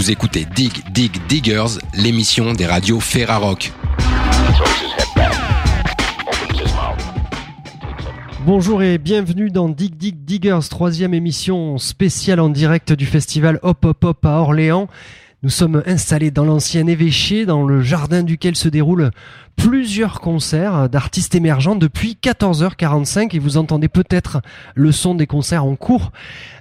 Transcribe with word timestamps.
Vous 0.00 0.10
écoutez 0.10 0.46
Dig 0.56 0.72
Dig 0.94 1.12
Diggers, 1.28 1.76
l'émission 1.92 2.54
des 2.54 2.64
radios 2.64 3.00
Ferrarock. 3.00 3.70
Bonjour 8.46 8.82
et 8.82 8.96
bienvenue 8.96 9.50
dans 9.50 9.68
Dig 9.68 9.98
Dig 9.98 10.24
Diggers, 10.24 10.70
troisième 10.70 11.12
émission 11.12 11.76
spéciale 11.76 12.40
en 12.40 12.48
direct 12.48 12.94
du 12.94 13.04
festival 13.04 13.60
Hop 13.62 13.84
Hop 13.84 14.02
Hop 14.02 14.24
à 14.24 14.38
Orléans. 14.38 14.88
Nous 15.42 15.50
sommes 15.50 15.82
installés 15.84 16.30
dans 16.30 16.46
l'ancien 16.46 16.86
évêché, 16.86 17.44
dans 17.44 17.66
le 17.66 17.82
jardin 17.82 18.22
duquel 18.22 18.56
se 18.56 18.70
déroulent 18.70 19.10
plusieurs 19.60 20.22
concerts 20.22 20.88
d'artistes 20.88 21.34
émergents 21.34 21.76
depuis 21.76 22.16
14h45 22.22 23.36
et 23.36 23.38
vous 23.38 23.58
entendez 23.58 23.88
peut-être 23.88 24.40
le 24.74 24.90
son 24.90 25.14
des 25.14 25.26
concerts 25.26 25.66
en 25.66 25.76
cours. 25.76 26.12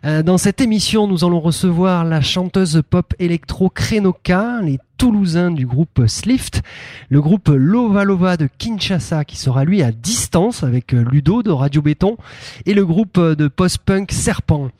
Euh, 0.05 0.21
dans 0.21 0.38
cette 0.38 0.59
émission, 0.59 1.07
nous 1.07 1.23
allons 1.23 1.40
recevoir 1.40 2.04
la 2.04 2.20
chanteuse 2.20 2.81
pop 2.90 3.13
électro 3.17 3.70
Krenoka, 3.70 4.59
les 4.63 4.80
Toulousains 4.98 5.52
du 5.52 5.66
groupe 5.66 6.07
Slift, 6.07 6.62
le 7.07 7.21
groupe 7.21 7.48
Lova 7.48 8.04
Lova 8.04 8.35
de 8.35 8.49
Kinshasa 8.57 9.23
qui 9.23 9.38
sera 9.38 9.63
lui 9.63 9.81
à 9.81 9.93
distance 9.93 10.62
avec 10.63 10.91
Ludo 10.91 11.41
de 11.41 11.52
Radio 11.52 11.81
Béton 11.81 12.18
et 12.66 12.73
le 12.73 12.85
groupe 12.85 13.18
de 13.18 13.48
post-punk 13.48 14.12
Serpent. 14.12 14.71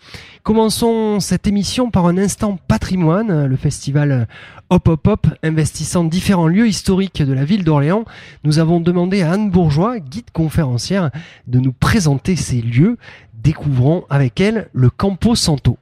Commençons 0.44 1.22
cette 1.22 1.48
émission 1.48 1.90
par 1.90 2.06
un 2.06 2.18
instant 2.18 2.60
patrimoine, 2.68 3.46
le 3.46 3.56
festival 3.56 4.28
Hop 4.72 4.88
Hop 4.88 5.08
Hop 5.08 5.28
investissant 5.42 6.04
différents 6.04 6.48
lieux 6.48 6.68
historiques 6.68 7.24
de 7.24 7.34
la 7.34 7.44
ville 7.44 7.64
d'Orléans. 7.64 8.06
Nous 8.44 8.60
avons 8.60 8.80
demandé 8.80 9.24
à 9.24 9.32
Anne 9.32 9.50
Bourgeois, 9.50 10.00
guide 10.00 10.30
conférencière, 10.32 11.10
de 11.48 11.60
nous 11.60 11.72
présenter 11.72 12.36
ces 12.36 12.62
lieux. 12.62 12.98
Découvrons 13.34 14.06
avec 14.12 14.40
elle 14.40 14.70
le 14.74 14.92
Campo 14.92 15.34
Santo. 15.34 15.78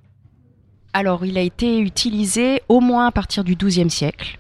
Alors, 0.94 1.26
il 1.26 1.38
a 1.38 1.42
été 1.42 1.80
utilisé 1.80 2.62
au 2.70 2.80
moins 2.80 3.08
à 3.08 3.12
partir 3.12 3.44
du 3.44 3.56
XIIe 3.56 3.90
siècle. 3.90 4.40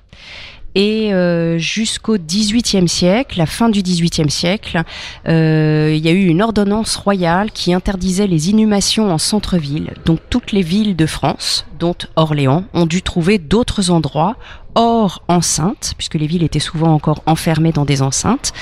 Et 0.75 1.11
euh, 1.13 1.57
jusqu'au 1.57 2.17
XVIIIe 2.17 2.87
siècle, 2.87 3.39
la 3.39 3.45
fin 3.45 3.69
du 3.69 3.81
XVIIIe 3.81 4.29
siècle, 4.29 4.83
euh, 5.27 5.91
il 5.95 6.05
y 6.05 6.07
a 6.07 6.11
eu 6.11 6.27
une 6.27 6.41
ordonnance 6.41 6.95
royale 6.95 7.51
qui 7.51 7.73
interdisait 7.73 8.27
les 8.27 8.51
inhumations 8.51 9.11
en 9.11 9.17
centre-ville. 9.17 9.93
Donc 10.05 10.19
toutes 10.29 10.51
les 10.51 10.61
villes 10.61 10.95
de 10.95 11.05
France, 11.05 11.65
dont 11.79 11.95
Orléans, 12.15 12.65
ont 12.73 12.85
dû 12.85 13.01
trouver 13.01 13.39
d'autres 13.39 13.89
endroits 13.89 14.35
hors 14.75 15.23
enceinte, 15.27 15.93
puisque 15.97 16.13
les 16.13 16.27
villes 16.27 16.43
étaient 16.43 16.59
souvent 16.59 16.93
encore 16.93 17.23
enfermées 17.25 17.71
dans 17.71 17.85
des 17.85 18.03
enceintes, 18.03 18.53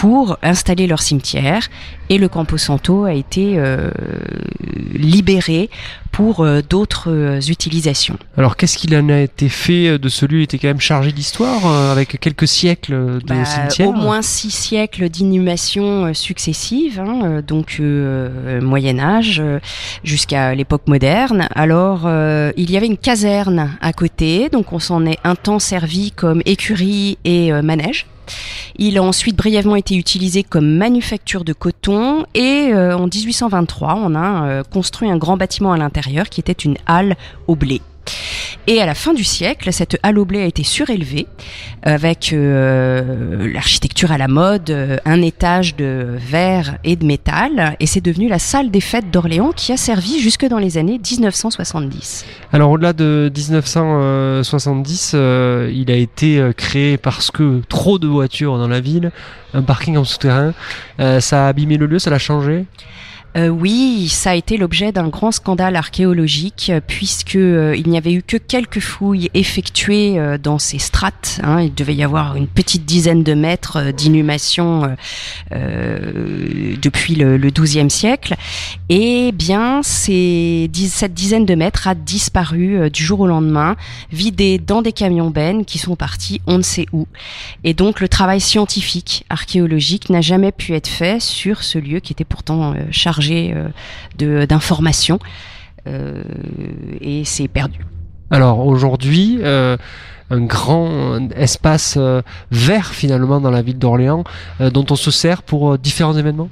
pour 0.00 0.38
installer 0.42 0.86
leur 0.86 1.02
cimetière. 1.02 1.68
Et 2.08 2.16
le 2.16 2.26
Camposanto 2.26 3.04
a 3.04 3.12
été 3.12 3.58
euh, 3.58 3.90
libéré 4.94 5.68
pour 6.10 6.40
euh, 6.40 6.62
d'autres 6.66 7.10
euh, 7.10 7.38
utilisations. 7.38 8.16
Alors 8.38 8.56
qu'est-ce 8.56 8.78
qu'il 8.78 8.96
en 8.96 9.10
a 9.10 9.18
été 9.18 9.50
fait 9.50 9.98
de 9.98 10.08
celui 10.08 10.38
qui 10.38 10.56
était 10.56 10.58
quand 10.58 10.68
même 10.68 10.80
chargé 10.80 11.12
d'histoire, 11.12 11.66
avec 11.66 12.18
quelques 12.18 12.48
siècles 12.48 12.94
de 12.94 13.26
bah, 13.26 13.44
cimetière 13.44 13.88
Au 13.88 13.92
moins 13.92 14.22
six 14.22 14.50
siècles 14.50 15.10
d'inhumation 15.10 16.14
successives, 16.14 16.98
hein, 16.98 17.42
donc 17.46 17.78
Moyen 18.62 18.98
Âge 18.98 19.42
jusqu'à 20.02 20.54
l'époque 20.54 20.86
moderne. 20.86 21.46
Alors 21.54 22.10
il 22.56 22.70
y 22.70 22.76
avait 22.78 22.86
une 22.86 22.96
caserne 22.96 23.76
à 23.82 23.92
côté, 23.92 24.48
donc 24.48 24.72
on 24.72 24.78
s'en 24.78 25.04
est 25.04 25.18
un 25.24 25.34
temps 25.34 25.58
servi 25.58 26.10
comme 26.10 26.40
écurie 26.46 27.18
et 27.24 27.52
manège. 27.62 28.06
Il 28.76 28.98
a 28.98 29.02
ensuite 29.02 29.36
brièvement 29.36 29.76
été 29.76 29.96
utilisé 29.96 30.42
comme 30.42 30.76
manufacture 30.76 31.44
de 31.44 31.52
coton 31.52 32.24
et 32.34 32.70
euh, 32.72 32.96
en 32.96 33.06
1823, 33.06 33.94
on 33.96 34.14
a 34.14 34.46
euh, 34.46 34.62
construit 34.62 35.10
un 35.10 35.16
grand 35.16 35.36
bâtiment 35.36 35.72
à 35.72 35.76
l'intérieur 35.76 36.28
qui 36.28 36.40
était 36.40 36.52
une 36.52 36.76
halle 36.86 37.16
au 37.46 37.56
blé. 37.56 37.80
Et 38.66 38.80
à 38.80 38.86
la 38.86 38.94
fin 38.94 39.14
du 39.14 39.24
siècle, 39.24 39.72
cette 39.72 39.98
halle 40.02 40.18
au 40.18 40.24
blé 40.24 40.42
a 40.42 40.44
été 40.44 40.62
surélevée 40.62 41.26
avec 41.82 42.32
euh, 42.32 43.50
l'architecture 43.52 44.12
à 44.12 44.18
la 44.18 44.28
mode, 44.28 44.70
euh, 44.70 44.98
un 45.04 45.22
étage 45.22 45.76
de 45.76 46.16
verre 46.18 46.76
et 46.84 46.96
de 46.96 47.04
métal, 47.04 47.76
et 47.80 47.86
c'est 47.86 48.00
devenu 48.00 48.28
la 48.28 48.38
salle 48.38 48.70
des 48.70 48.80
fêtes 48.80 49.10
d'Orléans 49.10 49.52
qui 49.56 49.72
a 49.72 49.76
servi 49.76 50.20
jusque 50.20 50.46
dans 50.46 50.58
les 50.58 50.78
années 50.78 50.98
1970. 50.98 52.26
Alors 52.52 52.70
au-delà 52.70 52.92
de 52.92 53.32
1970, 53.34 55.12
euh, 55.14 55.72
il 55.74 55.90
a 55.90 55.96
été 55.96 56.40
créé 56.56 56.96
parce 56.96 57.30
que 57.30 57.62
trop 57.68 57.98
de 57.98 58.06
voitures 58.06 58.58
dans 58.58 58.68
la 58.68 58.80
ville, 58.80 59.10
un 59.54 59.62
parking 59.62 59.96
en 59.96 60.04
souterrain, 60.04 60.52
ça 60.98 61.46
a 61.46 61.48
abîmé 61.48 61.76
le 61.76 61.86
lieu, 61.86 61.98
ça 61.98 62.10
l'a 62.10 62.18
changé? 62.18 62.66
Euh, 63.36 63.48
oui, 63.48 64.08
ça 64.08 64.30
a 64.30 64.34
été 64.34 64.56
l'objet 64.56 64.90
d'un 64.90 65.08
grand 65.08 65.30
scandale 65.30 65.76
archéologique 65.76 66.72
puisque 66.88 67.36
euh, 67.36 67.76
il 67.76 67.88
n'y 67.88 67.96
avait 67.96 68.12
eu 68.12 68.22
que 68.22 68.36
quelques 68.36 68.80
fouilles 68.80 69.30
effectuées 69.34 70.18
euh, 70.18 70.36
dans 70.36 70.58
ces 70.58 70.78
strates. 70.78 71.40
Hein. 71.44 71.62
il 71.62 71.72
devait 71.72 71.94
y 71.94 72.02
avoir 72.02 72.34
une 72.34 72.48
petite 72.48 72.84
dizaine 72.84 73.22
de 73.22 73.34
mètres 73.34 73.92
d'inhumation 73.92 74.96
depuis 75.50 77.14
le, 77.14 77.38
XIIe 77.50 77.90
siècle. 77.90 78.36
Et 78.88 79.32
bien, 79.32 79.82
cette 79.82 81.14
dizaine 81.14 81.46
de 81.46 81.54
mètres 81.54 81.86
a 81.86 81.94
disparu 81.94 82.90
du 82.90 83.04
jour 83.04 83.20
au 83.20 83.26
lendemain, 83.26 83.76
vidée 84.10 84.58
dans 84.58 84.82
des 84.82 84.92
camions 84.92 85.30
bennes 85.30 85.64
qui 85.64 85.78
sont 85.78 85.96
partis 85.96 86.40
on 86.46 86.58
ne 86.58 86.62
sait 86.62 86.86
où. 86.92 87.06
Et 87.64 87.74
donc, 87.74 88.00
le 88.00 88.08
travail 88.08 88.40
scientifique 88.40 89.24
archéologique 89.28 90.10
n'a 90.10 90.20
jamais 90.20 90.52
pu 90.52 90.74
être 90.74 90.88
fait 90.88 91.20
sur 91.20 91.62
ce 91.62 91.78
lieu 91.78 92.00
qui 92.00 92.12
était 92.12 92.24
pourtant 92.24 92.74
chargé 92.90 93.19
euh, 94.22 94.46
d'informations 94.46 95.18
euh, 95.86 96.22
et 97.00 97.24
c'est 97.24 97.48
perdu. 97.48 97.80
Alors 98.30 98.66
aujourd'hui, 98.66 99.38
euh, 99.40 99.76
un 100.30 100.40
grand 100.40 101.30
espace 101.34 101.98
vert 102.50 102.94
finalement 102.94 103.40
dans 103.40 103.50
la 103.50 103.62
ville 103.62 103.78
d'Orléans 103.78 104.22
dont 104.60 104.86
on 104.90 104.96
se 104.96 105.10
sert 105.10 105.42
pour 105.42 105.76
différents 105.76 106.16
événements? 106.16 106.50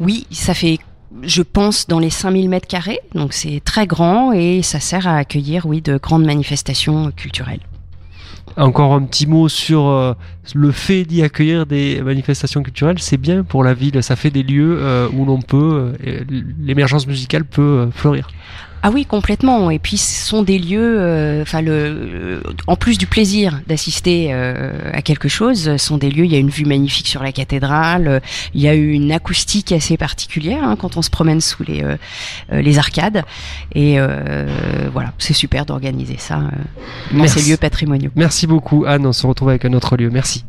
Oui, 0.00 0.26
ça 0.30 0.52
fait 0.52 0.78
je 1.22 1.40
pense 1.40 1.86
dans 1.86 1.98
les 1.98 2.10
5000 2.10 2.50
mètres 2.50 2.66
carrés, 2.66 3.00
donc 3.14 3.32
c'est 3.32 3.62
très 3.64 3.86
grand 3.86 4.32
et 4.32 4.60
ça 4.60 4.80
sert 4.80 5.06
à 5.06 5.16
accueillir 5.16 5.64
oui 5.64 5.80
de 5.80 5.96
grandes 5.96 6.26
manifestations 6.26 7.10
culturelles. 7.12 7.60
Encore 8.56 8.94
un 8.94 9.02
petit 9.02 9.26
mot 9.26 9.48
sur 9.48 9.86
euh, 9.86 10.14
le 10.54 10.70
fait 10.70 11.04
d'y 11.04 11.22
accueillir 11.22 11.66
des 11.66 12.00
manifestations 12.00 12.62
culturelles, 12.62 12.98
c'est 13.00 13.18
bien 13.18 13.42
pour 13.42 13.62
la 13.64 13.74
ville, 13.74 14.02
ça 14.02 14.16
fait 14.16 14.30
des 14.30 14.42
lieux 14.42 14.78
euh, 14.80 15.08
où 15.12 15.26
l'on 15.26 15.42
peut, 15.42 15.92
euh, 16.06 16.24
l'émergence 16.60 17.06
musicale 17.06 17.44
peut 17.44 17.88
fleurir. 17.92 18.28
Ah 18.86 18.90
oui, 18.94 19.04
complètement. 19.04 19.68
Et 19.72 19.80
puis, 19.80 19.96
ce 19.96 20.28
sont 20.28 20.44
des 20.44 20.60
lieux, 20.60 21.00
euh, 21.00 21.42
enfin, 21.42 21.60
le, 21.60 22.40
en 22.68 22.76
plus 22.76 22.98
du 22.98 23.08
plaisir 23.08 23.60
d'assister 23.66 24.28
euh, 24.30 24.92
à 24.92 25.02
quelque 25.02 25.28
chose, 25.28 25.64
ce 25.64 25.76
sont 25.76 25.98
des 25.98 26.08
lieux. 26.08 26.24
Il 26.24 26.30
y 26.30 26.36
a 26.36 26.38
une 26.38 26.50
vue 26.50 26.66
magnifique 26.66 27.08
sur 27.08 27.20
la 27.20 27.32
cathédrale. 27.32 28.22
Il 28.54 28.60
y 28.60 28.68
a 28.68 28.74
une 28.74 29.10
acoustique 29.10 29.72
assez 29.72 29.96
particulière 29.96 30.62
hein, 30.62 30.76
quand 30.76 30.96
on 30.96 31.02
se 31.02 31.10
promène 31.10 31.40
sous 31.40 31.64
les 31.64 31.82
euh, 31.82 31.96
les 32.52 32.78
arcades. 32.78 33.24
Et 33.74 33.98
voilà, 34.92 35.12
c'est 35.18 35.34
super 35.34 35.66
d'organiser 35.66 36.16
ça 36.18 36.42
dans 37.10 37.26
ces 37.26 37.42
lieux 37.50 37.56
patrimoniaux. 37.56 38.12
Merci 38.14 38.46
beaucoup, 38.46 38.84
Anne. 38.86 39.04
On 39.04 39.12
se 39.12 39.26
retrouve 39.26 39.48
avec 39.48 39.64
un 39.64 39.72
autre 39.72 39.96
lieu. 39.96 40.10
Merci. 40.10 40.44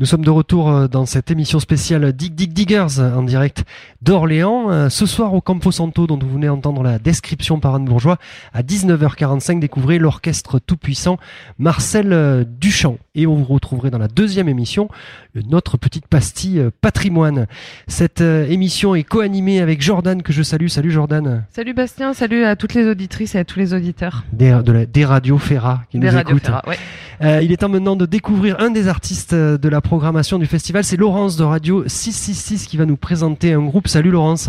Nous 0.00 0.06
sommes 0.06 0.24
de 0.24 0.30
retour 0.30 0.70
euh, 0.70 0.88
dans 0.88 1.04
cette 1.04 1.30
émission 1.30 1.60
spéciale 1.60 2.14
Dig 2.14 2.34
Dig 2.34 2.54
Diggers 2.54 3.00
en 3.00 3.22
direct 3.22 3.64
d'Orléans. 4.00 4.70
Euh, 4.70 4.88
ce 4.88 5.04
soir 5.04 5.34
au 5.34 5.42
Campo 5.42 5.70
Santo 5.70 6.06
dont 6.06 6.18
vous 6.18 6.32
venez 6.32 6.48
entendre 6.48 6.82
la 6.82 6.98
description 6.98 7.60
par 7.60 7.74
Anne 7.74 7.84
Bourgeois 7.84 8.16
à 8.54 8.62
19h45 8.62 9.58
découvrez 9.58 9.98
l'orchestre 9.98 10.58
tout-puissant 10.58 11.18
Marcel 11.58 12.14
euh, 12.14 12.44
Duchamp. 12.48 12.96
Et 13.14 13.26
on 13.26 13.34
vous 13.34 13.44
retrouverait 13.44 13.90
dans 13.90 13.98
la 13.98 14.08
deuxième 14.08 14.48
émission 14.48 14.88
notre 15.34 15.76
petite 15.76 16.06
pastille 16.06 16.64
patrimoine. 16.80 17.46
Cette 17.86 18.20
émission 18.20 18.94
est 18.94 19.02
co-animée 19.02 19.60
avec 19.60 19.82
Jordan 19.82 20.22
que 20.22 20.32
je 20.32 20.42
salue. 20.42 20.68
Salut 20.68 20.90
Jordan. 20.90 21.44
Salut 21.50 21.74
Bastien, 21.74 22.14
salut 22.14 22.44
à 22.44 22.56
toutes 22.56 22.72
les 22.74 22.86
auditrices 22.86 23.34
et 23.34 23.38
à 23.38 23.44
tous 23.44 23.58
les 23.58 23.74
auditeurs. 23.74 24.24
Des, 24.32 24.58
de 24.64 24.72
la, 24.72 24.86
des 24.86 25.04
radios 25.04 25.38
Ferra 25.38 25.82
qui 25.90 25.98
des 25.98 26.10
nous 26.10 26.18
écoutent. 26.18 26.46
Ferra, 26.46 26.62
ouais. 26.66 27.44
il 27.44 27.52
est 27.52 27.58
temps 27.58 27.68
maintenant 27.68 27.96
de 27.96 28.06
découvrir 28.06 28.60
un 28.60 28.70
des 28.70 28.88
artistes 28.88 29.34
de 29.34 29.68
la 29.68 29.80
programmation 29.90 30.38
du 30.38 30.46
festival. 30.46 30.84
C'est 30.84 30.96
Laurence 30.96 31.36
de 31.36 31.42
Radio 31.42 31.82
666 31.84 32.68
qui 32.68 32.76
va 32.76 32.86
nous 32.86 32.96
présenter 32.96 33.54
un 33.54 33.62
groupe. 33.62 33.88
Salut 33.88 34.12
Laurence. 34.12 34.48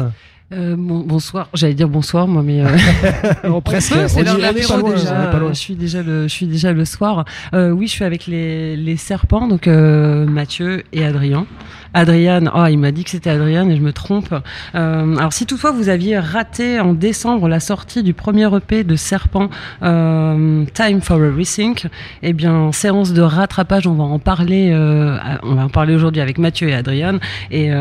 Euh, 0.53 0.75
bonsoir, 0.77 1.49
j'allais 1.55 1.73
dire 1.73 1.89
bonsoir 1.89 2.27
moi 2.27 2.43
mais 2.43 2.61
euh... 2.61 3.59
presque 3.65 4.07
c'est 4.07 4.21
l'heure 4.21 4.53
déjà. 4.53 4.77
Je 4.77 5.53
suis 5.53 5.75
déjà 5.75 6.03
le, 6.03 6.23
je 6.27 6.27
suis 6.27 6.45
déjà 6.45 6.73
le 6.73 6.85
soir. 6.85 7.25
Euh, 7.55 7.71
oui, 7.71 7.87
je 7.87 7.93
suis 7.93 8.03
avec 8.03 8.27
les, 8.27 8.75
les 8.77 8.97
serpents 8.97 9.47
donc 9.47 9.67
euh, 9.67 10.27
Mathieu 10.27 10.83
et 10.93 11.03
Adrien. 11.03 11.47
Adriane, 11.93 12.49
oh, 12.55 12.65
il 12.69 12.77
m'a 12.77 12.91
dit 12.91 13.03
que 13.03 13.09
c'était 13.09 13.29
Adriane 13.29 13.69
et 13.71 13.75
je 13.75 13.81
me 13.81 13.91
trompe. 13.93 14.33
Euh, 14.75 15.17
alors 15.17 15.33
si 15.33 15.45
toutefois 15.45 15.71
vous 15.71 15.89
aviez 15.89 16.19
raté 16.19 16.79
en 16.79 16.93
décembre 16.93 17.47
la 17.47 17.59
sortie 17.59 18.03
du 18.03 18.13
premier 18.13 18.47
EP 18.55 18.83
de 18.83 18.95
Serpent, 18.95 19.49
euh, 19.83 20.65
Time 20.73 21.01
for 21.01 21.21
a 21.21 21.31
Rethink, 21.35 21.87
eh 22.23 22.33
bien 22.33 22.71
séance 22.71 23.13
de 23.13 23.21
rattrapage, 23.21 23.87
on 23.87 23.93
va 23.93 24.03
en 24.03 24.19
parler, 24.19 24.71
euh, 24.73 25.17
on 25.43 25.55
va 25.55 25.65
en 25.65 25.69
parler 25.69 25.95
aujourd'hui 25.95 26.21
avec 26.21 26.37
Mathieu 26.37 26.69
et 26.69 26.73
Adriane 26.73 27.19
et, 27.51 27.71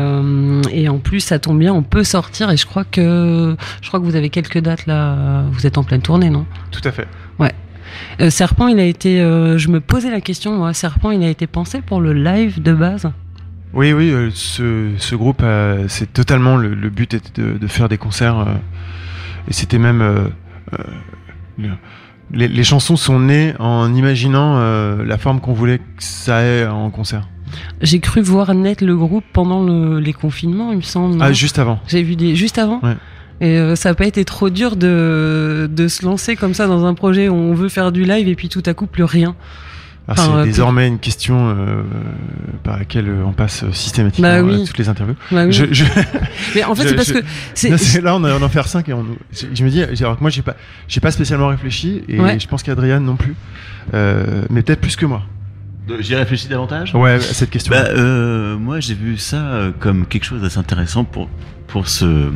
et 0.71 0.89
en 0.89 0.97
plus 0.97 1.19
ça 1.21 1.39
tombe 1.39 1.59
bien, 1.59 1.73
on 1.73 1.83
peut 1.83 2.03
sortir 2.03 2.49
et 2.51 2.57
je 2.57 2.65
crois 2.65 2.83
que 2.83 3.55
je 3.81 3.87
crois 3.87 3.99
que 3.99 4.05
vous 4.05 4.15
avez 4.15 4.29
quelques 4.29 4.59
dates 4.59 4.85
là, 4.87 5.43
vous 5.51 5.65
êtes 5.65 5.77
en 5.77 5.83
pleine 5.83 6.01
tournée, 6.01 6.29
non? 6.29 6.45
Tout 6.71 6.81
à 6.83 6.91
fait. 6.91 7.07
Ouais. 7.39 7.51
Euh, 8.19 8.29
Serpent, 8.29 8.67
il 8.67 8.79
a 8.79 8.85
été. 8.85 9.21
euh, 9.21 9.57
je 9.57 9.69
me 9.69 9.79
posais 9.79 10.11
la 10.11 10.21
question, 10.21 10.53
moi. 10.53 10.73
Serpent, 10.73 11.11
il 11.11 11.23
a 11.23 11.29
été 11.29 11.47
pensé 11.47 11.81
pour 11.81 11.99
le 12.01 12.13
live 12.13 12.61
de 12.61 12.73
base? 12.73 13.09
Oui, 13.73 13.93
oui, 13.93 14.11
euh, 14.11 14.29
ce, 14.33 14.89
ce 14.97 15.15
groupe, 15.15 15.41
euh, 15.43 15.85
c'est 15.87 16.11
totalement 16.11 16.57
le, 16.57 16.73
le 16.73 16.89
but 16.89 17.13
était 17.13 17.41
de, 17.41 17.57
de 17.57 17.67
faire 17.67 17.87
des 17.89 17.97
concerts. 17.97 18.39
euh, 18.39 18.45
et 19.47 19.53
c'était 19.53 19.77
même. 19.79 20.01
le- 21.57 21.69
les, 22.33 22.47
les 22.47 22.63
chansons 22.63 22.95
sont 22.95 23.19
nées 23.19 23.53
en 23.59 23.93
imaginant 23.93 24.57
la 25.03 25.17
forme 25.17 25.41
qu'on 25.41 25.51
voulait 25.53 25.79
que 25.79 25.83
ça 25.99 26.41
ait 26.43 26.65
en 26.65 26.89
concert. 26.89 27.27
J'ai 27.81 27.99
cru 27.99 28.21
voir 28.21 28.53
naître 28.53 28.85
le 28.85 28.95
groupe 28.95 29.25
pendant 29.33 29.61
le- 29.63 29.99
les 29.99 30.13
confinements, 30.13 30.71
il 30.71 30.77
me 30.77 30.81
semble. 30.81 31.17
Ah, 31.21 31.33
juste 31.33 31.59
avant. 31.59 31.79
J'ai 31.87 32.03
vu 32.03 32.15
des 32.15 32.35
juste 32.37 32.57
avant? 32.57 32.79
Ouais. 32.83 32.95
Et 33.41 33.75
ça 33.75 33.89
n'a 33.89 33.95
pas 33.95 34.05
été 34.05 34.23
trop 34.23 34.49
dur 34.49 34.75
de, 34.77 35.67
de 35.69 35.87
se 35.87 36.05
lancer 36.05 36.35
comme 36.35 36.53
ça 36.53 36.67
dans 36.67 36.85
un 36.85 36.93
projet 36.93 37.27
où 37.27 37.33
on 37.33 37.53
veut 37.53 37.69
faire 37.69 37.91
du 37.91 38.03
live 38.03 38.27
et 38.29 38.35
puis 38.35 38.47
tout 38.49 38.63
à 38.65 38.73
coup 38.73 38.85
plus 38.85 39.03
rien? 39.03 39.35
Enfin, 40.11 40.23
c'est 40.25 40.37
euh, 40.39 40.43
désormais 40.43 40.87
une 40.87 40.99
question 40.99 41.49
euh, 41.49 41.83
par 42.63 42.77
laquelle 42.77 43.09
on 43.25 43.31
passe 43.33 43.69
systématiquement 43.71 44.27
Bah 44.29 44.41
oui. 44.41 44.61
à 44.61 44.65
toutes 44.65 44.77
les 44.77 44.89
interviews. 44.89 45.15
Bah 45.31 45.45
oui. 45.45 45.51
Je, 45.53 45.65
je- 45.71 45.83
Mais 46.55 46.63
en 46.63 46.75
fait, 46.75 46.87
c'est 46.87 46.95
parce 46.95 47.07
je- 47.09 47.13
que 47.13 47.77
c'est 47.77 48.01
là, 48.01 48.15
on, 48.15 48.23
a- 48.23 48.33
on 48.33 48.41
en 48.41 48.49
fait 48.49 48.67
5 48.67 48.87
et 48.89 48.93
on, 48.93 49.05
je, 49.33 49.63
me 49.63 49.69
dis, 49.69 49.83
alors 50.03 50.17
que 50.17 50.21
moi, 50.21 50.29
j'ai 50.29 50.41
pas, 50.41 50.55
j'ai 50.87 50.99
pas 51.01 51.11
spécialement 51.11 51.47
réfléchi 51.47 52.03
et 52.07 52.19
Ouais. 52.19 52.39
je 52.39 52.47
pense 52.47 52.63
qu'Adrien 52.63 52.99
non 52.99 53.15
plus, 53.15 53.35
euh, 53.93 54.43
mais 54.49 54.61
peut-être 54.61 54.81
plus 54.81 54.95
que 54.95 55.05
moi. 55.05 55.23
J'y 55.99 56.15
réfléchis 56.15 56.47
davantage 56.47 56.93
Ouais, 56.95 57.13
à 57.15 57.19
cette 57.19 57.49
question. 57.49 57.73
Bah, 57.73 57.85
euh, 57.89 58.57
moi, 58.57 58.79
j'ai 58.79 58.93
vu 58.93 59.17
ça 59.17 59.37
euh, 59.37 59.71
comme 59.79 60.05
quelque 60.05 60.23
chose 60.25 60.41
d'assez 60.41 60.59
intéressant 60.59 61.03
pour 61.03 61.29
pour 61.67 61.87
se 61.87 62.29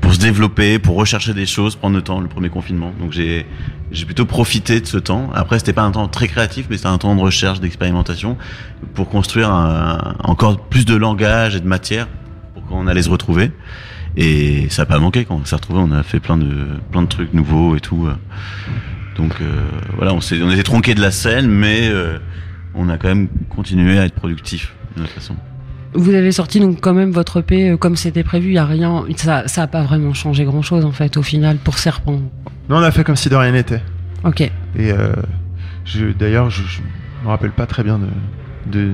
pour 0.00 0.14
se 0.14 0.18
développer, 0.18 0.78
pour 0.78 0.96
rechercher 0.96 1.34
des 1.34 1.46
choses, 1.46 1.76
prendre 1.76 1.94
le 1.96 2.02
temps. 2.02 2.20
Le 2.20 2.28
premier 2.28 2.48
confinement, 2.48 2.92
donc 3.00 3.12
j'ai 3.12 3.46
j'ai 3.92 4.04
plutôt 4.04 4.26
profité 4.26 4.80
de 4.80 4.86
ce 4.86 4.98
temps. 4.98 5.30
Après, 5.34 5.58
c'était 5.58 5.72
pas 5.72 5.82
un 5.82 5.92
temps 5.92 6.08
très 6.08 6.26
créatif, 6.28 6.66
mais 6.68 6.76
c'était 6.76 6.88
un 6.88 6.98
temps 6.98 7.14
de 7.14 7.20
recherche, 7.20 7.60
d'expérimentation, 7.60 8.36
pour 8.94 9.08
construire 9.08 9.50
un- 9.50 10.14
encore 10.24 10.58
plus 10.60 10.84
de 10.84 10.96
langage 10.96 11.54
et 11.56 11.60
de 11.60 11.68
matière 11.68 12.08
pour 12.54 12.64
qu'on 12.66 12.86
allait 12.86 13.02
se 13.02 13.10
retrouver. 13.10 13.52
Et 14.16 14.68
ça 14.70 14.82
a 14.82 14.86
pas 14.86 14.98
manqué 14.98 15.24
quand 15.24 15.36
on 15.40 15.44
s'est 15.44 15.56
retrouvé. 15.56 15.80
On 15.80 15.92
a 15.92 16.02
fait 16.02 16.20
plein 16.20 16.36
de 16.36 16.66
plein 16.90 17.02
de 17.02 17.08
trucs 17.08 17.32
nouveaux 17.34 17.76
et 17.76 17.80
tout. 17.80 18.06
euh. 18.08 18.14
Donc 19.16 19.32
euh, 19.40 19.62
voilà, 19.96 20.12
on 20.12 20.20
s'est 20.20 20.42
on 20.42 20.50
était 20.50 20.62
tronqué 20.64 20.94
de 20.94 21.00
la 21.00 21.10
scène, 21.12 21.48
mais 21.48 21.88
euh, 21.88 22.18
on 22.74 22.88
a 22.88 22.98
quand 22.98 23.08
même 23.08 23.28
continué 23.48 23.98
à 23.98 24.04
être 24.04 24.14
productif 24.14 24.74
de 24.96 25.02
notre 25.02 25.12
façon. 25.12 25.34
vous 25.94 26.14
avez 26.14 26.32
sorti 26.32 26.60
donc 26.60 26.80
quand 26.80 26.94
même 26.94 27.10
votre 27.10 27.40
EP 27.40 27.70
euh, 27.70 27.76
comme 27.76 27.96
c'était 27.96 28.24
prévu. 28.24 28.48
Il 28.48 28.54
y 28.54 28.58
a 28.58 28.64
rien. 28.64 29.04
Ça, 29.16 29.46
ça 29.48 29.62
a 29.62 29.66
pas 29.66 29.82
vraiment 29.82 30.14
changé 30.14 30.44
grand 30.44 30.62
chose 30.62 30.84
en 30.84 30.92
fait 30.92 31.16
au 31.16 31.22
final 31.22 31.56
pour 31.58 31.78
Serpent. 31.78 32.20
Non, 32.68 32.76
on 32.76 32.82
a 32.82 32.90
fait 32.90 33.04
comme 33.04 33.16
si 33.16 33.28
de 33.28 33.36
rien 33.36 33.52
n'était. 33.52 33.82
Ok. 34.24 34.40
Et 34.40 34.50
euh, 34.78 35.14
je, 35.84 36.06
d'ailleurs, 36.06 36.50
je, 36.50 36.62
je 36.62 36.80
me 37.22 37.28
rappelle 37.28 37.52
pas 37.52 37.66
très 37.66 37.84
bien 37.84 37.98
de, 37.98 38.08
de, 38.70 38.92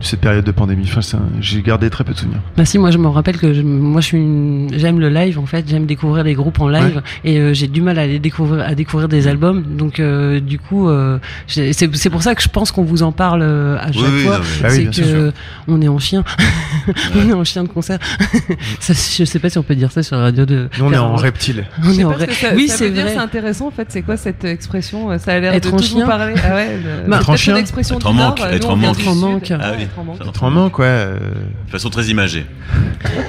de 0.00 0.04
cette 0.04 0.20
période 0.20 0.44
de 0.44 0.50
pandémie. 0.52 0.84
Enfin, 0.96 1.18
j'ai 1.40 1.62
gardé 1.62 1.90
très 1.90 2.04
peu 2.04 2.12
de 2.12 2.18
souvenirs. 2.18 2.40
Bah 2.56 2.64
si, 2.64 2.78
moi 2.78 2.90
je 2.90 2.98
me 2.98 3.08
rappelle 3.08 3.36
que 3.38 3.52
je, 3.52 3.62
moi 3.62 4.00
je 4.00 4.06
suis 4.06 4.18
une- 4.18 4.68
j'aime 4.76 5.00
le 5.00 5.08
live 5.08 5.38
en 5.38 5.46
fait, 5.46 5.64
j'aime 5.68 5.86
découvrir 5.86 6.22
les 6.24 6.34
groupes 6.34 6.60
en 6.60 6.68
live 6.68 7.02
et 7.24 7.38
euh, 7.38 7.52
j'ai 7.54 7.66
du 7.66 7.80
mal 7.82 7.98
à 7.98 8.06
les 8.06 8.18
découvrir 8.18 8.64
à 8.64 8.74
découvrir 8.74 9.08
des 9.08 9.26
albums. 9.26 9.62
Donc 9.62 9.98
euh, 10.00 10.40
du 10.40 10.58
coup, 10.58 10.88
euh, 10.88 11.18
j'ai- 11.46 11.72
c'est 11.72 11.94
c'est 11.96 12.10
pour 12.10 12.22
ça 12.22 12.34
que 12.34 12.42
je 12.42 12.48
pense 12.48 12.70
qu'on 12.72 12.84
vous 12.84 13.02
en 13.02 13.12
parle 13.12 13.42
à 13.42 13.90
chaque 13.92 13.94
fois. 13.94 14.08
non, 14.08 14.10
mais- 14.12 14.24
Bah 14.62 14.68
oui, 14.70 14.70
c'est 14.70 14.80
bien 14.82 14.90
que 14.90 15.04
sûr. 15.30 15.32
on 15.66 15.80
est 15.82 15.88
en 15.88 15.98
chien, 15.98 16.22
on 17.16 17.28
est 17.28 17.32
en 17.32 17.44
chien 17.44 17.62
de 17.64 17.68
concert. 17.68 17.98
ça, 18.80 18.92
je 18.92 19.24
sais 19.24 19.38
pas 19.38 19.50
si 19.50 19.58
on 19.58 19.62
peut 19.62 19.74
dire 19.74 19.90
ça 19.92 20.02
sur 20.02 20.16
la 20.16 20.22
radio 20.22 20.46
de. 20.46 20.68
Nous, 20.78 20.84
on 20.84 20.92
est 20.92 20.96
en 20.96 21.16
reptile. 21.16 21.64
On 21.84 21.90
est 21.98 22.04
en 22.04 22.16
ça, 22.18 22.26
oui, 22.54 22.68
ça 22.68 22.76
c'est 22.76 22.90
dire, 22.90 23.02
vrai. 23.04 23.12
C'est 23.14 23.18
intéressant 23.20 23.68
en 23.68 23.70
fait. 23.70 23.86
C'est 23.90 24.02
quoi 24.02 24.16
cette 24.16 24.44
expression? 24.44 25.18
Ça 25.18 25.32
a 25.32 25.40
l'air 25.40 25.52
de 25.52 25.56
Être 25.56 25.72
en 25.74 25.76
tout 25.76 25.82
chien 25.84 26.00
vous 26.02 26.06
parler. 26.06 26.34
Ah 26.44 26.54
ouais. 26.54 26.76
de- 27.04 27.10
Bah, 27.10 27.16
être 27.18 27.30
en 27.30 27.36
chien. 27.36 27.54
une 27.54 27.60
expression 27.60 27.96
Être 27.96 28.06
en 28.06 28.12
manque, 28.12 28.40
être 28.40 28.68
en 28.70 28.76
manque. 28.76 29.52
Être 29.88 29.98
en 29.98 30.02
Sud. 30.02 30.06
manque. 30.06 30.18
Oui. 30.20 30.28
Être 30.28 30.28
en 30.28 30.28
manque. 30.28 30.28
Être 30.28 30.44
en 30.44 30.50
manque, 30.50 30.78
ouais. 30.78 30.84
euh, 30.86 31.18
De 31.66 31.70
façon 31.70 31.90
très 31.90 32.06
imagée. 32.06 32.46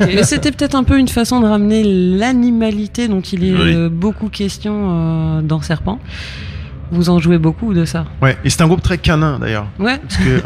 Mais 0.02 0.24
c'était 0.24 0.52
peut-être 0.52 0.76
un 0.76 0.84
peu 0.84 0.98
une 0.98 1.08
façon 1.08 1.40
de 1.40 1.46
ramener 1.48 1.84
l'animalité 1.84 3.08
dont 3.08 3.22
il 3.22 3.44
est 3.46 3.52
Oui. 3.52 3.74
euh, 3.76 3.90
beaucoup 3.90 4.30
question 4.30 4.74
euh, 4.90 5.42
dans 5.42 5.62
Serpent. 5.62 6.00
Vous 6.92 7.10
en 7.10 7.20
jouez 7.20 7.38
beaucoup 7.38 7.74
de 7.76 7.86
ça. 7.86 8.06
Ouais, 8.22 8.36
et 8.44 8.50
c'est 8.50 8.62
un 8.62 8.68
groupe 8.68 8.82
très 8.82 8.98
canin 8.98 9.38
d'ailleurs. 9.40 9.68
Ouais. 9.78 9.98
Parce 10.00 10.18
que 10.18 10.42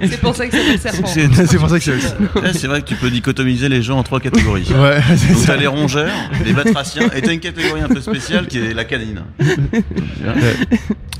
C'est 0.08 0.20
pour 0.20 0.36
ça 0.36 0.46
que 0.46 0.56
c'est 0.56 0.78
serpent. 0.78 1.06
c'est- 1.08 1.46
c'est 1.46 1.56
pour 1.58 1.68
ça 1.68 1.78
que 1.78 1.84
c'est. 1.84 1.92
Ouais, 2.40 2.52
c'est 2.52 2.66
vrai 2.68 2.80
que 2.82 2.86
tu 2.86 2.94
peux 2.94 3.10
dichotomiser 3.10 3.68
les 3.68 3.82
gens 3.82 3.98
en 3.98 4.02
trois 4.04 4.20
catégories. 4.20 4.68
Ouais, 4.72 5.00
c'est 5.16 5.28
Donc 5.32 5.38
ça. 5.38 5.46
t'as 5.54 5.56
les 5.56 5.66
rongeurs, 5.66 6.12
les 6.44 6.52
batraciens, 6.52 7.10
et 7.14 7.22
t'as 7.22 7.32
une 7.32 7.40
catégorie 7.40 7.80
un 7.80 7.88
peu 7.88 8.00
spéciale 8.00 8.46
qui 8.46 8.58
est 8.58 8.72
la 8.74 8.84
canine. 8.84 9.22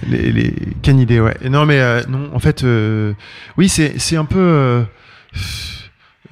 les, 0.08 0.30
les 0.32 0.54
canidés, 0.82 1.20
ouais. 1.20 1.36
Et 1.42 1.48
Non, 1.48 1.66
mais 1.66 1.80
euh, 1.80 2.02
non, 2.08 2.30
en 2.32 2.38
fait, 2.38 2.62
euh, 2.64 3.12
oui, 3.56 3.68
c'est 3.68 3.94
c'est 3.98 4.16
un 4.16 4.24
peu 4.24 4.38
euh, 4.38 4.82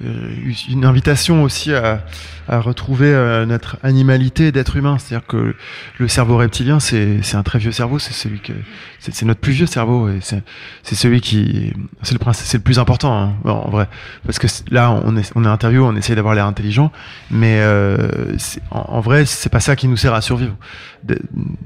une 0.01 0.85
invitation 0.85 1.43
aussi 1.43 1.73
à, 1.73 2.03
à 2.47 2.59
retrouver 2.59 3.13
euh, 3.13 3.45
notre 3.45 3.77
animalité 3.83 4.51
d'être 4.51 4.75
humain. 4.75 4.97
C'est-à-dire 4.97 5.27
que 5.27 5.55
le 5.97 6.07
cerveau 6.07 6.37
reptilien, 6.37 6.79
c'est 6.79 7.19
un 7.33 7.43
très 7.43 7.59
vieux 7.59 7.71
cerveau, 7.71 7.99
c'est 7.99 8.13
celui 8.13 8.39
que 8.39 8.53
c'est 8.99 9.25
notre 9.25 9.39
plus 9.39 9.53
vieux 9.53 9.65
cerveau 9.65 10.09
et 10.09 10.19
c'est 10.21 10.95
celui 10.95 11.21
qui 11.21 11.73
c'est 12.01 12.13
le 12.13 12.33
c'est 12.33 12.57
le 12.57 12.63
plus 12.63 12.79
important 12.79 13.15
hein, 13.15 13.33
en 13.45 13.69
vrai 13.69 13.87
parce 14.25 14.39
que 14.39 14.47
là 14.71 14.91
on 14.91 15.15
est 15.17 15.31
on 15.35 15.43
est 15.43 15.47
interview, 15.47 15.83
on 15.83 15.95
essaye 15.95 16.15
d'avoir 16.15 16.33
l'air 16.33 16.45
intelligent, 16.45 16.91
mais 17.31 17.59
euh, 17.59 18.35
en, 18.71 18.79
en 18.79 19.01
vrai 19.01 19.25
c'est 19.25 19.49
pas 19.49 19.59
ça 19.59 19.75
qui 19.75 19.87
nous 19.87 19.97
sert 19.97 20.13
à 20.13 20.21
survivre 20.21 20.55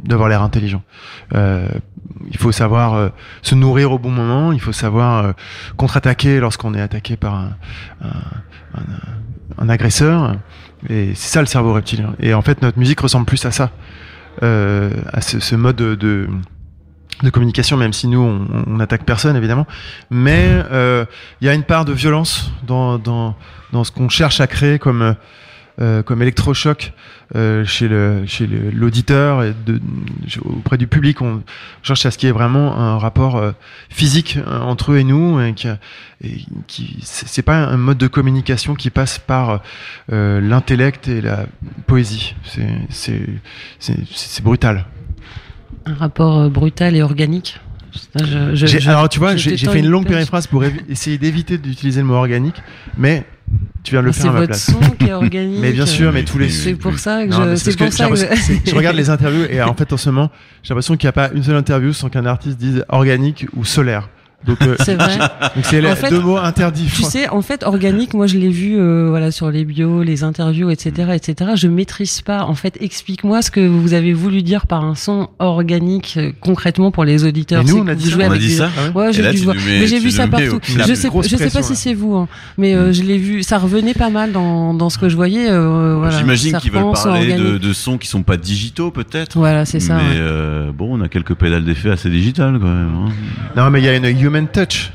d'avoir 0.03 0.29
l'air 0.29 0.41
intelligent. 0.41 0.83
Euh, 1.33 1.67
il 2.29 2.37
faut 2.37 2.51
savoir 2.51 2.93
euh, 2.93 3.09
se 3.41 3.55
nourrir 3.55 3.91
au 3.91 3.99
bon 3.99 4.11
moment, 4.11 4.51
il 4.51 4.59
faut 4.59 4.71
savoir 4.71 5.25
euh, 5.25 5.31
contre-attaquer 5.77 6.39
lorsqu'on 6.39 6.73
est 6.73 6.81
attaqué 6.81 7.17
par 7.17 7.35
un, 8.01 9.69
agresseur. 9.69 10.35
Et 10.89 11.13
c'est 11.15 11.29
ça 11.29 11.41
le 11.41 11.47
cerveau 11.47 11.73
reptilien. 11.73 12.15
Et 12.19 12.33
en 12.33 12.41
fait, 12.41 12.61
notre 12.61 12.79
musique 12.79 12.99
ressemble 13.01 13.25
plus 13.25 13.45
à 13.45 13.51
ça, 13.51 13.71
euh, 14.43 14.91
à 15.11 15.21
ce, 15.21 15.55
mode 15.55 15.75
de, 15.75 16.29
communication, 17.31 17.75
même 17.75 17.93
si 17.93 18.07
nous, 18.07 18.21
on, 18.21 18.47
on 18.67 18.79
attaque 18.79 19.03
personne, 19.03 19.35
évidemment. 19.35 19.67
Mais 20.09 20.63
il 21.41 21.45
y 21.45 21.49
a 21.49 21.53
une 21.53 21.63
part 21.63 21.85
de 21.85 21.93
violence 21.93 22.51
dans, 22.65 22.97
dans, 22.97 23.35
dans 23.73 23.83
ce 23.83 23.91
qu'on 23.91 24.09
cherche 24.09 24.39
à 24.39 24.47
créer 24.47 24.79
comme, 24.79 25.15
euh, 25.81 26.03
comme 26.03 26.21
électrochoc 26.21 26.93
euh, 27.35 27.63
chez 27.65 27.87
le 27.87 28.23
chez 28.25 28.47
l'auditeur 28.47 29.43
et 29.43 29.53
de, 29.65 29.79
auprès 30.43 30.77
du 30.77 30.87
public. 30.87 31.21
On 31.21 31.41
cherche 31.83 32.05
à 32.05 32.11
ce 32.11 32.17
qu'il 32.17 32.27
y 32.27 32.29
ait 32.29 32.33
vraiment 32.33 32.77
un 32.77 32.97
rapport 32.97 33.37
euh, 33.37 33.51
physique 33.89 34.37
euh, 34.45 34.59
entre 34.61 34.91
eux 34.93 34.97
et 34.99 35.03
nous, 35.03 35.39
et, 35.39 35.53
qui, 35.53 35.67
et 36.23 36.41
qui 36.67 36.97
c'est 37.03 37.41
pas 37.43 37.57
un 37.57 37.77
mode 37.77 37.97
de 37.97 38.07
communication 38.07 38.75
qui 38.75 38.89
passe 38.89 39.19
par 39.19 39.61
l'intellect 40.09 41.07
et 41.07 41.21
la 41.21 41.45
poésie. 41.87 42.35
C'est 42.89 43.25
c'est 43.79 44.43
brutal. 44.43 44.85
Un 45.85 45.93
rapport 45.93 46.49
brutal 46.49 46.95
et 46.95 47.01
organique. 47.01 47.59
Ça, 47.91 48.23
je- 48.23 48.55
je- 48.55 48.65
J'ai- 48.67 48.79
je- 48.79 48.89
alors 48.89 49.09
tu 49.09 49.17
vois, 49.19 49.35
j'ai 49.35 49.57
fait 49.57 49.79
une 49.79 49.87
longue 49.87 50.05
périphrase 50.07 50.45
pour 50.47 50.63
essayer 50.89 51.17
d'éviter 51.17 51.57
d'utiliser 51.57 52.01
le 52.01 52.07
mot 52.07 52.13
organique, 52.15 52.61
mais 52.97 53.25
tu 53.83 53.91
viens 53.91 54.01
de 54.01 54.07
le 54.07 54.11
C'est 54.11 54.21
faire 54.23 54.31
à 54.31 54.33
ma 54.33 54.39
votre 54.41 54.49
place. 54.51 54.65
son 54.71 54.79
qui 54.97 55.05
est 55.05 55.13
organique. 55.13 55.59
Mais 55.61 55.71
bien 55.71 55.85
sûr, 55.85 56.11
mais 56.11 56.23
tous 56.23 56.37
les 56.37 56.49
C'est 56.49 56.75
pour 56.75 56.97
ça 56.99 57.25
que 57.25 57.31
je. 57.31 57.55
c'est 57.55 57.71
C'est 57.71 57.77
parce 57.77 57.95
pour 57.97 58.09
que 58.09 58.15
ça 58.17 58.27
que 58.29 58.35
c'est- 58.37 58.61
je 58.69 58.75
regarde 58.75 58.95
les 58.95 59.09
interviews 59.09 59.45
et 59.49 59.61
en 59.61 59.73
fait 59.73 59.91
en 59.93 59.97
ce 59.97 60.09
moment 60.09 60.29
j'ai 60.63 60.69
l'impression 60.69 60.95
qu'il 60.97 61.07
n'y 61.07 61.09
a 61.09 61.13
pas 61.13 61.29
une 61.33 61.43
seule 61.43 61.55
interview 61.55 61.93
sans 61.93 62.09
qu'un 62.09 62.25
artiste 62.25 62.57
dise 62.57 62.83
organique 62.89 63.45
ou 63.55 63.63
solaire. 63.65 64.09
Donc 64.45 64.61
euh, 64.61 64.75
C'est 64.79 64.95
vrai. 64.95 65.17
donc 65.55 65.63
c'est 65.65 65.81
les 65.81 65.91
En 65.91 65.95
fait, 65.95 66.09
deux 66.09 66.21
mots 66.21 66.37
interdits. 66.37 66.87
Tu 66.95 67.03
sais, 67.03 67.27
en 67.29 67.41
fait, 67.41 67.63
organique, 67.63 68.13
moi 68.13 68.25
je 68.25 68.37
l'ai 68.37 68.49
vu, 68.49 68.77
euh, 68.79 69.07
voilà, 69.09 69.31
sur 69.31 69.51
les 69.51 69.65
bios, 69.65 70.01
les 70.03 70.23
interviews, 70.23 70.69
etc., 70.69 71.11
etc. 71.13 71.51
Je 71.55 71.67
maîtrise 71.67 72.21
pas. 72.21 72.43
En 72.43 72.55
fait, 72.55 72.77
explique-moi 72.79 73.41
ce 73.41 73.51
que 73.51 73.59
vous 73.67 73.93
avez 73.93 74.13
voulu 74.13 74.41
dire 74.41 74.65
par 74.65 74.83
un 74.85 74.95
son 74.95 75.27
organique 75.39 76.15
euh, 76.17 76.31
concrètement 76.39 76.91
pour 76.91 77.03
les 77.03 77.25
auditeurs. 77.25 77.61
Et 77.61 77.65
nous, 77.65 77.77
on 77.79 77.87
a 77.87 77.95
dit 77.95 78.11
vous 78.11 78.19
ça. 78.21 78.27
On 78.27 78.31
a 78.31 78.37
dit 78.37 78.47
des- 78.47 78.53
ça 78.55 78.69
Ouais, 78.95 79.09
Et 79.09 79.13
j'ai 79.13 79.21
là, 79.23 79.31
dû 79.31 79.37
tu 79.39 79.43
voir. 79.43 79.55
nous 79.57 79.61
mets- 79.65 79.79
Mais 79.81 79.87
j'ai 79.87 79.99
vu 79.99 80.11
ça 80.11 80.27
partout. 80.27 80.59
Je 80.63 80.93
sais, 80.93 81.09
je 81.23 81.35
sais 81.37 81.49
pas 81.49 81.61
si 81.61 81.71
ouais. 81.71 81.75
c'est 81.75 81.93
vous, 81.93 82.15
hein, 82.15 82.27
mais 82.57 82.75
euh, 82.75 82.93
je 82.93 83.03
l'ai 83.03 83.17
vu. 83.17 83.43
Ça 83.43 83.57
revenait 83.57 83.93
pas 83.93 84.09
mal 84.09 84.31
dans, 84.31 84.73
dans 84.73 84.89
ce 84.89 84.97
que 84.97 85.09
je 85.09 85.15
voyais. 85.15 85.49
euh, 85.49 85.95
voilà, 85.97 86.17
J'imagine 86.17 86.57
qu'ils 86.59 86.71
veulent 86.71 86.93
parler 86.93 87.33
de, 87.33 87.57
de 87.57 87.73
sons 87.73 87.97
qui 87.97 88.07
sont 88.07 88.23
pas 88.23 88.37
digitaux 88.37 88.91
peut-être. 88.91 89.37
Voilà, 89.37 89.65
c'est 89.65 89.79
ça. 89.81 89.97
Mais 89.97 90.19
ouais. 90.19 90.71
bon, 90.73 90.97
on 90.97 91.01
a 91.01 91.09
quelques 91.09 91.33
pédales 91.35 91.65
d'effet 91.65 91.89
assez 91.89 92.09
digitales 92.09 92.57
quand 92.59 92.67
même. 92.67 92.93
hein. 92.95 93.09
Non 93.57 93.69
mais 93.69 93.79
il 93.81 93.85
y 93.85 93.89
a 93.89 93.95
une 93.95 94.05
human 94.29 94.47
touch. 94.47 94.91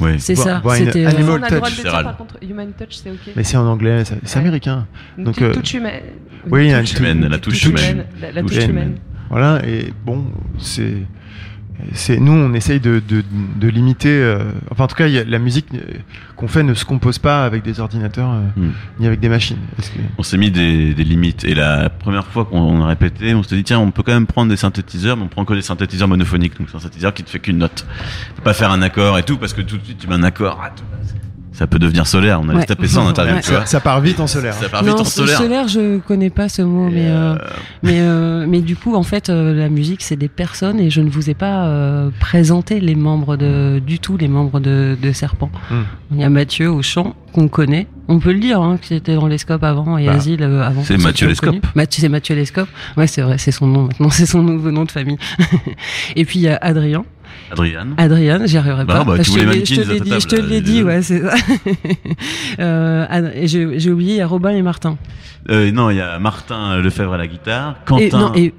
Ouais. 0.00 0.16
C'est 0.18 0.34
ça. 0.34 0.60
voir 0.62 0.76
une 0.76 0.86
C'était. 0.86 1.04
euh, 1.06 1.08
animal 1.08 1.40
On 1.42 1.48
touch. 1.48 1.52
le 1.70 1.74
dire 1.74 1.82
Céréales. 1.84 2.04
par 2.04 2.16
contre, 2.16 2.36
human 2.42 2.72
touch 2.78 2.96
c'est 3.02 3.10
ok. 3.10 3.18
Mais 3.36 3.42
c'est 3.44 3.56
en 3.56 3.66
anglais, 3.66 4.04
c'est 4.04 4.16
c'est 4.24 4.36
Ouais. 4.36 4.42
américain. 4.42 4.86
Une 5.16 5.24
donc, 5.24 5.40
euh, 5.42 5.52
touche 5.54 5.74
humaine. 5.74 6.02
oui, 6.50 6.70
touche 6.80 6.94
humaine, 6.98 7.26
la 7.26 7.38
touche 7.38 7.54
touche 7.60 7.64
humaine. 7.70 8.04
La, 8.20 8.32
la 8.32 8.42
Touche 8.42 8.50
touche 8.54 8.64
humaine. 8.64 8.70
humaine. 8.70 8.98
Voilà 9.30 9.60
et 9.66 9.92
bon 10.06 10.24
c'est 10.58 10.94
c'est 11.92 12.18
nous 12.18 12.32
on 12.32 12.52
essaye 12.54 12.80
de, 12.80 13.00
de, 13.06 13.22
de 13.56 13.68
limiter 13.68 14.08
euh, 14.10 14.38
enfin 14.70 14.84
en 14.84 14.86
tout 14.88 14.96
cas 14.96 15.06
il 15.06 15.12
y 15.14 15.18
a- 15.18 15.24
la 15.24 15.38
musique 15.38 15.66
euh, 15.74 15.78
qu'on 16.36 16.48
fait 16.48 16.62
ne 16.62 16.74
se 16.74 16.84
compose 16.84 17.18
pas 17.18 17.44
avec 17.44 17.62
des 17.62 17.80
ordinateurs 17.80 18.30
euh, 18.32 18.40
Hmm. 18.56 18.70
ni 19.00 19.06
avec 19.06 19.20
des 19.20 19.28
machines 19.28 19.58
que- 19.76 20.00
On 20.18 20.22
s'est 20.22 20.38
mis 20.38 20.50
des, 20.50 20.94
des 20.94 21.04
limites. 21.04 21.44
Et 21.44 21.54
la 21.54 21.88
première 21.90 22.26
fois 22.26 22.44
qu'on 22.44 22.82
a 22.82 22.86
répété, 22.88 23.34
on 23.34 23.42
s'est 23.42 23.56
dit, 23.56 23.64
tiens, 23.64 23.78
on 23.78 23.90
peut 23.90 24.02
quand 24.02 24.12
même 24.12 24.26
prendre 24.26 24.48
des 24.50 24.56
synthétiseurs, 24.56 25.16
mais 25.16 25.24
on 25.24 25.28
prend 25.28 25.44
que 25.44 25.54
des 25.54 25.62
synthétiseurs 25.62 26.08
monophoniques. 26.08 26.58
Donc, 26.58 26.68
c'est 26.70 26.76
un 26.76 26.80
synthétiseur 26.80 27.14
qui 27.14 27.22
te 27.24 27.30
fait 27.30 27.38
qu'une 27.38 27.58
note. 27.58 27.86
Tu 28.28 28.34
peux 28.36 28.42
pas 28.42 28.54
faire 28.54 28.70
un 28.72 28.82
accord 28.82 29.18
et 29.18 29.22
tout, 29.22 29.36
parce 29.38 29.52
que 29.52 29.60
tout 29.62 29.76
de 29.78 29.84
suite, 29.84 29.98
tu 29.98 30.06
mets 30.08 30.14
un 30.14 30.22
accord. 30.24 30.60
ah, 30.62 30.70
tout- 30.74 30.84
Ça 31.58 31.66
peut 31.66 31.80
devenir 31.80 32.06
solaire. 32.06 32.40
On 32.40 32.48
allait 32.48 32.58
Ouais. 32.58 32.62
se 32.62 32.66
taper 32.68 32.86
ça 32.86 33.00
en 33.00 33.08
interview, 33.08 33.34
Ouais. 33.36 33.40
tu 33.42 33.50
vois. 33.50 33.66
ça 33.66 33.80
part 33.80 34.00
vite 34.00 34.20
en 34.20 34.28
solaire 34.28 34.54
Ça 34.54 34.68
part 34.68 34.84
vite 34.84 34.94
non, 34.94 35.00
en 35.00 35.04
solaire. 35.04 35.38
solaire, 35.38 35.66
je 35.66 35.98
connais 35.98 36.30
pas 36.30 36.48
ce 36.48 36.62
mot, 36.62 36.88
Et, 36.88 36.92
mais 36.92 37.06
euh, 37.08 37.34
euh, 37.34 37.38
mais 37.82 37.98
euh, 38.00 38.46
mais 38.48 38.60
du 38.60 38.76
coup, 38.76 38.94
en 38.94 39.02
fait, 39.02 39.28
euh, 39.28 39.52
la 39.54 39.68
musique, 39.68 40.02
c'est 40.02 40.14
des 40.16 40.28
personnes 40.28 40.78
et 40.78 40.88
je 40.90 41.00
ne 41.00 41.10
vous 41.10 41.30
ai 41.30 41.34
pas 41.34 41.66
euh, 41.66 42.10
présenté 42.20 42.78
les 42.78 42.94
membres 42.94 43.36
de 43.36 43.80
du 43.84 43.98
tout 43.98 44.16
les 44.16 44.28
membres 44.28 44.60
de, 44.60 44.96
de 45.02 45.12
Serpent. 45.12 45.50
Hmm. 45.70 45.82
Il 46.12 46.20
y 46.20 46.24
a 46.24 46.30
Mathieu 46.30 46.70
au 46.70 46.80
chant 46.80 47.16
qu'on 47.32 47.48
connaît. 47.48 47.88
On 48.10 48.20
peut 48.20 48.32
le 48.32 48.38
dire, 48.38 48.62
hein, 48.62 48.78
qui 48.80 48.94
était 48.94 49.14
dans 49.16 49.26
l'Escope 49.26 49.62
avant 49.64 49.98
et 49.98 50.06
Bah, 50.06 50.12
Asile 50.12 50.42
euh, 50.42 50.62
avant. 50.62 50.82
c'est 50.84 50.96
Mathieu 50.96 51.26
Lescope. 51.28 51.56
Mathieu, 51.74 52.00
c'est 52.00 52.08
Mathieu 52.08 52.34
Lescope. 52.36 52.68
Ouais, 52.96 53.06
c'est 53.06 53.20
vrai, 53.20 53.36
c'est 53.36 53.50
son 53.52 53.66
nom 53.66 53.82
maintenant, 53.82 54.10
c'est 54.18 54.24
son 54.26 54.42
nouveau 54.42 54.70
nom 54.70 54.84
de 54.84 54.90
famille. 54.92 55.18
et 56.16 56.24
puis 56.24 56.38
il 56.38 56.42
y 56.42 56.48
a 56.48 56.56
Adrien. 56.62 57.04
Adrien. 57.50 57.88
Adrien, 57.96 58.46
j'y 58.46 58.56
arriverai 58.58 58.84
Bah, 58.84 58.94
pas. 58.98 59.04
bah, 59.04 59.18
tu 59.18 59.30
je, 59.32 59.38
te 59.38 59.44
l'ai- 59.44 59.64
je 59.64 59.74
te 59.82 60.02
dit, 60.04 60.10
je 60.20 60.26
te 60.26 60.36
l'ai 60.36 60.60
dit, 60.60 60.72
désolé. 60.82 60.82
ouais, 60.84 61.02
c'est 61.02 61.20
ça. 61.22 61.34
euh, 62.60 63.30
j'ai 63.44 63.90
oublié, 63.90 64.14
il 64.14 64.18
y 64.18 64.20
a 64.20 64.26
Robin 64.26 64.50
et 64.50 64.62
Martin. 64.62 64.98
Euh, 65.50 65.70
non, 65.72 65.90
il 65.90 65.96
y 65.96 66.00
a 66.00 66.18
Martin 66.18 66.78
Lefebvre 66.78 67.14
à 67.14 67.18
la 67.18 67.26
guitare, 67.26 67.76
Et, 67.98 68.08
Quentin, 68.10 68.18
non, 68.18 68.34
et 68.34 68.54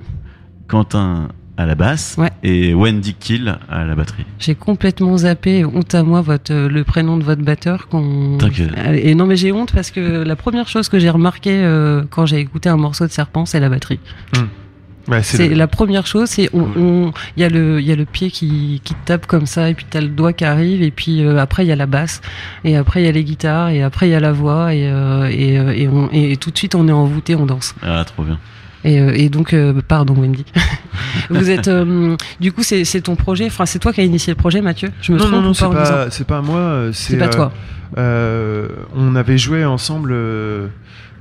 Quentin 0.68 1.28
à 1.58 1.66
la 1.66 1.76
basse 1.76 2.16
Ouais. 2.18 2.30
et 2.42 2.74
Wendy 2.74 3.14
Kill 3.16 3.58
à 3.70 3.84
la 3.84 3.94
batterie. 3.94 4.26
j'ai 4.40 4.56
complètement 4.56 5.18
zappé, 5.18 5.66
honte 5.66 5.94
à 5.94 6.04
moi, 6.04 6.22
votre, 6.22 6.54
euh, 6.54 6.70
le 6.70 6.84
prénom 6.86 7.18
de 7.18 7.24
votre 7.24 7.42
batteur. 7.44 7.90
qu'on- 7.90 8.38
T'inquiète. 8.38 8.70
Et 8.94 9.14
non, 9.14 9.26
mais 9.26 9.36
j'ai 9.36 9.52
honte 9.52 9.74
parce 9.74 9.92
que 9.92 10.24
la 10.24 10.36
première 10.38 10.70
chose 10.70 10.88
que 10.88 11.00
j'ai 11.00 11.10
remarqué 11.10 11.52
euh, 11.54 12.04
quand 12.10 12.26
j'ai 12.26 12.38
écouté 12.40 12.70
un 12.70 12.78
morceau 12.78 13.06
de 13.06 13.12
Serpent, 13.12 13.46
c'est 13.46 13.60
la 13.60 13.68
batterie. 13.70 14.00
Ouais, 15.10 15.24
c'est 15.24 15.48
le- 15.50 15.56
la 15.56 15.68
première 15.68 16.06
chose, 16.06 16.30
c'est 16.30 16.50
on, 16.54 17.12
y 17.36 17.44
a 17.44 17.50
le 17.50 17.80
il 17.82 17.88
y 17.88 17.92
a 17.92 17.96
le 17.96 18.06
pied 18.06 18.30
qui 18.32 18.80
qui 18.84 18.94
tape 19.06 19.26
comme 19.26 19.46
ça 19.48 19.70
et 19.70 19.74
puis 19.74 19.86
t'as 19.90 20.02
le 20.02 20.08
doigt 20.10 20.34
qui 20.34 20.46
arrive 20.46 20.82
et 20.84 20.92
puis 20.92 21.24
euh, 21.24 21.38
après 21.40 21.66
il 21.66 21.68
y 21.70 21.72
a 21.72 21.76
la 21.76 21.86
basse 21.88 22.22
et 22.64 22.76
après 22.78 23.02
il 23.02 23.06
y 23.06 23.10
a 23.10 23.12
les 23.12 23.24
guitares 23.24 23.70
et 23.70 23.82
après 23.82 24.08
il 24.08 24.12
y 24.12 24.16
a 24.16 24.20
la 24.20 24.32
voix 24.32 24.74
et 24.74 24.88
euh, 24.88 25.28
et, 25.32 25.58
euh, 25.60 25.72
et, 25.76 25.88
on- 25.88 26.10
et 26.12 26.38
tout 26.38 26.52
de 26.52 26.58
suite 26.58 26.76
on 26.76 26.88
est 26.88 26.92
envoûté, 26.92 27.36
on 27.36 27.46
danse. 27.46 27.74
Ah, 27.82 28.04
trop 28.06 28.24
bien. 28.24 28.38
Et, 28.86 28.96
et 29.26 29.30
donc 29.30 29.54
euh, 29.54 29.82
pardon 29.86 30.14
Wendy. 30.14 30.46
Vous 31.30 31.50
êtes 31.50 31.68
euh, 31.68 32.16
du 32.40 32.52
coup 32.54 32.64
c'est 32.64 32.86
c'est 32.86 33.02
ton 33.02 33.16
projet, 33.16 33.48
enfin 33.48 33.66
c'est 33.66 33.80
toi 33.80 33.92
qui 33.92 34.02
as 34.02 34.06
initié 34.06 34.32
le 34.32 34.38
projet 34.38 34.62
Mathieu. 34.62 34.92
Je 35.02 35.12
me 35.12 35.18
non 35.18 35.26
trompe 35.26 35.42
non 35.42 35.54
c'est 36.12 36.26
pas 36.28 36.42
moi 36.42 36.90
c'est 36.94 37.18
pas 37.18 37.26
euh, 37.26 37.30
toi. 37.30 37.52
euh, 37.98 38.68
on 38.96 39.16
avait 39.16 39.38
joué 39.38 39.66
ensemble 39.66 40.12
euh, 40.14 40.68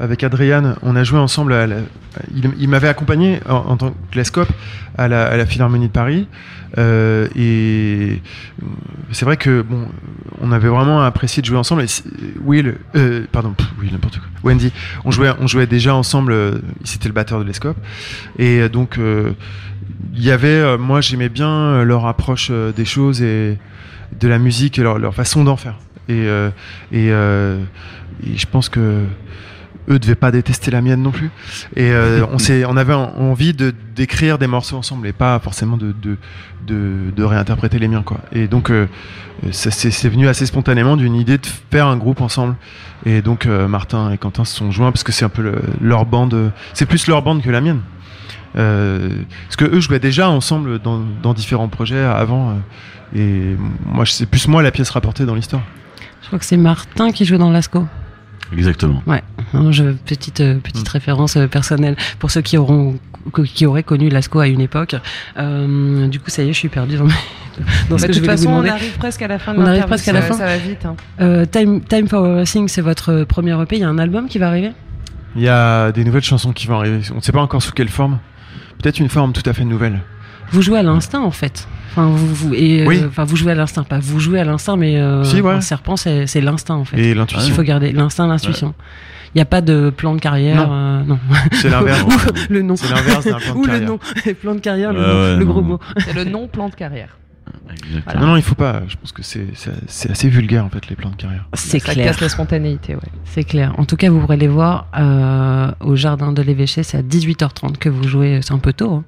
avec 0.00 0.22
Adrian 0.22 0.74
on 0.82 0.96
a 0.96 1.04
joué 1.04 1.18
ensemble 1.18 1.54
il, 2.58 2.68
m'avait 2.68 2.88
accompagné 2.88 3.40
en, 3.48 3.76
tant 3.76 3.90
que 4.10 4.16
Lescope 4.16 4.50
à 4.96 5.08
la, 5.08 5.46
Philharmonie 5.46 5.88
de 5.88 5.92
Paris. 5.92 6.26
Euh, 6.76 7.28
et 7.34 8.20
c'est 9.12 9.24
vrai 9.24 9.38
que 9.38 9.62
bon 9.62 9.86
on 10.40 10.52
avait 10.52 10.68
vraiment 10.68 11.02
apprécié 11.02 11.40
de 11.40 11.46
jouer 11.46 11.56
ensemble. 11.56 11.82
Et 11.82 11.86
Will 12.44 12.76
euh, 12.94 13.24
pardon 13.32 13.52
pff, 13.52 13.68
n'importe 13.90 14.18
quoi. 14.18 14.28
Wendy 14.44 14.72
on 15.04 15.10
jouait 15.10 15.30
on 15.40 15.46
jouait 15.46 15.66
déjà 15.66 15.94
ensemble 15.94 16.32
euh, 16.32 16.58
c'était 16.84 17.08
le 17.08 17.14
batteur 17.14 17.38
de 17.38 17.44
Lescope. 17.44 17.78
Et 18.38 18.68
donc 18.68 18.98
il 18.98 20.22
y 20.22 20.30
avait 20.30 20.76
moi 20.76 21.00
j'aimais 21.00 21.28
bien 21.28 21.82
leur 21.84 22.06
approche 22.06 22.50
des 22.50 22.84
choses 22.84 23.22
et 23.22 23.58
de 24.20 24.28
la 24.28 24.38
musique 24.38 24.78
et 24.78 24.82
leur, 24.82 25.14
façon 25.14 25.44
d'en 25.44 25.56
faire. 25.56 25.76
Et 26.08 26.26
et 26.92 27.08
je 28.36 28.46
pense 28.50 28.68
que 28.68 29.04
eux 29.90 29.98
devaient 29.98 30.14
pas 30.14 30.30
détester 30.30 30.70
la 30.70 30.80
mienne 30.82 31.02
non 31.02 31.10
plus. 31.10 31.30
Et 31.76 31.90
euh, 31.90 32.24
on 32.32 32.38
s'est 32.38 32.64
on 32.64 32.76
avait 32.76 32.94
en- 32.94 33.12
envie 33.18 33.54
de 33.54 33.72
d'écrire 33.96 34.38
des 34.38 34.46
morceaux 34.46 34.76
ensemble 34.76 35.06
et 35.06 35.12
pas 35.12 35.38
forcément 35.38 35.76
de 35.76 35.94
de, 36.02 36.16
de, 37.16 37.22
réinterpréter 37.24 37.78
les 37.78 37.88
miens 37.88 38.02
quoi. 38.02 38.18
Et 38.32 38.46
donc 38.48 38.70
euh, 38.70 38.86
ça 39.50 39.70
c'est 39.70 40.08
venu 40.08 40.28
assez 40.28 40.44
spontanément 40.46 40.96
d'une 40.96 41.14
idée 41.14 41.38
de 41.38 41.46
faire 41.70 41.86
un 41.86 41.96
groupe 41.96 42.20
ensemble. 42.20 42.56
Et 43.06 43.22
donc 43.22 43.46
euh, 43.46 43.68
Martin 43.68 44.10
et 44.12 44.18
Quentin 44.18 44.44
se 44.44 44.54
sont 44.54 44.70
joints 44.70 44.92
parce 44.92 45.02
que 45.04 45.12
c'est 45.12 45.24
un 45.24 45.28
peu 45.30 45.42
le- 45.42 45.62
leur 45.80 46.04
bande 46.06 46.52
c'est 46.74 46.86
plus 46.86 47.06
leur 47.06 47.22
bande 47.22 47.42
que 47.42 47.50
la 47.50 47.60
mienne. 47.60 47.80
Parce 48.54 49.56
que 49.56 49.64
eux 49.64 49.80
jouaient 49.80 50.00
déjà 50.00 50.28
ensemble 50.30 50.78
dans, 50.80 51.00
dans 51.22 51.32
différents 51.34 51.68
projets 51.68 52.02
avant 52.02 52.58
et 53.14 53.56
moi 53.86 54.04
c'est 54.04 54.26
plus 54.26 54.48
moi 54.48 54.62
la 54.62 54.70
pièce 54.70 54.90
rapportée 54.90 55.24
dans 55.24 55.34
l'histoire. 55.34 55.62
Je 56.22 56.26
crois 56.26 56.38
que 56.38 56.44
c'est 56.44 56.56
Martin 56.56 57.12
qui 57.12 57.24
joue 57.24 57.38
dans 57.38 57.50
Lasco. 57.50 57.86
Exactement. 58.52 59.02
Je, 59.70 59.84
petite 59.92 60.40
euh, 60.40 60.54
petite 60.58 60.88
référence 60.88 61.36
euh, 61.36 61.46
personnelle 61.46 61.96
pour 62.18 62.30
ceux 62.30 62.40
qui 62.42 62.56
auront 62.58 62.96
qui 63.44 63.66
auraient 63.66 63.82
connu 63.82 64.08
Lasco 64.08 64.40
à 64.40 64.46
une 64.48 64.60
époque. 64.60 64.94
Euh, 65.38 66.06
du 66.06 66.18
coup, 66.20 66.30
ça 66.30 66.42
y 66.42 66.48
est, 66.48 66.52
je 66.52 66.58
suis 66.58 66.68
perdu 66.68 66.96
dans, 66.96 67.04
mes- 67.04 67.12
dans 67.90 67.98
ce 67.98 68.02
Bah, 68.02 68.08
que 68.08 68.12
je 68.14 68.20
vous 68.20 68.26
façon, 68.26 68.48
on 68.50 68.64
arrive 68.64 68.96
presque 68.98 69.20
à 69.22 69.28
la 69.28 69.38
fin 69.38 69.52
de 69.52 69.58
On 69.58 69.66
arrive 69.66 69.84
presque 69.84 70.08
à 70.08 70.12
la 70.12 70.22
fin. 70.22 70.34
Ça 70.34 70.46
va 70.46 70.56
vite. 70.56 70.86
hein. 70.86 70.96
Euh, 71.20 71.44
Time, 71.44 71.82
Time 71.82 72.08
for 72.08 72.26
Everything, 72.26 72.68
c'est 72.68 72.80
votre 72.80 73.24
premier 73.24 73.60
EP. 73.60 73.76
Il 73.76 73.80
y 73.80 73.84
a 73.84 73.88
un 73.88 73.98
album 73.98 74.28
qui 74.28 74.38
va 74.38 74.48
arriver? 74.48 74.72
Il 75.36 75.42
y 75.42 75.48
a 75.48 75.92
des 75.92 76.04
nouvelles 76.04 76.22
chansons 76.22 76.52
qui 76.52 76.66
vont 76.66 76.78
arriver 76.78 77.00
on 77.12 77.16
ne 77.16 77.20
sait 77.20 77.32
pas 77.32 77.42
encore 77.42 77.62
sous 77.62 77.72
quelle 77.72 77.90
forme 77.90 78.18
peut-être 78.82 78.98
une 78.98 79.10
forme 79.10 79.32
tout 79.34 79.42
à 79.44 79.52
fait 79.52 79.64
nouvelle 79.64 80.00
Vous 80.52 80.62
jouez 80.62 80.78
à 80.78 80.82
l'instinct, 80.82 81.20
en 81.20 81.30
fait. 81.30 81.66
Enfin, 81.90 82.06
vous, 82.06 82.34
vous, 82.34 82.54
et, 82.54 82.82
euh, 82.82 82.86
Oui. 82.86 83.02
enfin, 83.08 83.24
vous 83.24 83.36
jouez 83.36 83.52
à 83.52 83.54
l'instinct, 83.54 83.82
pas 83.82 83.98
vous 83.98 84.20
jouez 84.20 84.40
à 84.40 84.44
l'instinct, 84.44 84.76
mais 84.76 84.96
euh, 85.00 85.24
Si, 85.24 85.40
ouais. 85.40 85.52
un 85.54 85.60
serpent, 85.60 85.96
c'est 85.96 86.26
c'est 86.26 86.40
l'instinct, 86.40 86.74
en 86.76 86.84
fait. 86.84 86.98
et 86.98 87.10
Il 87.10 87.16
l'intuition 87.16 87.54
faut 87.54 87.62
garder 87.62 87.92
l'instinct, 87.92 88.26
l'intuition. 88.26 88.74
Il 89.34 89.38
n'y 89.38 89.42
a 89.42 89.46
pas 89.46 89.60
de 89.60 89.90
plan 89.90 90.14
de 90.14 90.20
carrière. 90.20 90.66
Non. 90.68 90.72
euh, 90.74 91.02
non. 91.04 91.18
c'est 91.52 91.68
l'inverse 91.68 92.02
Ou 92.48 92.52
le 92.52 92.62
nom. 92.62 92.76
c'est 92.76 92.88
l'inverse 92.88 93.24
d'un 93.26 93.38
plan 93.38 93.54
de 93.54 93.58
Ou 93.58 93.62
le 93.64 93.68
carrière 93.68 93.88
nom. 93.88 93.98
plan 94.40 94.54
de 94.54 94.60
carrière, 94.60 94.92
le, 94.92 95.00
nom, 95.00 95.06
le 95.38 95.44
non, 95.44 95.44
gros 95.52 95.60
non. 95.62 95.68
mot. 95.68 95.80
C'est 95.98 96.14
le 96.14 96.24
non-plan 96.24 96.68
de 96.70 96.74
carrière. 96.74 97.18
Exactement. 97.70 98.20
non 98.20 98.26
non 98.28 98.36
il 98.36 98.42
faut 98.42 98.54
pas 98.54 98.82
je 98.88 98.96
pense 98.96 99.12
que 99.12 99.22
c'est 99.22 99.46
c'est 99.54 99.72
c'est 99.86 100.10
assez 100.10 100.28
vulgaire 100.28 100.64
en 100.64 100.68
fait 100.70 100.86
les 100.88 100.96
plans 100.96 101.08
de 101.10 101.16
carrière 101.16 101.46
C'est 101.54 101.78
ça 101.78 101.92
clair. 101.94 102.06
casse 102.06 102.20
la 102.20 102.28
spontanéité, 102.28 102.94
ouais. 102.94 103.00
C'est 103.24 103.44
clair. 103.44 103.74
En 103.78 103.84
tout 103.84 103.96
cas, 103.96 104.10
vous 104.10 104.20
pourrez 104.20 104.36
les 104.36 104.48
voir 104.48 104.86
euh, 104.98 105.70
au 105.80 105.96
jardin 105.96 106.32
de 106.32 106.42
l'évêché. 106.42 106.82
C'est 106.82 106.98
à 106.98 107.02
18h30 107.02 107.76
que 107.78 107.88
vous 107.88 108.06
jouez. 108.06 108.40
C'est 108.42 108.52
un 108.52 108.58
peu 108.58 108.72
tôt. 108.74 108.92
Hein. 108.94 109.04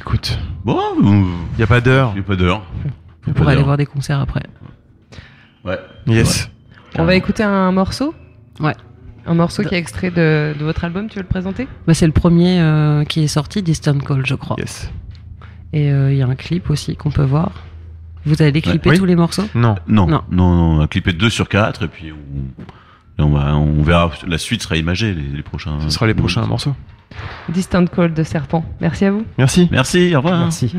Écoute 0.00 0.38
Bon, 0.64 0.78
il 1.00 1.24
il 1.56 1.60
y 1.60 1.62
a 1.62 1.66
pas 1.66 1.80
d'heure 1.80 2.12
n'y 2.14 2.20
a 2.20 2.22
pas 2.22 2.36
d'heure. 2.36 2.62
Vous 3.26 3.32
pourrez 3.32 3.52
aller 3.52 3.62
voir 3.62 3.76
des 3.76 3.86
concerts 3.86 4.20
après. 4.20 4.42
Ouais. 5.64 5.78
yes 6.06 6.50
On 6.98 7.04
va 7.04 7.14
écouter 7.14 7.42
un 7.42 7.70
morceau 7.72 8.14
Ouais. 8.60 8.74
Un 9.26 9.34
morceau 9.34 9.62
qui 9.62 9.74
est 9.74 9.78
extrait 9.78 10.10
de, 10.10 10.54
de 10.58 10.64
votre 10.64 10.84
album, 10.84 11.08
tu 11.08 11.16
veux 11.16 11.22
le 11.22 11.28
présenter? 11.28 11.68
Bah, 11.86 11.92
c'est 11.94 12.06
le 12.06 12.12
premier 12.12 12.60
euh, 12.60 13.04
qui 13.04 13.22
est 13.22 13.28
sorti, 13.28 13.62
Distant 13.62 13.98
Call, 13.98 14.24
je 14.26 14.34
crois. 14.34 14.56
yes 14.58 14.90
Et 15.72 15.92
euh, 15.92 16.10
il 16.10 16.18
y 16.18 16.22
a 16.22 16.26
un 16.26 16.34
clip 16.34 16.70
aussi 16.70 16.96
qu'on 16.96 17.10
peut 17.10 17.22
voir. 17.24 17.52
Vous 18.24 18.40
allez 18.42 18.60
clipper 18.62 18.90
oui. 18.90 18.98
tous 18.98 19.04
les 19.04 19.16
morceaux? 19.16 19.44
Non 19.54 19.76
Non, 19.86 20.06
Non. 20.06 20.22
non, 20.30 20.54
non, 20.56 20.62
on 20.74 20.76
va 20.78 20.86
clipper 20.88 21.12
2 21.12 21.28
sur 21.30 21.48
4 21.48 21.84
et 21.84 21.88
puis 21.88 22.12
on, 22.12 23.22
on, 23.24 23.30
va, 23.30 23.54
on 23.56 23.82
verra. 23.82 24.10
La 24.26 24.38
suite 24.38 24.62
sera 24.62 24.76
imagée, 24.76 25.14
les, 25.14 25.22
les 25.22 25.42
prochains. 25.42 25.78
ce 25.80 25.90
sera 25.90 26.06
les 26.06 26.14
prochains 26.14 26.46
morceaux 26.46 26.74
Distant 27.48 27.86
Call 27.86 28.14
de 28.14 28.22
Serpent. 28.22 28.64
Merci 28.80 29.04
à 29.04 29.10
vous. 29.10 29.24
merci 29.38 29.68
Merci, 29.70 30.14
au 30.14 30.18
revoir. 30.20 30.40
Merci. 30.40 30.74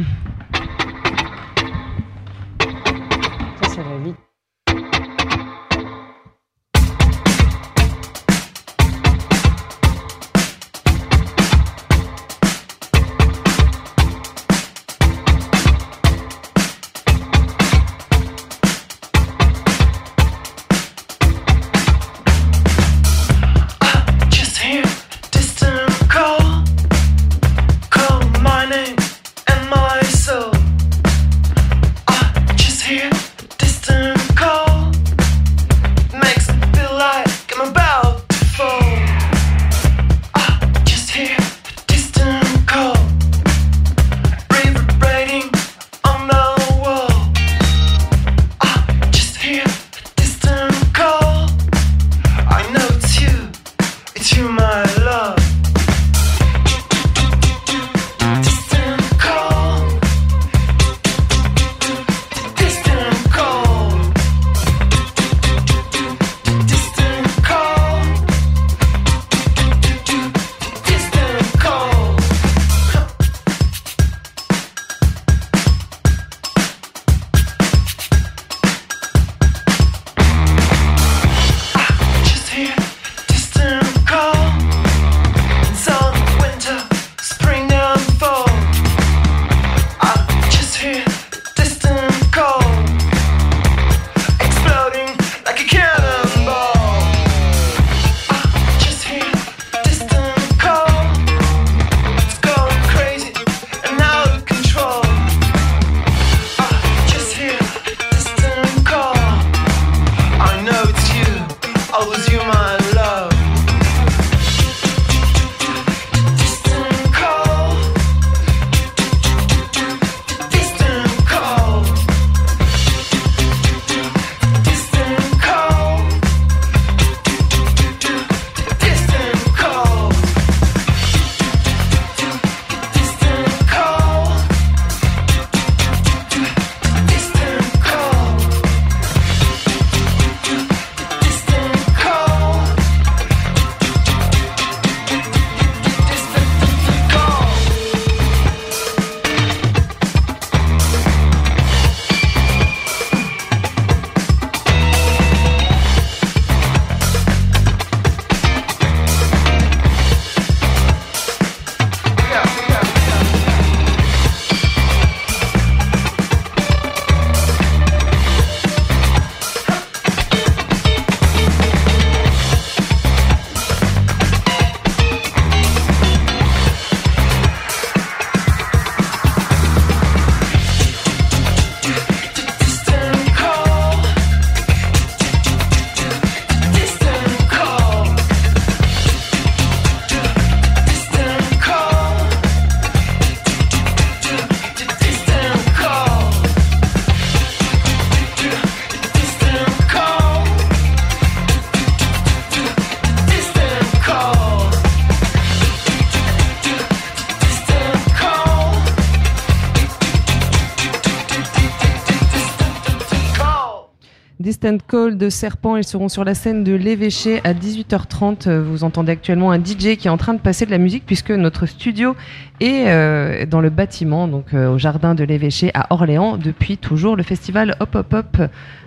Distant 214.61 214.77
Call 214.87 215.17
de 215.17 215.29
Serpent. 215.29 215.75
Ils 215.75 215.83
seront 215.83 216.07
sur 216.07 216.23
la 216.23 216.35
scène 216.35 216.63
de 216.63 216.73
l'évêché 216.73 217.41
à 217.43 217.53
18h30. 217.53 218.59
Vous 218.59 218.83
entendez 218.83 219.11
actuellement 219.11 219.49
un 219.49 219.57
DJ 219.57 219.97
qui 219.97 220.05
est 220.05 220.09
en 220.09 220.17
train 220.17 220.35
de 220.35 220.39
passer 220.39 220.67
de 220.67 220.71
la 220.71 220.77
musique 220.77 221.03
puisque 221.03 221.31
notre 221.31 221.65
studio 221.65 222.15
est 222.59 222.87
euh, 222.87 223.47
dans 223.47 223.59
le 223.59 223.71
bâtiment, 223.71 224.27
donc 224.27 224.53
euh, 224.53 224.69
au 224.69 224.77
jardin 224.77 225.15
de 225.15 225.23
l'évêché 225.23 225.71
à 225.73 225.87
Orléans, 225.91 226.37
depuis 226.37 226.77
toujours 226.77 227.15
le 227.15 227.23
festival 227.23 227.75
Hop 227.79 227.95
Hop 227.95 228.13
Hop 228.13 228.37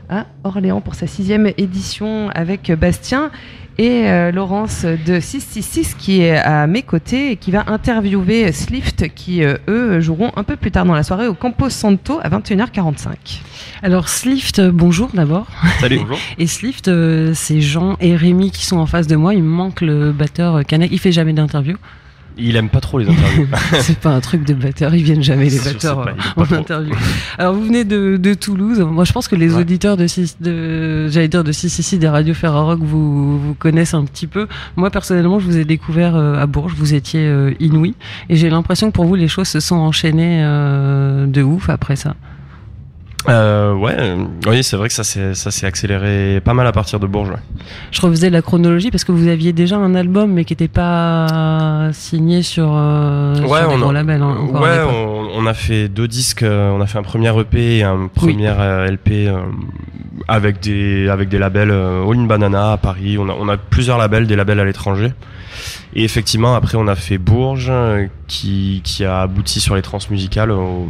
à 0.08 0.26
Orléans 0.44 0.80
pour 0.80 0.94
sa 0.94 1.06
sixième 1.06 1.50
édition 1.56 2.30
avec 2.30 2.72
Bastien 2.72 3.30
et 3.78 4.08
euh, 4.08 4.30
Laurence 4.30 4.84
de 4.84 5.18
666 5.20 5.94
qui 5.94 6.20
est 6.22 6.36
à 6.36 6.66
mes 6.66 6.82
côtés 6.82 7.32
et 7.32 7.36
qui 7.36 7.50
va 7.50 7.64
interviewer 7.66 8.52
Slift 8.52 9.12
qui 9.14 9.42
euh, 9.42 9.56
eux 9.68 10.00
joueront 10.00 10.30
un 10.36 10.44
peu 10.44 10.56
plus 10.56 10.70
tard 10.70 10.84
dans 10.84 10.94
la 10.94 11.02
soirée 11.02 11.26
au 11.26 11.34
Campo 11.34 11.68
Santo 11.68 12.20
à 12.22 12.28
21h45. 12.28 13.40
Alors 13.84 14.08
Slift, 14.08 14.60
euh, 14.60 14.70
bonjour 14.72 15.10
d'abord. 15.12 15.46
Salut. 15.80 16.00
Et 16.38 16.46
Slift, 16.46 16.88
euh, 16.88 17.32
c'est 17.34 17.60
Jean 17.60 17.96
et 18.00 18.16
Rémi 18.16 18.50
qui 18.50 18.64
sont 18.64 18.78
en 18.78 18.86
face 18.86 19.06
de 19.06 19.14
moi. 19.14 19.34
Il 19.34 19.42
me 19.42 19.48
manque 19.48 19.82
le 19.82 20.10
batteur 20.10 20.56
euh, 20.56 20.62
Canek. 20.62 20.90
Il 20.90 20.98
fait 20.98 21.12
jamais 21.12 21.34
d'interview. 21.34 21.76
Il 22.36 22.56
aime 22.56 22.68
pas 22.68 22.80
trop 22.80 22.98
les 22.98 23.08
interviews. 23.08 23.46
c'est 23.80 23.98
pas 23.98 24.10
un 24.10 24.20
truc 24.20 24.44
de 24.44 24.54
batteur. 24.54 24.94
Ils 24.94 25.04
viennent 25.04 25.22
jamais 25.22 25.48
les 25.48 25.58
batteurs 25.60 26.00
euh, 26.08 26.12
en 26.36 26.42
interview. 26.52 26.94
Alors 27.38 27.54
vous 27.54 27.62
venez 27.64 27.84
de, 27.84 28.16
de 28.16 28.34
Toulouse. 28.34 28.80
Moi 28.80 29.04
je 29.04 29.12
pense 29.12 29.28
que 29.28 29.36
les 29.36 29.54
Ouais. 29.54 29.60
auditeurs 29.60 29.96
de 29.96 30.06
de 30.40 31.08
j'allais 31.08 31.28
dire 31.28 31.44
de 31.44 31.52
666 31.52 31.98
des 31.98 32.08
radios 32.08 32.34
Ferrarock 32.34 32.80
vous 32.80 33.38
vous 33.38 33.54
connaissent 33.54 33.94
un 33.94 34.04
petit 34.04 34.26
peu. 34.26 34.48
Moi 34.76 34.90
personnellement 34.90 35.38
je 35.38 35.44
vous 35.46 35.58
ai 35.58 35.64
découvert 35.64 36.16
euh, 36.16 36.40
à 36.40 36.46
Bourges. 36.46 36.74
Vous 36.76 36.94
étiez 36.94 37.20
euh, 37.24 37.52
inouï 37.60 37.94
et 38.28 38.36
j'ai 38.36 38.50
l'impression 38.50 38.90
que 38.90 38.94
pour 38.96 39.04
vous 39.04 39.14
les 39.14 39.28
choses 39.28 39.48
se 39.48 39.60
sont 39.60 39.76
enchaînées 39.76 40.42
de 40.44 41.42
ouf 41.42 41.68
après 41.68 41.96
ça. 41.96 42.14
Euh, 43.28 43.72
ouais, 43.74 43.94
euh, 43.98 44.24
oui, 44.46 44.62
c'est 44.62 44.76
vrai 44.76 44.88
que 44.88 44.94
ça 44.94 45.02
s'est 45.04 45.66
accéléré 45.66 46.40
pas 46.44 46.52
mal 46.52 46.66
à 46.66 46.72
partir 46.72 47.00
de 47.00 47.06
Bourges. 47.06 47.30
ouais. 47.30 47.36
Je 47.90 48.00
refaisais 48.02 48.28
la 48.28 48.42
chronologie 48.42 48.90
parce 48.90 49.04
que 49.04 49.12
vous 49.12 49.28
aviez 49.28 49.52
déjà 49.54 49.76
un 49.76 49.94
album 49.94 50.32
mais 50.32 50.44
qui 50.44 50.52
n'était 50.52 50.68
pas 50.68 51.88
signé 51.92 52.42
sur, 52.42 52.68
euh, 52.70 53.40
Ouais, 53.42 53.60
sur 53.60 53.70
on 53.72 53.78
gros 53.78 53.90
a- 53.90 53.92
labels. 53.94 54.20
hein, 54.22 54.36
encore 54.42 54.60
ouais, 54.62 54.78
on, 54.86 55.28
on 55.38 55.46
a 55.46 55.54
fait 55.54 55.88
deux 55.88 56.06
disques. 56.08 56.42
euh, 56.42 56.70
On 56.70 56.80
a 56.82 56.86
fait 56.86 56.98
un 56.98 57.02
premier 57.02 57.30
EP 57.40 57.78
et 57.78 57.82
un 57.82 58.08
premier 58.14 58.48
euh, 58.48 58.86
LP 58.90 59.10
euh, 59.28 59.40
avec 60.28 60.60
des 60.60 61.08
avec 61.08 61.28
des 61.30 61.38
labels 61.38 61.70
All 61.70 62.18
in 62.18 62.24
Banana 62.26 62.72
à 62.72 62.76
Paris. 62.76 63.16
On 63.18 63.28
a 63.28 63.32
on 63.38 63.48
a 63.48 63.56
plusieurs 63.56 63.96
labels, 63.98 64.26
des 64.26 64.36
labels 64.36 64.60
à 64.60 64.64
l'étranger. 64.64 65.12
Et 65.94 66.02
effectivement, 66.04 66.56
après, 66.56 66.76
on 66.76 66.88
a 66.88 66.96
fait 66.96 67.16
Bourges, 67.18 67.72
qui 68.26 68.80
qui 68.84 69.04
a 69.04 69.20
abouti 69.22 69.60
sur 69.60 69.76
les 69.76 69.82
transmusicales 69.82 70.50
au, 70.50 70.88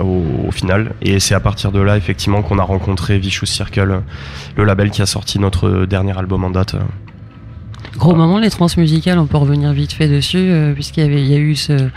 au, 0.00 0.22
au 0.48 0.50
final. 0.50 0.92
Et 1.02 1.20
c'est 1.20 1.34
à 1.34 1.40
partir 1.40 1.72
de 1.72 1.80
là, 1.80 1.96
effectivement, 1.96 2.42
qu'on 2.42 2.58
a 2.58 2.62
rencontré 2.62 3.18
Vicious 3.18 3.46
Circle, 3.46 4.02
le 4.56 4.64
label 4.64 4.90
qui 4.90 5.02
a 5.02 5.06
sorti 5.06 5.38
notre 5.38 5.86
dernier 5.86 6.16
album 6.18 6.44
en 6.44 6.50
date. 6.50 6.76
Gros 7.96 8.14
moment, 8.14 8.38
les 8.38 8.50
transmusicales, 8.50 9.18
on 9.18 9.26
peut 9.26 9.38
revenir 9.38 9.72
vite 9.72 9.92
fait 9.92 10.08
dessus, 10.08 10.36
euh, 10.38 10.72
puisqu'il 10.74 11.02
y 11.02 11.06
avait, 11.06 11.20
il 11.22 11.28
y 11.28 11.34
a 11.34 11.38
eu 11.38 11.56
ce, 11.56 11.88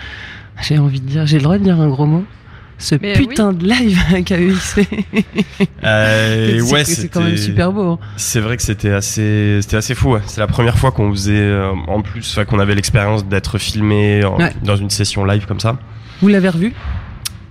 j'ai 0.62 0.78
envie 0.80 1.00
de 1.02 1.06
dire, 1.08 1.26
j'ai 1.28 1.38
le 1.38 1.44
droit 1.44 1.58
de 1.58 1.64
dire 1.64 1.80
un 1.80 1.90
gros 1.90 2.06
mot, 2.06 2.24
ce 2.80 2.96
Mais 3.02 3.14
putain 3.14 3.52
de 3.54 3.68
live 3.68 4.00
avec 4.10 4.32
AEXP. 4.32 4.80
Euh, 5.84 6.60
c'est, 6.64 6.74
ouais, 6.74 6.86
c'est 6.86 7.08
quand 7.10 7.22
même 7.22 7.38
super 7.38 7.72
beau. 7.72 7.92
hein. 7.94 8.00
C'est 8.16 8.40
vrai 8.40 8.58
que 8.58 8.64
c'était 8.64 8.92
assez, 8.92 9.60
c'était 9.62 9.78
assez 9.78 9.94
fou. 9.96 10.14
ouais. 10.14 10.22
C'est 10.26 10.40
la 10.42 10.48
première 10.48 10.78
fois 10.78 10.92
qu'on 10.92 11.12
faisait, 11.12 11.34
euh, 11.38 11.72
en 11.88 12.02
plus, 12.02 12.40
qu'on 12.50 12.60
avait 12.60 12.74
l'expérience 12.76 13.26
d'être 13.26 13.58
filmé 13.60 14.24
en- 14.24 14.38
Ouais. 14.38 14.54
dans 14.64 14.76
une 14.78 14.90
session 14.90 15.26
live 15.26 15.46
comme 15.46 15.60
ça. 15.60 15.78
Vous 16.22 16.30
l'avez 16.30 16.50
revu? 16.50 16.74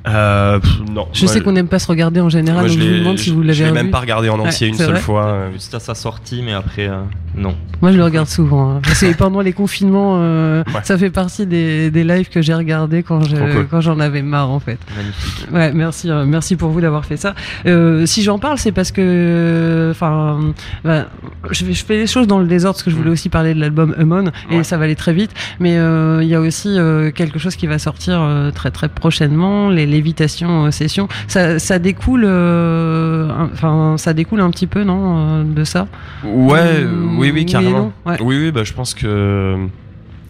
Euh, 0.09 0.59
pff, 0.59 0.79
non. 0.91 1.07
Je 1.13 1.25
Moi, 1.25 1.33
sais 1.35 1.41
qu'on 1.43 1.53
n'aime 1.53 1.69
pas 1.69 1.79
se 1.79 1.87
regarder 1.87 2.21
en 2.21 2.31
général, 2.31 2.61
moi, 2.63 2.69
donc 2.69 2.79
je, 2.79 2.83
l'ai- 2.83 2.91
vous 2.93 2.99
demande 3.01 3.19
si 3.19 3.29
je- 3.31 3.35
vous 3.35 3.43
l'avez 3.43 3.55
Je 3.55 3.65
l'ai 3.65 3.73
même 3.73 3.91
pas 3.91 4.01
regardé 4.01 4.29
en 4.31 4.39
entier 4.39 4.67
Ouais, 4.69 4.73
une 4.73 4.79
c'est 4.79 4.87
seule 4.87 4.97
fois. 4.97 5.27
euh, 5.27 5.53
Juste 5.53 5.75
à 5.75 5.81
sa 5.81 5.95
sortie, 5.95 6.41
mais 6.43 6.53
après, 6.55 6.89
euh, 6.89 7.01
non. 7.37 7.55
Moi, 7.83 7.93
je 7.93 7.97
le 7.99 8.05
regarde 8.05 8.27
souvent. 8.29 8.71
hein. 8.77 8.81
Que 8.83 9.13
pendant 9.15 9.41
les 9.41 9.53
confinements, 9.53 10.17
euh, 10.19 10.63
Ouais. 10.75 10.81
ça 10.85 10.97
fait 10.97 11.11
partie 11.11 11.47
des, 11.47 11.91
des 11.91 12.05
lives 12.05 12.29
que 12.31 12.41
j'ai 12.43 12.55
regardés 12.55 13.03
quand, 13.03 13.23
je- 13.25 13.37
Trop 13.37 13.47
cool. 13.47 13.67
quand 13.71 13.81
j'en 13.83 14.01
avais 14.01 14.23
marre, 14.23 14.51
en 14.51 14.61
fait. 14.61 14.79
Magnifique. 14.97 15.47
Ouais, 15.53 15.73
merci, 15.73 16.11
euh, 16.11 16.25
merci 16.25 16.57
pour 16.57 16.71
vous 16.71 16.81
d'avoir 16.81 17.05
fait 17.05 17.17
ça. 17.19 17.35
Euh, 17.67 18.07
si 18.07 18.23
j'en 18.23 18.39
parle, 18.39 18.57
c'est 18.59 18.73
parce 18.73 18.93
que, 18.93 19.89
enfin, 19.91 20.41
bah, 20.85 21.07
je, 21.51 21.65
je 21.71 21.85
fais 21.85 21.97
les 21.99 22.07
choses 22.07 22.27
dans 22.27 22.39
le 22.39 22.47
désordre 22.47 22.77
parce 22.77 22.83
que 22.85 22.91
je 22.91 22.97
voulais 22.97 23.11
aussi 23.11 23.29
parler 23.29 23.53
de 23.55 23.61
l'album 23.61 23.95
Amon 23.99 24.25
et 24.51 24.57
Ouais. 24.59 24.65
ça 24.65 24.77
va 24.79 24.85
aller 24.85 24.97
très 24.97 25.13
vite. 25.13 25.31
Mais 25.59 25.77
euh, 25.77 26.21
il 26.23 26.29
y 26.29 26.35
a 26.35 26.41
aussi 26.41 26.69
euh, 26.79 27.11
quelque 27.11 27.39
chose 27.39 27.57
qui 27.57 27.67
va 27.67 27.79
sortir 27.79 28.19
euh, 28.21 28.51
très 28.51 28.71
très 28.71 28.89
prochainement, 28.89 29.69
les 29.71 29.90
lévitations 29.91 30.67
euh, 30.67 30.71
sessions. 30.71 31.09
Ça, 31.29 31.59
ça 31.59 31.79
découle, 31.79 32.25
euh, 32.25 33.29
un- 33.31 33.51
enfin, 33.53 33.97
ça 33.99 34.13
découle 34.15 34.41
un 34.41 34.51
petit 34.51 34.67
peu, 34.67 34.85
non, 34.85 35.41
euh, 35.41 35.45
de 35.45 35.65
ça. 35.65 35.87
Ouais, 36.25 36.85
oui, 37.19 37.31
oui, 37.35 37.45
carrément. 37.47 37.71
non, 37.79 37.93
ouais. 38.07 38.17
Oui, 38.21 38.37
oui, 38.39 38.51
bah, 38.53 38.65
je 38.65 38.73
pense 38.73 38.95
que 38.95 39.57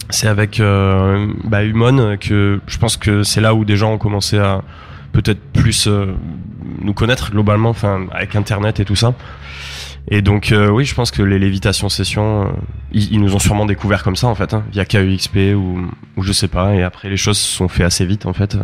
c'est 0.09 0.27
avec 0.27 0.59
euh, 0.61 1.29
bah, 1.45 1.63
Humon 1.65 2.17
que 2.19 2.61
je 2.67 2.79
pense 2.79 2.97
que 2.97 3.23
c'est 3.23 3.41
là 3.41 3.55
où 3.55 3.65
des 3.65 3.77
gens 3.77 3.93
ont 3.93 3.99
commencé 3.99 4.39
à 4.39 4.63
peut-être 5.13 5.41
plus 5.53 5.87
euh, 5.87 6.07
nous 6.83 6.93
connaître 6.95 7.31
globalement, 7.31 7.71
enfin 7.71 8.07
avec 8.13 8.35
Internet 8.37 8.81
et 8.81 8.85
tout 8.85 8.97
ça. 8.97 9.15
Et 10.09 10.23
donc 10.23 10.51
euh, 10.51 10.69
oui, 10.71 10.85
je 10.85 10.95
pense 10.95 11.11
que 11.11 11.23
les 11.23 11.39
lévitations 11.39 11.89
sessions, 11.89 12.53
ils, 12.93 13.13
ils 13.13 13.21
nous 13.21 13.35
ont 13.35 13.39
sûrement 13.39 13.67
découvert 13.67 14.03
comme 14.03 14.17
ça 14.17 14.27
en 14.29 14.35
fait, 14.35 14.55
hein, 14.55 14.65
via 14.73 14.85
KEXP 14.85 15.37
ou, 15.55 15.83
ou 16.17 16.23
je 16.23 16.33
sais 16.33 16.49
pas. 16.49 16.75
Et 16.75 16.83
après 16.83 17.09
les 17.09 17.17
choses 17.17 17.39
se 17.39 17.57
sont 17.57 17.69
fait 17.69 17.85
assez 17.85 18.05
vite 18.07 18.27
en 18.27 18.33
fait. 18.33 18.57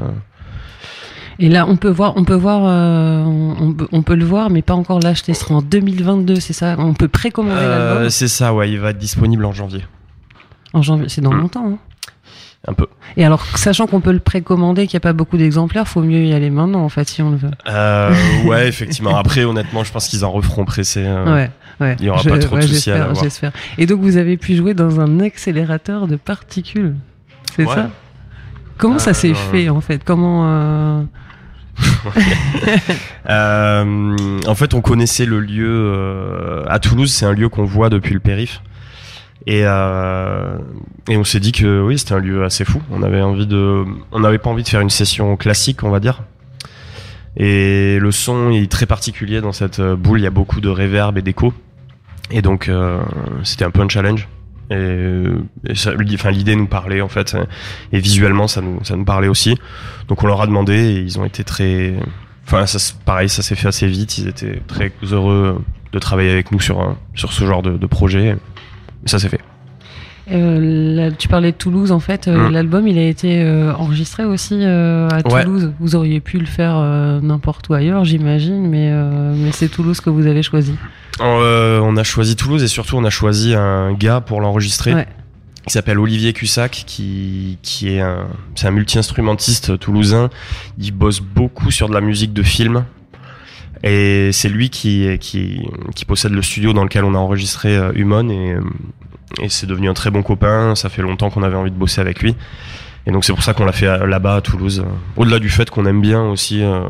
Et 1.38 1.48
là, 1.48 1.66
on 1.68 1.76
peut 1.76 1.90
voir, 1.90 2.14
on 2.16 2.24
peut 2.24 2.34
voir, 2.34 2.62
euh, 2.64 3.22
on, 3.24 3.72
peut, 3.74 3.88
on 3.92 4.02
peut 4.02 4.14
le 4.14 4.24
voir, 4.24 4.48
mais 4.50 4.62
pas 4.62 4.74
encore 4.74 5.00
l'acheter. 5.00 5.34
Ce 5.34 5.40
sera 5.40 5.56
en 5.56 5.62
2022, 5.62 6.36
c'est 6.36 6.52
ça? 6.54 6.76
On 6.78 6.94
peut 6.94 7.08
précommander 7.08 7.60
Euh, 7.60 7.90
l'album? 7.94 8.10
c'est 8.10 8.28
ça, 8.28 8.54
ouais, 8.54 8.70
il 8.70 8.78
va 8.80 8.90
être 8.90 8.98
disponible 8.98 9.44
en 9.44 9.52
janvier, 9.52 9.84
en 10.72 10.80
janvier. 10.82 11.08
C'est 11.08 11.20
dans 11.20 11.32
Mm. 11.32 11.40
longtemps. 11.40 11.66
Hein. 11.74 11.78
un 12.68 12.72
peu. 12.72 12.86
Et 13.16 13.24
alors, 13.24 13.44
sachant 13.56 13.86
qu'on 13.86 14.00
peut 14.00 14.10
le 14.12 14.18
précommander, 14.18 14.88
qu'il 14.88 14.96
n'y 14.96 15.00
a 15.02 15.06
pas 15.08 15.12
beaucoup 15.12 15.36
d'exemplaires, 15.36 15.86
faut 15.86 16.00
mieux 16.02 16.24
y 16.24 16.32
aller 16.32 16.50
maintenant, 16.50 16.80
en 16.82 16.88
fait, 16.88 17.08
si 17.08 17.22
on 17.22 17.30
le 17.30 17.36
veut. 17.36 17.50
Euh, 17.68 18.12
ouais, 18.46 18.66
effectivement. 18.68 19.16
Après, 19.16 19.44
honnêtement, 19.44 19.84
je 19.84 19.92
pense 19.92 20.08
qu'ils 20.08 20.24
en 20.24 20.32
referont 20.32 20.64
pressé. 20.64 21.04
euh, 21.06 21.32
Ouais, 21.32 21.50
ouais. 21.80 21.96
il 22.00 22.06
y 22.06 22.08
aura 22.10 22.24
pas 22.24 22.38
trop 22.40 22.56
de 22.56 22.62
soucis 22.62 22.90
à 22.90 23.14
j'espère. 23.14 23.52
Et 23.78 23.86
donc, 23.86 24.00
vous 24.00 24.16
avez 24.16 24.36
pu 24.36 24.56
jouer 24.56 24.74
dans 24.74 24.98
un 25.00 25.20
accélérateur 25.20 26.08
de 26.08 26.16
particules. 26.16 26.96
C'est 27.54 27.66
Ouais. 27.66 27.74
ça? 27.74 27.90
Comment 28.78 28.98
ça 28.98 29.10
Euh, 29.10 29.14
s'est 29.14 29.34
fait, 29.34 29.68
en 29.68 29.80
fait? 29.80 30.02
Comment. 30.04 31.04
euh, 33.28 34.38
en 34.46 34.54
fait, 34.54 34.74
on 34.74 34.80
connaissait 34.80 35.26
le 35.26 35.40
lieu 35.40 35.68
euh, 35.68 36.64
à 36.68 36.78
Toulouse. 36.78 37.12
C'est 37.12 37.26
un 37.26 37.32
lieu 37.32 37.48
qu'on 37.48 37.64
voit 37.64 37.90
depuis 37.90 38.14
le 38.14 38.20
périph. 38.20 38.62
Et, 39.46 39.62
euh, 39.64 40.58
et 41.08 41.16
on 41.16 41.24
s'est 41.24 41.40
dit 41.40 41.52
que 41.52 41.80
oui, 41.80 41.98
c'était 41.98 42.14
un 42.14 42.18
lieu 42.18 42.44
assez 42.44 42.64
fou. 42.64 42.82
On 42.90 43.02
avait 43.02 43.22
envie 43.22 43.46
de, 43.46 43.84
on 44.12 44.20
n'avait 44.20 44.38
pas 44.38 44.50
envie 44.50 44.62
de 44.62 44.68
faire 44.68 44.80
une 44.80 44.90
session 44.90 45.36
classique, 45.36 45.84
on 45.84 45.90
va 45.90 46.00
dire. 46.00 46.22
Et 47.36 47.98
le 48.00 48.10
son 48.10 48.50
est 48.50 48.70
très 48.70 48.86
particulier 48.86 49.40
dans 49.40 49.52
cette 49.52 49.80
boule. 49.80 50.20
Il 50.20 50.24
y 50.24 50.26
a 50.26 50.30
beaucoup 50.30 50.60
de 50.60 50.68
réverb 50.68 51.18
et 51.18 51.22
d'écho. 51.22 51.52
Et 52.30 52.42
donc, 52.42 52.70
c'était 53.44 53.64
un 53.64 53.70
peu 53.70 53.82
un 53.82 53.88
challenge. 53.88 54.26
Et, 54.70 55.24
et 55.68 55.74
ça- 55.74 55.92
enfin, 56.14 56.30
l'idée 56.30 56.56
nous 56.56 56.66
parlait 56.66 57.00
en 57.00 57.08
fait, 57.08 57.36
et 57.92 57.98
visuellement 58.00 58.48
ça 58.48 58.60
nous, 58.60 58.82
ça 58.84 58.96
nous 58.96 59.04
parlait 59.04 59.28
aussi. 59.28 59.56
Donc 60.08 60.22
on 60.22 60.26
leur 60.26 60.40
a 60.42 60.46
demandé 60.46 60.74
et 60.74 60.98
ils 61.00 61.18
ont 61.18 61.24
été 61.24 61.44
très, 61.44 61.94
Enfin, 62.48 62.64
ça, 62.66 62.78
pareil, 63.04 63.28
ça 63.28 63.42
s'est 63.42 63.56
fait 63.56 63.66
assez 63.66 63.88
vite. 63.88 64.18
Ils 64.18 64.28
étaient 64.28 64.62
très 64.68 64.92
heureux 65.10 65.60
de 65.92 65.98
travailler 65.98 66.30
avec 66.30 66.52
nous 66.52 66.60
sur, 66.60 66.96
sur 67.16 67.32
ce 67.32 67.44
genre 67.44 67.60
de, 67.60 67.76
de 67.76 67.86
projet. 67.86 68.36
Et 69.04 69.08
ça 69.08 69.18
s'est 69.18 69.28
fait. 69.28 69.40
Euh, 70.32 70.94
là, 70.96 71.10
tu 71.12 71.28
parlais 71.28 71.52
de 71.52 71.56
Toulouse, 71.56 71.92
en 71.92 72.00
fait. 72.00 72.26
euh, 72.28 72.48
Mm. 72.48 72.52
L'album, 72.52 72.88
il 72.88 72.98
a 72.98 73.04
été 73.06 73.42
euh, 73.42 73.72
enregistré 73.74 74.24
aussi 74.24 74.64
à 74.64 75.18
Ouais. 75.28 75.44
Toulouse. 75.44 75.72
Vous 75.80 75.94
auriez 75.96 76.20
pu 76.20 76.38
le 76.38 76.46
faire 76.46 76.76
n'importe 77.22 77.68
où 77.68 77.74
ailleurs, 77.74 78.04
j'imagine, 78.04 78.66
mais, 78.68 78.90
mais 79.34 79.52
c'est 79.52 79.68
Toulouse 79.68 80.00
que 80.00 80.10
vous 80.10 80.26
avez 80.26 80.42
choisi. 80.42 80.74
On 81.20 81.96
a 81.96 82.02
choisi 82.04 82.36
Toulouse 82.36 82.62
et 82.62 82.68
surtout 82.68 82.96
on 82.96 83.04
a 83.04 83.10
choisi 83.10 83.54
un 83.54 83.92
gars 83.92 84.20
pour 84.20 84.40
l'enregistrer. 84.40 84.94
Ouais. 84.94 85.06
qui 85.66 85.72
s'appelle 85.72 85.98
Olivier 85.98 86.32
Cussac, 86.32 86.70
qui, 86.86 87.58
qui 87.62 87.88
est 87.88 88.00
un, 88.00 88.26
un 88.62 88.70
multi-instrumentiste 88.70 89.78
toulousain. 89.80 90.30
Il 90.78 90.92
bosse 90.92 91.20
beaucoup 91.20 91.70
sur 91.72 91.88
de 91.88 91.94
la 91.94 92.00
musique 92.00 92.32
de 92.32 92.42
film. 92.44 92.84
Et 93.82 94.30
c'est 94.32 94.48
lui 94.48 94.70
qui, 94.70 95.08
qui, 95.20 95.60
qui 95.94 96.04
possède 96.04 96.32
le 96.32 96.42
studio 96.42 96.72
dans 96.72 96.82
lequel 96.84 97.04
on 97.04 97.14
a 97.14 97.18
enregistré 97.18 97.76
Humon 97.94 98.28
et, 98.30 98.56
et 99.40 99.48
c'est 99.48 99.66
devenu 99.66 99.88
un 99.88 99.94
très 99.94 100.10
bon 100.10 100.22
copain. 100.22 100.74
Ça 100.74 100.88
fait 100.88 101.02
longtemps 101.02 101.30
qu'on 101.30 101.42
avait 101.42 101.56
envie 101.56 101.70
de 101.70 101.76
bosser 101.76 102.00
avec 102.00 102.22
lui. 102.22 102.34
Et 103.06 103.12
donc 103.12 103.24
c'est 103.24 103.32
pour 103.32 103.42
ça 103.42 103.54
qu'on 103.54 103.64
l'a 103.64 103.72
fait 103.72 104.06
là-bas 104.06 104.36
à 104.36 104.40
Toulouse. 104.40 104.84
Au-delà 105.16 105.38
du 105.38 105.48
fait 105.48 105.70
qu'on 105.70 105.86
aime 105.86 106.00
bien 106.00 106.22
aussi 106.24 106.62
euh, 106.62 106.80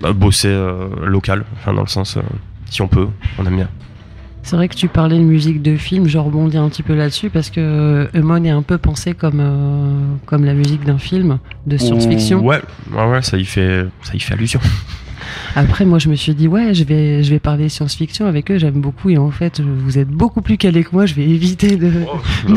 bah, 0.00 0.12
bosser 0.12 0.48
euh, 0.48 0.88
local, 1.04 1.44
enfin 1.56 1.72
dans 1.72 1.82
le 1.82 1.88
sens 1.88 2.16
euh, 2.16 2.22
si 2.70 2.82
on 2.82 2.88
peut, 2.88 3.08
on 3.38 3.46
aime 3.46 3.56
bien. 3.56 3.68
C'est 4.44 4.54
vrai 4.54 4.68
que 4.68 4.76
tu 4.76 4.88
parlais 4.88 5.18
de 5.18 5.24
musique 5.24 5.60
de 5.60 5.76
film, 5.76 6.08
je 6.08 6.16
rebondis 6.16 6.56
un 6.56 6.68
petit 6.68 6.84
peu 6.84 6.94
là-dessus 6.94 7.28
parce 7.28 7.50
que 7.50 8.08
Eumon 8.14 8.44
est 8.44 8.50
un 8.50 8.62
peu 8.62 8.78
pensé 8.78 9.12
comme, 9.12 10.18
comme 10.24 10.44
la 10.44 10.54
musique 10.54 10.84
d'un 10.84 10.98
film 10.98 11.38
de 11.66 11.76
science-fiction. 11.76 12.38
Ouais, 12.40 12.62
ouais, 12.92 13.04
ouais, 13.10 13.22
ça 13.22 13.36
y 13.36 13.44
fait, 13.44 13.84
ça 14.04 14.14
y 14.14 14.20
fait 14.20 14.34
allusion. 14.34 14.60
Après, 15.56 15.84
moi, 15.84 15.98
je 15.98 16.08
me 16.08 16.14
suis 16.14 16.34
dit, 16.34 16.48
ouais, 16.48 16.74
je 16.74 16.84
vais, 16.84 17.22
je 17.22 17.30
vais 17.30 17.38
parler 17.38 17.68
science-fiction 17.68 18.26
avec 18.26 18.50
eux, 18.50 18.58
j'aime 18.58 18.80
beaucoup. 18.80 19.10
Et 19.10 19.18
en 19.18 19.30
fait, 19.30 19.60
vous 19.60 19.98
êtes 19.98 20.08
beaucoup 20.08 20.42
plus 20.42 20.56
calés 20.56 20.84
que 20.84 20.90
moi, 20.92 21.06
je 21.06 21.14
vais 21.14 21.24
éviter 21.28 21.76
de, 21.76 21.86
Euh, 22.48 22.54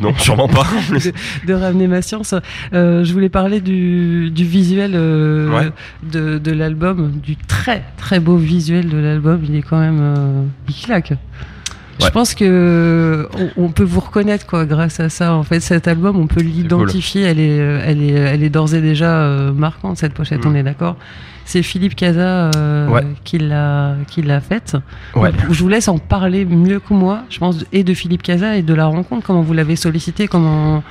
non, 0.00 0.14
sûrement 0.18 0.48
pas. 0.48 0.66
de, 0.90 1.46
de 1.46 1.54
ramener 1.54 1.86
ma 1.86 2.02
science. 2.02 2.34
Euh, 2.72 3.04
je 3.04 3.12
voulais 3.12 3.28
parler 3.28 3.60
du, 3.60 4.30
du 4.30 4.44
visuel 4.44 4.92
euh, 4.94 5.50
Ouais. 5.50 5.70
de, 6.10 6.38
de 6.38 6.52
l'album, 6.52 7.12
du 7.22 7.36
très 7.36 7.82
très 7.96 8.20
beau 8.20 8.36
visuel 8.36 8.88
de 8.88 8.96
l'album. 8.98 9.40
Il 9.48 9.54
est 9.56 9.62
quand 9.62 9.78
même, 9.80 10.48
il 10.68 10.74
claque. 10.74 11.12
Je 12.00 12.08
pense 12.10 12.34
que 12.34 13.28
on, 13.56 13.64
on 13.64 13.68
peut 13.70 13.82
vous 13.84 14.00
reconnaître 14.00 14.46
quoi 14.46 14.64
grâce 14.66 15.00
à 15.00 15.08
ça. 15.08 15.34
En 15.34 15.42
fait, 15.42 15.60
cet 15.60 15.88
album, 15.88 16.16
on 16.16 16.26
peut 16.26 16.40
l'identifier. 16.40 17.22
Elle 17.22 17.40
est, 17.40 17.58
euh, 17.60 17.82
elle 17.84 18.02
est, 18.02 18.12
elle 18.12 18.42
est 18.44 18.50
d'ores 18.50 18.74
et 18.74 18.80
déjà 18.80 19.18
euh, 19.22 19.52
marquante 19.52 19.96
cette 19.98 20.14
pochette. 20.14 20.44
Mm. 20.44 20.48
On 20.48 20.54
est 20.54 20.62
d'accord. 20.62 20.96
C'est 21.44 21.62
Philippe 21.62 21.94
Casa 21.96 22.50
euh, 22.56 22.88
Ouais. 22.88 23.06
qui 23.24 23.38
l'a, 23.38 23.94
qui 24.06 24.20
l'a 24.22 24.40
faite. 24.40 24.76
Ouais. 25.16 25.30
Je 25.50 25.58
vous 25.62 25.68
laisse 25.68 25.88
en 25.88 25.98
parler 25.98 26.44
mieux 26.44 26.78
que 26.78 26.92
moi, 26.92 27.22
je 27.30 27.38
pense, 27.38 27.64
et 27.72 27.84
de 27.84 27.94
Philippe 27.94 28.22
Casa 28.22 28.56
et 28.56 28.62
de 28.62 28.74
la 28.74 28.86
rencontre. 28.86 29.26
Comment 29.26 29.40
vous 29.42 29.54
l'avez 29.54 29.74
sollicité, 29.74 30.28
comment, 30.28 30.82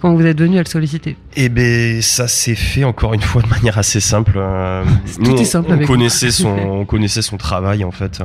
comment 0.00 0.14
vous 0.14 0.24
êtes 0.24 0.40
venu 0.40 0.56
à 0.56 0.60
le 0.62 0.68
solliciter? 0.68 1.16
Et 1.36 1.48
ben 1.48 2.00
ça 2.00 2.28
s'est 2.28 2.54
fait 2.54 2.84
encore 2.84 3.12
une 3.12 3.20
fois 3.22 3.42
de 3.42 3.48
manière 3.48 3.76
assez 3.76 3.98
simple. 4.00 4.34
Euh, 4.36 4.84
Tout 5.24 5.32
est 5.32 5.40
on- 5.40 5.44
simple 5.44 5.66
on, 5.70 5.74
avec 5.74 5.86
connaissait 5.88 6.30
son, 6.30 6.48
on 6.56 6.84
connaissait 6.84 7.22
son 7.22 7.36
travail 7.36 7.82
en 7.82 7.90
fait. 7.90 8.20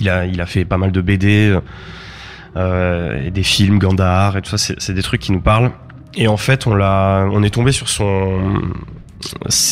Il 0.00 0.08
a, 0.08 0.20
a 0.20 0.46
fait 0.46 0.64
pas 0.64 0.78
mal 0.78 0.92
de 0.92 1.00
BD, 1.00 1.56
euh, 2.56 3.30
des 3.30 3.42
films, 3.42 3.78
Gandhar 3.78 4.36
et 4.36 4.42
tout 4.42 4.56
ça. 4.56 4.74
C'est 4.78 4.92
des 4.92 5.02
trucs 5.02 5.20
qui 5.20 5.32
nous 5.32 5.40
parlent. 5.40 5.72
Et 6.14 6.28
en 6.28 6.36
fait, 6.36 6.66
on 6.66 6.72
on 6.72 7.42
est 7.42 7.50
tombé 7.50 7.72
sur 7.72 7.88
son. 7.88 8.60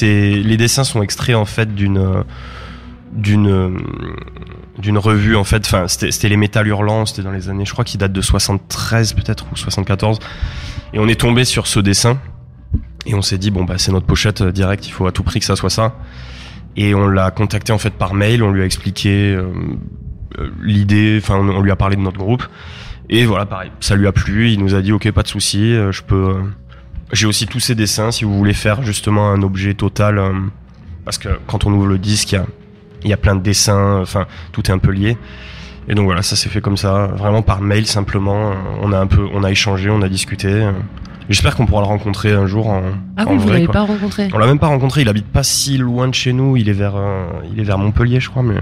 Les 0.00 0.56
dessins 0.56 0.85
sont 0.85 1.02
extraits 1.02 1.37
en 1.37 1.44
fait 1.44 1.74
d'une 1.74 2.24
d'une 3.12 3.76
d'une 4.78 4.98
revue 4.98 5.37
en 5.37 5.44
fait. 5.44 5.66
Enfin, 5.66 5.87
c'était 5.88 6.28
les 6.28 6.37
Métal 6.37 6.66
Hurlants. 6.66 7.06
C'était 7.06 7.22
dans 7.22 7.33
les 7.33 7.48
années, 7.48 7.66
je 7.66 7.72
crois, 7.72 7.85
qui 7.85 7.98
date 7.98 8.12
de 8.12 8.20
73 8.20 9.12
peut-être 9.14 9.46
ou 9.52 9.56
74. 9.56 10.18
Et 10.92 10.98
on 10.98 11.09
est 11.09 11.20
tombé 11.20 11.44
sur 11.44 11.66
ce 11.66 11.80
dessin. 11.80 12.18
Et 13.06 13.14
on 13.14 13.22
s'est 13.22 13.38
dit 13.38 13.50
bon 13.50 13.64
bah 13.64 13.74
c'est 13.78 13.92
notre 13.92 14.06
pochette 14.06 14.42
euh, 14.42 14.52
direct, 14.52 14.87
il 14.87 14.90
faut 14.90 15.06
à 15.06 15.12
tout 15.12 15.22
prix 15.22 15.40
que 15.40 15.46
ça 15.46 15.56
soit 15.56 15.70
ça. 15.70 15.96
Et 16.76 16.94
on 16.94 17.09
l'a 17.09 17.30
contacté 17.30 17.72
en 17.72 17.78
fait 17.78 17.90
par 17.90 18.14
mail, 18.14 18.42
on 18.42 18.52
lui 18.52 18.62
a 18.62 18.64
expliqué 18.66 19.35
euh, 19.35 19.48
l'idée, 20.62 21.18
enfin 21.22 21.36
on, 21.36 21.60
lui 21.60 21.70
a 21.70 21.76
parlé 21.76 21.96
de 21.96 22.00
notre 22.00 22.18
groupe. 22.18 22.44
Et 23.08 23.24
voilà 23.26 23.46
pareil, 23.46 23.70
ça 23.80 23.96
lui 23.96 24.06
a 24.06 24.12
plu, 24.12 24.50
il 24.50 24.60
nous 24.60 24.74
a 24.74 24.82
dit 24.82 24.92
ok 24.92 25.10
pas 25.10 25.22
de 25.22 25.28
souci, 25.28 25.72
euh, 25.74 25.90
je 25.92 26.02
peux. 26.02 26.14
euh, 26.36 26.42
J'ai 27.12 27.26
aussi 27.26 27.46
tous 27.46 27.60
ces 27.60 27.74
dessins 27.74 28.10
si 28.12 28.24
vous 28.24 28.36
voulez 28.36 28.52
faire 28.54 28.82
justement 28.82 29.30
un 29.30 29.42
objet 29.42 29.74
total, 29.74 30.18
euh, 30.18 30.32
parce 31.04 31.18
que 31.18 31.28
quand 31.46 31.64
on 31.66 31.72
ouvre 31.72 31.86
le 31.88 31.98
disque 31.98 32.32
il 32.32 32.34
y 32.36 32.38
a, 32.38 32.46
il 33.02 33.10
y 33.10 33.12
a 33.12 33.16
plein 33.16 33.34
de 33.34 33.40
dessins, 33.42 33.98
enfin 34.00 34.26
tout 34.52 34.62
est 34.70 34.72
un 34.72 34.78
peu 34.78 34.92
lié. 34.92 35.16
Et 35.88 35.94
donc 35.94 36.04
voilà, 36.04 36.22
ça 36.22 36.36
s'est 36.36 36.48
fait 36.50 36.60
comme 36.60 36.76
ça, 36.76 37.08
vraiment 37.16 37.42
par 37.42 37.60
mail 37.62 37.84
simplement. 37.86 38.52
On 38.80 38.92
a 38.92 38.98
un 39.00 39.06
peu, 39.08 39.26
on 39.32 39.42
a 39.42 39.50
échangé, 39.50 39.90
on 39.90 40.02
a 40.02 40.08
discuté. 40.08 40.46
euh. 40.48 40.72
J'espère 41.28 41.56
qu'on 41.56 41.66
pourra 41.66 41.80
le 41.82 41.86
rencontrer 41.88 42.32
un 42.32 42.46
jour 42.46 42.68
en, 42.68 42.82
Ah 43.16 43.24
en 43.26 43.32
oui, 43.32 43.38
vous 43.38 43.48
l'avez 43.48 43.66
pas 43.68 43.80
rencontré. 43.82 44.28
On 44.32 44.38
l'a 44.38 44.46
même 44.46 44.58
pas 44.58 44.66
rencontré, 44.68 45.00
il 45.02 45.08
habite 45.08 45.26
pas 45.26 45.42
si 45.42 45.78
loin 45.78 46.06
de 46.06 46.14
chez 46.14 46.32
nous, 46.32 46.56
il 46.56 46.68
est 46.68 46.72
vers, 46.74 46.94
euh, 46.96 47.24
il 47.52 47.58
est 47.60 47.64
vers 47.64 47.78
Montpellier, 47.78 48.20
je 48.20 48.28
crois, 48.30 48.42
mais. 48.44 48.56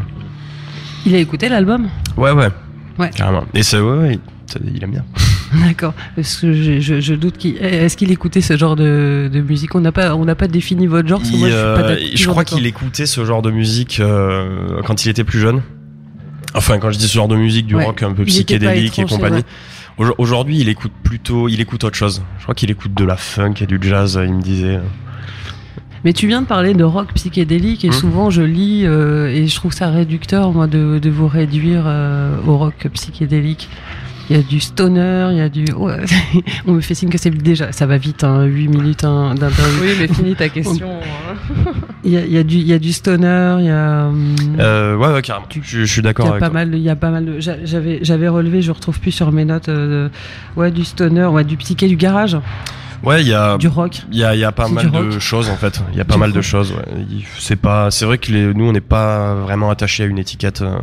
Il 1.09 1.15
a 1.15 1.19
écouté 1.19 1.49
l'album 1.49 1.89
Ouais, 2.19 2.33
ouais. 2.33 2.49
Ouais. 2.99 3.11
Carrément. 3.15 3.45
Et 3.55 3.63
c'est, 3.63 3.79
ouais, 3.81 3.97
ouais, 3.99 4.19
ça- 4.47 4.59
il 4.63 4.83
aime 4.85 4.91
bien. 4.91 5.05
D'accord. 5.67 5.95
Parce 6.15 6.37
que 6.37 6.53
je, 6.53 6.81
je, 6.81 7.01
je 7.01 7.15
doute 7.15 7.39
qu'il. 7.39 7.57
Est-ce 7.57 7.97
qu'il 7.97 8.11
écoutait 8.13 8.43
ce 8.43 8.57
genre 8.59 8.77
de, 8.77 9.31
de 9.33 9.41
musique? 9.41 9.75
On 9.75 9.81
n'a 9.81 9.93
pas, 9.93 10.15
on 10.15 10.25
n'a 10.27 10.35
pas 10.35 10.47
défini 10.49 10.87
votre 10.87 11.09
genre. 11.09 11.21
parce 11.21 11.31
que 11.31 11.37
Il, 11.37 11.41
moi, 11.41 11.49
je, 11.49 11.55
suis 11.55 11.63
pas 11.63 11.81
euh, 11.91 11.97
je 12.15 12.29
crois 12.29 12.45
qu'il 12.45 12.67
écoutait 12.67 13.07
ce 13.07 13.25
genre 13.25 13.41
de 13.41 13.51
musique 13.51 14.01
euh, 14.01 14.83
quand 14.85 15.07
il 15.07 15.09
était 15.09 15.25
plus 15.25 15.39
jeune. 15.41 15.63
Enfin, 16.55 16.79
quand 16.79 16.91
je 16.91 16.99
dis 16.99 17.09
ce 17.09 17.15
genre 17.15 17.29
de 17.29 17.37
musique, 17.37 17.67
du 17.67 17.77
Ouais. 17.77 17.85
rock 17.85 18.03
un 18.03 18.13
peu 18.13 18.25
psychédélique 18.25 18.99
et 18.99 19.05
compagnie. 19.05 19.43
ouais. 19.99 20.07
Aujourd'hui, 20.19 20.59
il 20.61 20.69
écoute 20.69 20.93
plutôt, 21.03 21.49
il 21.49 21.61
écoute 21.61 21.83
autre 21.85 21.97
chose. 21.97 22.23
Je 22.39 22.43
crois 22.43 22.55
qu'il 22.55 22.71
écoute 22.71 22.93
de 22.95 23.05
la 23.05 23.17
funk 23.17 23.55
et 23.63 23.67
du 23.67 23.79
jazz, 23.81 24.21
il 24.23 24.35
me 24.35 24.43
disait. 24.43 24.79
Mais 26.09 26.15
tu 26.15 26.27
viens 26.27 26.41
de 26.41 26.47
parler 26.47 26.73
de 26.73 26.85
rock 26.85 27.13
psychédélique 27.13 27.85
et 27.85 27.89
Hmm. 27.91 27.93
souvent 27.93 28.31
je 28.31 28.41
lis 28.41 28.87
euh, 28.87 29.29
et 29.29 29.47
je 29.47 29.55
trouve 29.55 29.75
ça 29.75 29.91
réducteur 29.91 30.53
moi 30.53 30.67
de, 30.67 30.99
de 30.99 31.11
vous 31.11 31.29
réduire 31.29 31.83
euh, 31.85 32.35
au 32.47 32.57
rock 32.57 32.87
psychédélique. 32.95 33.69
Il 34.31 34.37
y 34.37 34.41
a 34.41 34.43
du 34.43 34.59
stoner, 34.59 35.29
il 35.33 35.37
y 35.37 35.41
a 35.43 35.51
du. 35.51 35.67
ouais. 35.75 35.99
On 36.67 36.73
me 36.73 36.81
fait 36.81 36.95
signe 36.95 37.11
que 37.11 37.19
c'est 37.19 37.29
déjà. 37.29 37.73
Ça 37.73 37.85
va 37.85 37.99
vite, 37.99 38.25
hein, 38.25 38.45
8 38.45 38.69
minutes 38.69 39.05
hein, 39.05 39.35
d'interview. 39.35 39.83
Oui, 39.83 39.89
mais 40.01 40.09
finis 40.09 40.35
ta 40.35 40.49
question. 40.59 40.89
hein. 40.89 41.73
Il 42.05 42.13
y 42.13 42.17
a, 42.17 42.25
il 42.25 42.33
y, 42.33 42.39
a 42.39 42.43
du- 42.43 42.57
il 42.57 42.67
y 42.67 42.73
a 42.73 42.79
du 42.79 42.95
stoner, 42.95 43.57
il 43.61 43.67
y 43.67 43.71
a. 43.71 44.07
hum, 44.07 44.35
Euh, 44.59 44.97
ouais, 44.97 45.13
ouais, 45.13 45.21
carrément. 45.21 45.47
Tu- 45.51 45.61
je, 45.63 45.81
je 45.81 45.93
suis 45.93 46.01
d'accord 46.01 46.29
avec 46.29 46.41
pas 46.41 46.47
toi. 46.49 46.55
mal, 46.55 46.71
il 46.75 46.81
y 46.81 46.89
a 46.89 46.97
pas 46.97 47.11
mal 47.11 47.27
de, 47.27 47.39
j'avais, 47.39 47.99
j'avais 48.01 48.29
relevé, 48.29 48.63
je 48.63 48.73
retrouve 48.73 48.99
plus 48.99 49.13
sur 49.13 49.31
mes 49.31 49.45
notes, 49.45 49.69
euh, 49.69 50.09
ouais, 50.57 50.71
du 50.71 50.85
stoner, 50.87 51.27
ouais, 51.27 51.45
du 51.45 51.59
psyché, 51.59 51.87
du 51.87 51.97
garage, 51.97 52.39
Ouais, 53.03 53.23
il 53.23 53.29
y 53.29 53.35
a, 53.35 53.57
du 53.59 53.69
rock. 53.69 54.03
il 54.11 54.19
y 54.19 54.25
a, 54.25 54.35
y 54.35 54.45
a 54.45 54.53
pas 54.53 54.69
mal 54.69 54.91
de 54.91 55.19
choses 55.19 55.49
en 55.51 55.57
fait. 55.57 55.81
Il 55.93 55.99
y 55.99 56.01
a 56.01 56.05
pas 56.05 56.15
Du 56.15 56.21
mal 56.21 56.33
de 56.33 56.41
choses. 56.43 56.73
Ouais. 56.73 57.07
C'est 57.39 57.57
pas, 57.57 57.91
c'est 57.91 58.05
vrai 58.05 58.19
que 58.19 58.33
les, 58.33 58.53
nous 58.55 58.65
on 58.65 58.73
n'est 58.73 58.81
pas 58.81 59.35
vraiment 59.35 59.71
attaché 59.71 60.03
à 60.03 60.07
une 60.07 60.19
étiquette 60.19 60.63
euh, 60.63 60.79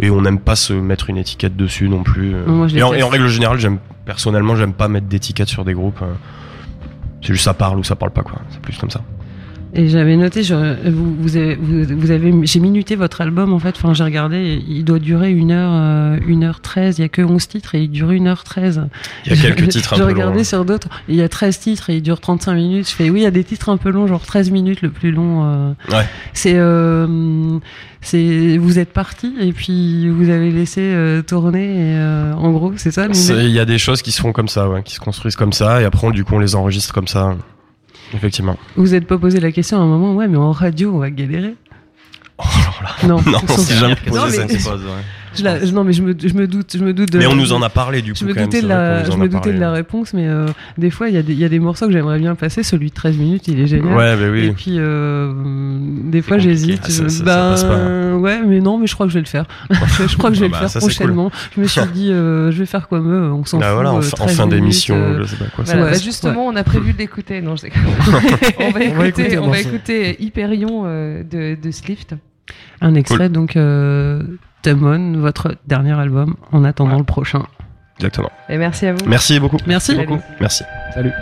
et 0.00 0.10
on 0.10 0.22
n'aime 0.22 0.38
pas 0.40 0.56
se 0.56 0.72
mettre 0.72 1.10
une 1.10 1.18
étiquette 1.18 1.56
dessus 1.56 1.88
non 1.88 2.02
plus. 2.02 2.34
euh. 2.34 2.44
Moi, 2.46 2.66
en, 2.82 2.92
et 2.94 3.02
en 3.02 3.08
règle 3.08 3.28
générale, 3.28 3.58
j'aime 3.58 3.78
personnellement, 4.04 4.56
j'aime 4.56 4.72
pas 4.72 4.88
mettre 4.88 5.06
d'étiquette 5.08 5.48
sur 5.48 5.64
des 5.64 5.74
groupes. 5.74 6.00
euh. 6.02 6.12
C'est 7.22 7.32
juste 7.32 7.44
ça 7.44 7.54
parle 7.54 7.78
ou 7.78 7.84
ça 7.84 7.96
parle 7.96 8.12
pas 8.12 8.22
quoi. 8.22 8.40
C'est 8.50 8.60
plus 8.60 8.76
comme 8.78 8.90
ça. 8.90 9.00
Et 9.78 9.88
j'avais 9.88 10.16
noté, 10.16 10.42
je- 10.42 10.88
vous, 10.90 11.14
vous 11.20 11.36
avez, 11.36 11.54
vous, 11.54 11.84
vous 11.98 12.10
avez, 12.10 12.32
j'ai 12.46 12.60
minuté 12.60 12.96
votre 12.96 13.20
album 13.20 13.52
en 13.52 13.58
fait. 13.58 13.74
Enfin, 13.76 13.92
j'ai 13.92 14.04
regardé, 14.04 14.62
il 14.66 14.84
doit 14.84 14.98
durer 14.98 15.30
une 15.30 15.50
heure, 15.50 15.70
euh, 15.74 16.18
une 16.26 16.44
heure 16.44 16.60
13 16.62 16.98
Il 16.98 17.02
y 17.02 17.04
a 17.04 17.08
que 17.10 17.20
11 17.20 17.46
titres 17.46 17.74
et 17.74 17.82
il 17.82 17.90
dure 17.90 18.10
une 18.10 18.26
heure 18.26 18.42
13 18.42 18.88
Il 19.26 19.32
y 19.32 19.38
a 19.38 19.42
quelques 19.42 19.68
titres 19.68 19.92
un 19.92 19.96
J'ai 19.96 20.02
peu 20.04 20.08
regardé 20.08 20.34
longs. 20.36 20.40
hein. 20.40 20.44
sur 20.44 20.64
d'autres. 20.64 20.88
Il 21.08 21.16
y 21.16 21.20
a 21.22 21.28
13 21.28 21.58
titres 21.58 21.90
et 21.90 21.96
il 21.96 22.02
dure 22.02 22.20
35 22.20 22.54
minutes. 22.54 22.88
Je 22.88 22.94
fais 22.94 23.10
oui, 23.10 23.20
il 23.20 23.24
y 23.24 23.26
a 23.26 23.30
des 23.30 23.44
titres 23.44 23.68
un 23.68 23.76
peu 23.76 23.90
longs, 23.90 24.06
genre 24.06 24.24
13 24.24 24.50
minutes 24.50 24.80
le 24.80 24.88
plus 24.90 25.10
long. 25.12 25.44
euh. 25.44 25.72
Ouais. 25.92 26.06
C'est, 26.32 26.54
euh, 26.56 27.58
c'est, 28.00 28.56
vous 28.56 28.78
êtes 28.78 28.94
parti 28.94 29.34
et 29.38 29.52
puis 29.52 30.08
vous 30.08 30.30
avez 30.30 30.50
laissé 30.52 30.80
euh, 30.80 31.20
tourner. 31.20 31.92
Et, 31.92 31.98
en 32.34 32.50
gros, 32.50 32.72
c'est 32.76 32.92
ça. 32.92 33.08
Il 33.12 33.50
y 33.50 33.58
a 33.60 33.66
des 33.66 33.78
choses 33.78 34.00
qui 34.00 34.12
se 34.12 34.22
font 34.22 34.32
comme 34.32 34.48
ça, 34.48 34.70
ouais, 34.70 34.82
qui 34.82 34.94
se 34.94 35.00
construisent 35.00 35.36
comme 35.36 35.52
ça 35.52 35.82
et 35.82 35.84
après 35.84 36.06
on, 36.06 36.10
du 36.12 36.24
coup 36.24 36.34
on 36.36 36.38
les 36.38 36.54
enregistre 36.54 36.94
comme 36.94 37.08
ça. 37.08 37.36
Effectivement. 38.14 38.56
Vous 38.76 38.94
êtes 38.94 39.06
pas 39.06 39.18
posé 39.18 39.40
la 39.40 39.52
question 39.52 39.78
à 39.78 39.80
un 39.80 39.86
moment, 39.86 40.14
ouais, 40.14 40.28
mais 40.28 40.36
en 40.36 40.52
radio, 40.52 40.92
on 40.94 40.98
va 40.98 41.10
galérer. 41.10 41.54
Oh 42.38 42.44
là 42.82 42.88
là. 43.02 43.08
Non, 43.08 43.20
Non, 43.26 43.38
on 43.48 43.56
s'est 43.56 43.74
jamais 43.74 43.96
posé 43.96 44.48
cette. 44.48 44.68
Je 45.38 45.44
la- 45.44 45.64
je- 45.64 45.72
non, 45.72 45.84
mais 45.84 45.92
je 45.92 46.02
me, 46.02 46.14
je 46.18 46.34
me 46.34 46.46
doute, 46.46 46.76
je 46.78 46.82
me 46.84 46.92
doute 46.92 47.12
de. 47.12 47.18
Mais 47.18 47.26
on 47.26 47.34
nous 47.34 47.52
en 47.52 47.62
a 47.62 47.68
parlé 47.68 48.02
du 48.02 48.12
coup. 48.12 48.18
Je 48.20 48.24
me 48.24 48.32
quand 48.34 48.40
même, 48.40 48.48
doutais, 48.48 48.62
de 48.62 48.68
la, 48.68 49.04
je 49.04 49.16
me 49.16 49.28
doutais 49.28 49.52
de 49.52 49.58
la 49.60 49.72
réponse, 49.72 50.12
mais 50.14 50.26
euh, 50.28 50.46
des 50.78 50.90
fois, 50.90 51.08
il 51.08 51.14
y, 51.14 51.18
a 51.18 51.22
des- 51.22 51.32
il 51.32 51.38
y 51.38 51.44
a 51.44 51.48
des 51.48 51.58
morceaux 51.58 51.86
que 51.86 51.92
j'aimerais 51.92 52.18
bien 52.18 52.34
passer. 52.34 52.62
Celui 52.62 52.88
de 52.90 52.94
13 52.94 53.16
minutes, 53.16 53.48
il 53.48 53.60
est 53.60 53.66
génial. 53.66 53.94
Ouais, 53.94 54.16
bah 54.16 54.26
Et 54.26 54.30
oui. 54.30 54.52
puis, 54.56 54.76
euh, 54.78 55.32
des 56.04 56.22
fois, 56.22 56.38
j'hésite. 56.38 56.80
Ah, 56.84 56.88
ça- 56.90 57.02
Je- 57.04 57.08
ça- 57.08 57.24
ben, 57.24 57.50
passe 57.50 57.64
pas. 57.64 58.14
ouais, 58.16 58.40
mais 58.46 58.60
non, 58.60 58.78
mais 58.78 58.86
je 58.86 58.94
crois 58.94 59.06
que 59.06 59.10
je 59.12 59.18
vais 59.18 59.24
le 59.24 59.28
faire. 59.28 59.46
je 59.70 60.16
crois 60.16 60.30
que 60.30 60.36
je 60.36 60.40
vais 60.40 60.46
Ah 60.46 60.50
bah, 60.50 60.56
le 60.56 60.60
faire 60.62 60.70
ça, 60.70 60.80
c'est 60.80 60.86
cool. 60.86 60.94
prochainement. 60.94 61.30
Je 61.54 61.60
me 61.60 61.66
suis 61.66 61.80
dit, 61.94 62.10
euh, 62.12 62.50
je 62.50 62.58
vais 62.58 62.66
faire 62.66 62.88
comme 62.88 63.12
eux. 63.12 63.32
On 63.32 63.44
s'en 63.44 63.58
Bah 63.58 63.66
fout. 63.66 63.74
voilà, 63.74 63.92
en, 63.92 64.00
fin- 64.00 64.08
en 64.22 64.26
13 64.26 64.36
fin 64.36 64.46
minutes, 64.46 64.60
d'émission, 64.60 64.96
euh, 64.96 65.18
je 65.22 65.24
sais 65.26 65.36
pas 65.36 65.44
quoi. 65.54 65.64
Voilà, 65.64 65.90
bah 65.90 65.98
justement, 65.98 66.46
on 66.46 66.56
a 66.56 66.64
prévu 66.64 66.92
de 66.92 66.98
l'écouter. 66.98 67.40
Non, 67.40 67.56
je 67.56 67.62
déconne. 67.62 67.82
on 68.58 68.70
va 68.70 68.80
On 69.42 69.50
va 69.50 69.58
écouter, 69.60 70.16
Hyperion 70.22 70.84
de, 70.84 71.54
de 71.60 71.70
Slift. 71.70 72.14
Un 72.80 72.94
extrait, 72.94 73.28
donc, 73.28 73.56
euh, 73.56 74.22
Demon, 74.66 75.18
votre 75.18 75.56
dernier 75.66 75.92
album, 75.92 76.34
en 76.52 76.64
attendant 76.64 76.92
Ouais. 76.92 76.98
le 76.98 77.04
prochain. 77.04 77.44
Exactement. 77.98 78.30
Et 78.48 78.58
merci 78.58 78.86
à 78.86 78.92
vous. 78.94 79.06
Merci 79.06 79.38
beaucoup. 79.40 79.56
Merci. 79.66 79.94
Salut. 79.96 80.08
Merci. 80.40 80.64
Salut. 80.94 81.12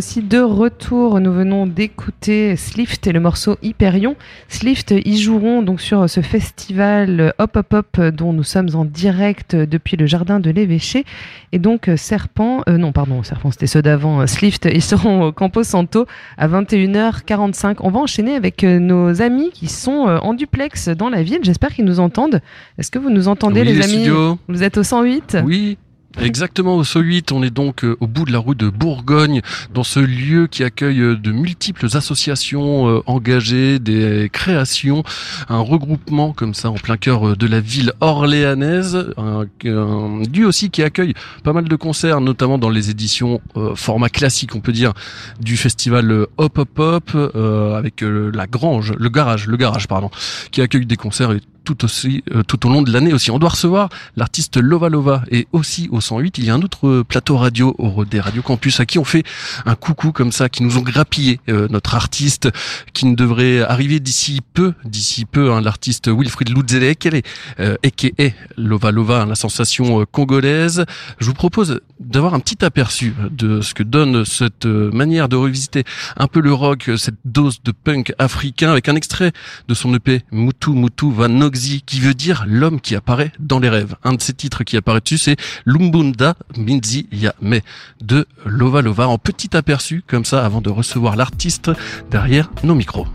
Voici 0.00 0.22
de 0.22 0.40
retour. 0.40 1.20
Nous 1.20 1.30
venons 1.30 1.66
d'écouter 1.66 2.56
Slift 2.56 3.06
et 3.06 3.12
le 3.12 3.20
morceau 3.20 3.58
Hyperion. 3.60 4.16
Slift, 4.48 4.94
ils 5.04 5.18
joueront 5.18 5.60
donc 5.60 5.82
sur 5.82 6.08
ce 6.08 6.22
festival 6.22 7.34
Hop 7.36 7.54
Hop 7.54 7.74
Hop 7.74 8.00
dont 8.00 8.32
nous 8.32 8.42
sommes 8.42 8.70
en 8.72 8.86
direct 8.86 9.54
depuis 9.54 9.98
le 9.98 10.06
jardin 10.06 10.40
de 10.40 10.48
l'évêché. 10.48 11.04
Et 11.52 11.58
donc 11.58 11.90
Serpent, 11.98 12.62
euh, 12.66 12.78
non 12.78 12.92
pardon, 12.92 13.22
Serpent 13.22 13.50
c'était 13.50 13.66
ceux 13.66 13.82
d'avant, 13.82 14.22
euh, 14.22 14.26
Slift, 14.26 14.66
ils 14.72 14.80
seront 14.80 15.24
au 15.24 15.32
Campo 15.32 15.62
Santo 15.64 16.06
à 16.38 16.48
21h45. 16.48 17.76
On 17.80 17.90
va 17.90 18.00
enchaîner 18.00 18.36
avec 18.36 18.64
euh, 18.64 18.78
nos 18.78 19.20
amis 19.20 19.50
qui 19.52 19.66
sont 19.66 20.06
en 20.22 20.32
duplex 20.32 20.88
dans 20.88 21.10
la 21.10 21.22
ville. 21.22 21.40
J'espère 21.42 21.74
qu'ils 21.74 21.84
nous 21.84 22.00
entendent. 22.00 22.40
Est-ce 22.78 22.90
que 22.90 22.98
vous 22.98 23.10
nous 23.10 23.28
entendez 23.28 23.60
Oui, 23.60 23.66
les 23.66 23.74
les 23.74 23.84
amis. 23.84 24.36
Vous 24.48 24.62
êtes 24.62 24.78
au 24.78 24.82
108 24.82 25.36
Oui. 25.44 25.76
Exactement, 26.18 26.76
au 26.76 26.82
SO8, 26.82 27.32
on 27.32 27.42
est 27.42 27.50
donc 27.50 27.84
euh, 27.84 27.96
au 28.00 28.08
bout 28.08 28.24
de 28.24 28.32
la 28.32 28.38
route 28.38 28.58
de 28.58 28.68
Bourgogne, 28.68 29.42
dans 29.72 29.84
ce 29.84 30.00
lieu 30.00 30.48
qui 30.48 30.64
accueille 30.64 31.00
euh, 31.00 31.16
de 31.16 31.30
multiples 31.30 31.86
associations 31.94 32.88
euh, 32.88 33.02
engagées, 33.06 33.78
des 33.78 34.28
créations, 34.32 35.04
un 35.48 35.60
regroupement 35.60 36.32
comme 36.32 36.52
ça 36.52 36.68
en 36.68 36.74
plein 36.74 36.96
cœur 36.96 37.36
de 37.36 37.46
la 37.46 37.60
ville 37.60 37.92
orléanaise, 38.00 39.12
un, 39.16 39.46
un 39.64 40.22
lieu 40.34 40.46
aussi 40.46 40.70
qui 40.70 40.82
accueille 40.82 41.14
pas 41.44 41.52
mal 41.52 41.68
de 41.68 41.76
concerts, 41.76 42.20
notamment 42.20 42.58
dans 42.58 42.70
les 42.70 42.90
éditions 42.90 43.40
euh, 43.56 43.76
format 43.76 44.08
classique, 44.08 44.56
on 44.56 44.60
peut 44.60 44.72
dire, 44.72 44.92
du 45.40 45.56
festival 45.56 46.26
Hop 46.38 46.58
Hop 46.58 46.78
Hop, 46.78 47.10
euh, 47.14 47.76
avec 47.76 48.02
la 48.02 48.46
Grange, 48.48 48.94
le 48.98 49.08
garage, 49.10 49.46
le 49.46 49.56
garage, 49.56 49.86
pardon, 49.86 50.10
qui 50.50 50.60
accueille 50.60 50.86
des 50.86 50.96
concerts 50.96 51.32
et 51.32 51.40
tout 51.64 51.84
aussi 51.84 52.22
euh, 52.34 52.42
tout 52.42 52.66
au 52.66 52.70
long 52.70 52.82
de 52.82 52.92
l'année 52.92 53.12
aussi. 53.12 53.30
On 53.30 53.38
doit 53.38 53.50
recevoir 53.50 53.88
l'artiste 54.16 54.56
Lova 54.56 54.88
Lova 54.88 55.22
et 55.30 55.46
aussi 55.52 55.88
au 55.90 56.00
108 56.00 56.38
il 56.38 56.44
y 56.44 56.50
a 56.50 56.54
un 56.54 56.62
autre 56.62 56.86
euh, 56.86 57.04
plateau 57.04 57.36
radio 57.36 57.74
au 57.78 58.04
des 58.04 58.20
Radio 58.20 58.42
Campus 58.42 58.80
à 58.80 58.86
qui 58.86 58.98
on 58.98 59.04
fait 59.04 59.24
un 59.66 59.74
coucou 59.74 60.12
comme 60.12 60.32
ça, 60.32 60.48
qui 60.48 60.62
nous 60.62 60.78
ont 60.78 60.82
grappillé 60.82 61.40
euh, 61.48 61.68
notre 61.70 61.94
artiste 61.94 62.48
qui 62.92 63.06
ne 63.06 63.14
devrait 63.14 63.60
arriver 63.60 64.00
d'ici 64.00 64.40
peu, 64.54 64.74
d'ici 64.84 65.24
peu, 65.24 65.52
hein, 65.52 65.60
l'artiste 65.60 66.08
Wilfried 66.08 66.50
Lutzelek, 66.50 67.06
elle 67.06 67.14
est 67.16 67.26
euh, 67.60 67.76
a.k.a. 67.84 68.30
Lova 68.56 68.90
Lova, 68.90 69.22
hein, 69.22 69.26
la 69.26 69.34
sensation 69.34 70.00
euh, 70.00 70.04
congolaise. 70.04 70.84
Je 71.18 71.26
vous 71.26 71.34
propose 71.34 71.80
d'avoir 71.98 72.34
un 72.34 72.40
petit 72.40 72.64
aperçu 72.64 73.14
de 73.30 73.60
ce 73.60 73.74
que 73.74 73.82
donne 73.82 74.24
cette 74.24 74.66
euh, 74.66 74.90
manière 74.92 75.28
de 75.28 75.36
revisiter 75.36 75.84
un 76.16 76.26
peu 76.26 76.40
le 76.40 76.52
rock, 76.52 76.90
cette 76.96 77.16
dose 77.24 77.62
de 77.62 77.72
punk 77.72 78.12
africain 78.18 78.70
avec 78.70 78.88
un 78.88 78.96
extrait 78.96 79.32
de 79.68 79.74
son 79.74 79.94
EP 79.94 80.22
Mutu 80.32 80.70
Mutu 80.70 81.06
Qui 81.50 82.00
veut 82.00 82.14
dire 82.14 82.44
l'homme 82.46 82.80
qui 82.80 82.94
apparaît 82.94 83.32
dans 83.38 83.58
les 83.58 83.68
rêves. 83.68 83.96
Un 84.04 84.14
de 84.14 84.22
ses 84.22 84.32
titres 84.32 84.64
qui 84.64 84.76
apparaît 84.76 85.00
dessus 85.00 85.18
c'est 85.18 85.36
Lumbunda 85.64 86.34
Minzi 86.56 87.08
Yame 87.12 87.60
de 88.00 88.26
Lova 88.44 88.82
Lova 88.82 89.08
en 89.08 89.18
petit 89.18 89.56
aperçu 89.56 90.02
comme 90.06 90.24
ça 90.24 90.44
avant 90.44 90.60
de 90.60 90.70
recevoir 90.70 91.16
l'artiste 91.16 91.70
derrière 92.10 92.50
nos 92.62 92.74
micros. 92.74 93.06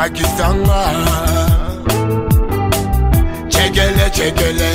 kakisanga 0.00 1.79
Çekele 3.60 4.12
çekele 4.12 4.70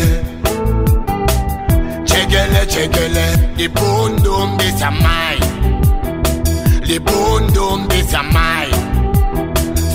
a 2.05 2.69
çekele 2.69 3.25
So 3.57 4.59
bisamay 4.59 5.37
Libundum 6.87 7.89
bisamay 7.89 8.67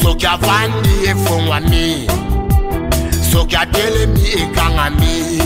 Sokya 0.02 0.38
vandiye 0.42 1.14
fungwa 1.14 1.60
mi 1.60 2.06
Sokya 3.32 3.60
tele 3.72 4.06
mi 4.06 4.20
ikanga 4.20 4.90
mi 4.90 5.38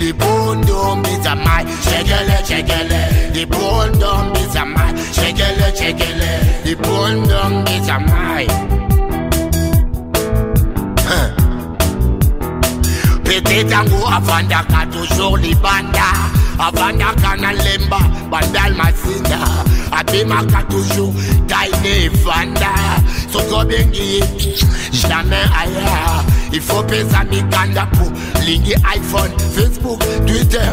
Libundum 0.00 1.04
bisamay 1.04 1.64
Çekele 1.90 2.38
çekele 2.48 3.10
Libundum 3.34 4.34
bisamay 4.34 4.90
Çekele 5.14 5.74
çekele 5.78 6.40
Libundum 6.66 7.64
bisamay 7.66 8.06
Çekele 8.06 8.46
çekele 8.46 8.85
pété 13.40 13.64
tango 13.64 13.96
Avandaka 14.06 14.86
toujours 14.90 15.36
Libanda 15.38 16.08
Avandaka 16.58 17.36
na 17.40 17.52
lemba 17.52 17.98
Bandal 18.30 18.74
masinda. 18.74 19.38
Abimaka 19.92 20.62
toujours 20.68 21.12
Taine 21.46 22.10
Vanda. 22.24 22.72
Go 23.50 23.62
bengi 23.64 24.20
Jamais 24.92 25.44
ailleurs 25.60 26.24
Il 26.52 26.60
faut 26.60 26.82
pesa 26.84 27.22
mikanda 27.30 27.86
pour 27.92 28.10
Lingi 28.44 28.72
iPhone, 28.96 29.30
Facebook, 29.54 30.00
Twitter. 30.26 30.72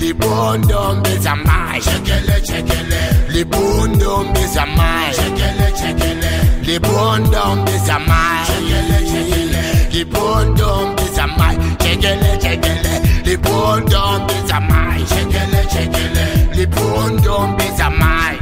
Libondo 0.00 0.94
mbezamai 0.96 1.80
Chekele 1.80 2.40
chekele. 2.42 3.00
Libondo 3.28 4.24
mbezamai 4.24 5.14
Chekele 5.14 5.72
chekele. 5.78 6.30
Libondo 6.62 7.56
mbezamai 7.56 8.46
Chekele 8.46 8.98
chekele 9.10 9.75
the 9.96 10.04
bone 10.04 10.54
down 10.54 10.98
is 10.98 11.16
a 11.16 11.26
my 11.26 11.54
chegele 11.80 12.36
chegele. 12.42 13.24
The 13.24 13.36
bone 13.36 13.86
down 13.86 14.28
is 14.30 14.50
a 14.50 14.60
my 14.60 14.98
chegele 15.10 15.62
chegele. 15.72 16.54
The 16.54 16.66
bone 16.66 17.16
down 17.22 17.58
is 17.62 17.80
a 17.80 17.88
my. 17.88 18.36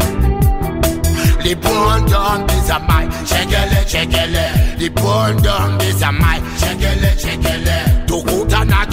The 1.44 1.54
bone 1.54 2.06
down 2.06 2.50
is 2.50 2.70
a 2.70 2.78
my 2.80 3.06
chegele 3.30 3.80
chegele. 3.92 4.78
The 4.78 4.88
bone 4.88 5.42
down 5.42 5.80
is 5.82 6.02
a 6.02 6.10
my 6.10 6.40
chegele 6.58 7.10
chegele. 7.22 7.93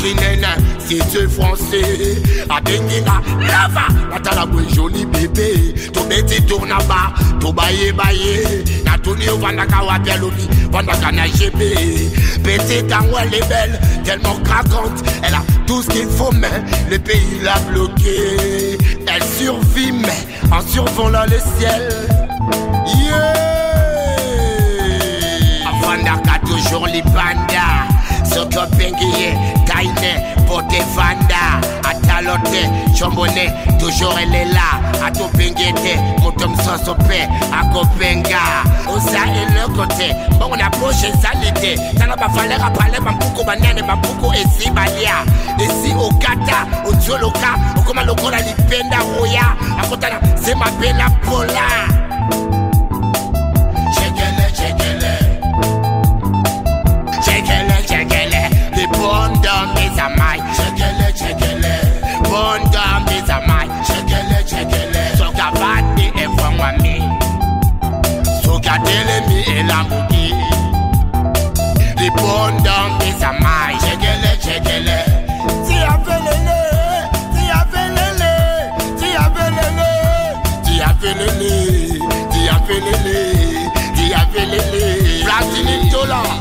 Shekele 0.02 0.38
tokutana 0.42 0.56
kinene 0.56 0.80
site 0.80 1.28
français. 1.28 2.18
Abenginga 2.50 3.22
lava 3.40 3.88
natala 4.10 4.46
kwe 4.48 4.66
joli 4.74 5.06
bebe 5.06 5.74
tobeti 5.94 6.42
tourna 6.42 6.78
ba 6.88 7.14
tobayebaye 7.40 8.64
natuni 8.84 9.30
ovandaka 9.30 9.82
wapi 9.84 10.12
alobi 10.12 10.47
vandaka 10.72 11.12
na 11.12 11.28
gb 11.28 11.60
petite 12.43 12.91
ango 12.93 13.18
elle 13.22 13.36
est 13.36 13.47
belle 13.49 13.80
tellement 14.04 14.39
craquante. 14.43 15.04
Elle 15.24 15.36
a 15.36 15.43
tout 15.68 15.82
ce 15.84 15.89
qu'il 15.89 16.08
faut 16.08 16.32
mais 16.34 16.64
le 16.89 16.99
pays 16.99 17.39
l'a 17.43 17.60
bloqué. 17.72 18.78
Elle 19.08 19.24
survit 19.24 19.91
mais 19.91 20.28
en 20.52 20.62
survolant 20.68 21.26
le 21.26 21.39
ciel. 21.58 21.89
Yeah! 22.86 23.34
Avandaka 25.70 26.39
toujours 26.45 26.88
libanda 26.88 27.88
soki 28.26 28.58
obengi 28.58 29.06
ye 29.20 29.61
taine 29.82 30.36
pote 30.48 30.80
vanda 30.96 31.60
atalo 31.84 32.38
te 32.52 32.70
combo 33.00 33.26
ne 33.26 33.50
toujours 33.80 34.18
elela 34.22 34.80
atobengi 35.06 35.74
te 35.74 35.98
moto 36.22 36.48
mosusu 36.48 36.96
mpe 36.96 37.28
akobenga 37.60 38.42
oza 38.88 39.26
eloko 39.42 39.86
te 39.86 40.16
mbongo 40.36 40.56
na 40.56 40.70
poshe 40.70 41.08
ezali 41.08 41.52
te 41.62 41.76
tala 41.98 42.16
bavaleur 42.16 42.64
apale 42.64 43.00
bampuku 43.00 43.44
banene 43.44 43.82
bampuku 43.82 44.34
esi 44.34 44.70
balia. 44.72 45.26
Esi 45.58 45.94
okata 45.94 46.68
otioloka 46.86 47.58
okoma 47.78 48.04
lokola 48.04 48.38
lipenda 48.42 49.00
roya. 49.00 49.56
Akotana 49.82 50.20
se 50.38 50.56
mabe 50.56 50.94
na 50.94 51.10
pola 51.10 52.61
burn 59.12 59.41
down 59.41 59.76
this 59.76 59.97
a 59.99 60.07
my 60.20 60.38
chekele 60.55 61.07
chekele. 61.20 61.76
Burn 62.30 62.62
down 62.72 63.05
this 63.07 63.30
a 63.36 63.38
my 63.47 63.68
chekele 63.88 64.39
chekele. 64.49 65.03
So 65.20 65.28
badi 65.59 66.05
e 66.24 66.26
fun 66.36 66.53
wa 66.62 66.70
mi. 66.82 66.95
So 68.43 68.53
dele 68.86 69.18
mi 69.28 69.39
e 69.55 69.59
lambuki 69.70 70.26
the 71.99 72.07
burn 72.20 72.53
down 72.66 72.89
a 73.30 73.32
my 73.43 73.74
chekele 73.84 74.32
chekele. 74.43 74.99
Ti 75.68 75.78
a 75.91 75.95
ti 77.34 77.45
a 77.57 77.62
ti 78.99 79.09
a 79.20 79.26
ti 80.64 80.74
a 80.88 80.89
ti 82.32 82.47
a 82.53 82.57
ti 83.95 84.05
a 84.20 84.24
felele 84.32 85.24
brazil 85.26 85.70
dollar. 85.91 86.41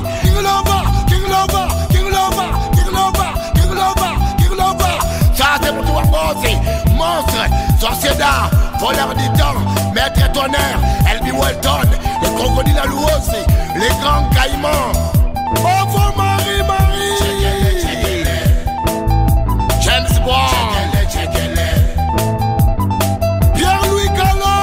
Monstre, 6.96 7.44
sorcier 7.80 8.14
d'art, 8.18 8.50
voleur 8.78 9.14
du 9.14 9.28
temps, 9.38 9.60
maître 9.94 10.30
tonnerre, 10.32 10.78
Elby 11.10 11.32
Walton, 11.32 11.88
les 12.22 12.28
crocodiles 12.28 12.78
à 12.78 12.86
aussi, 12.86 13.42
les 13.76 13.88
grands 14.00 14.28
caïmans. 14.30 14.92
Bravo 15.62 15.98
Marie, 16.16 16.62
Marie. 16.66 17.00
James 19.82 20.24
Bond. 20.24 20.70
Pierre-Louis 23.54 24.10
Gallo. 24.16 24.60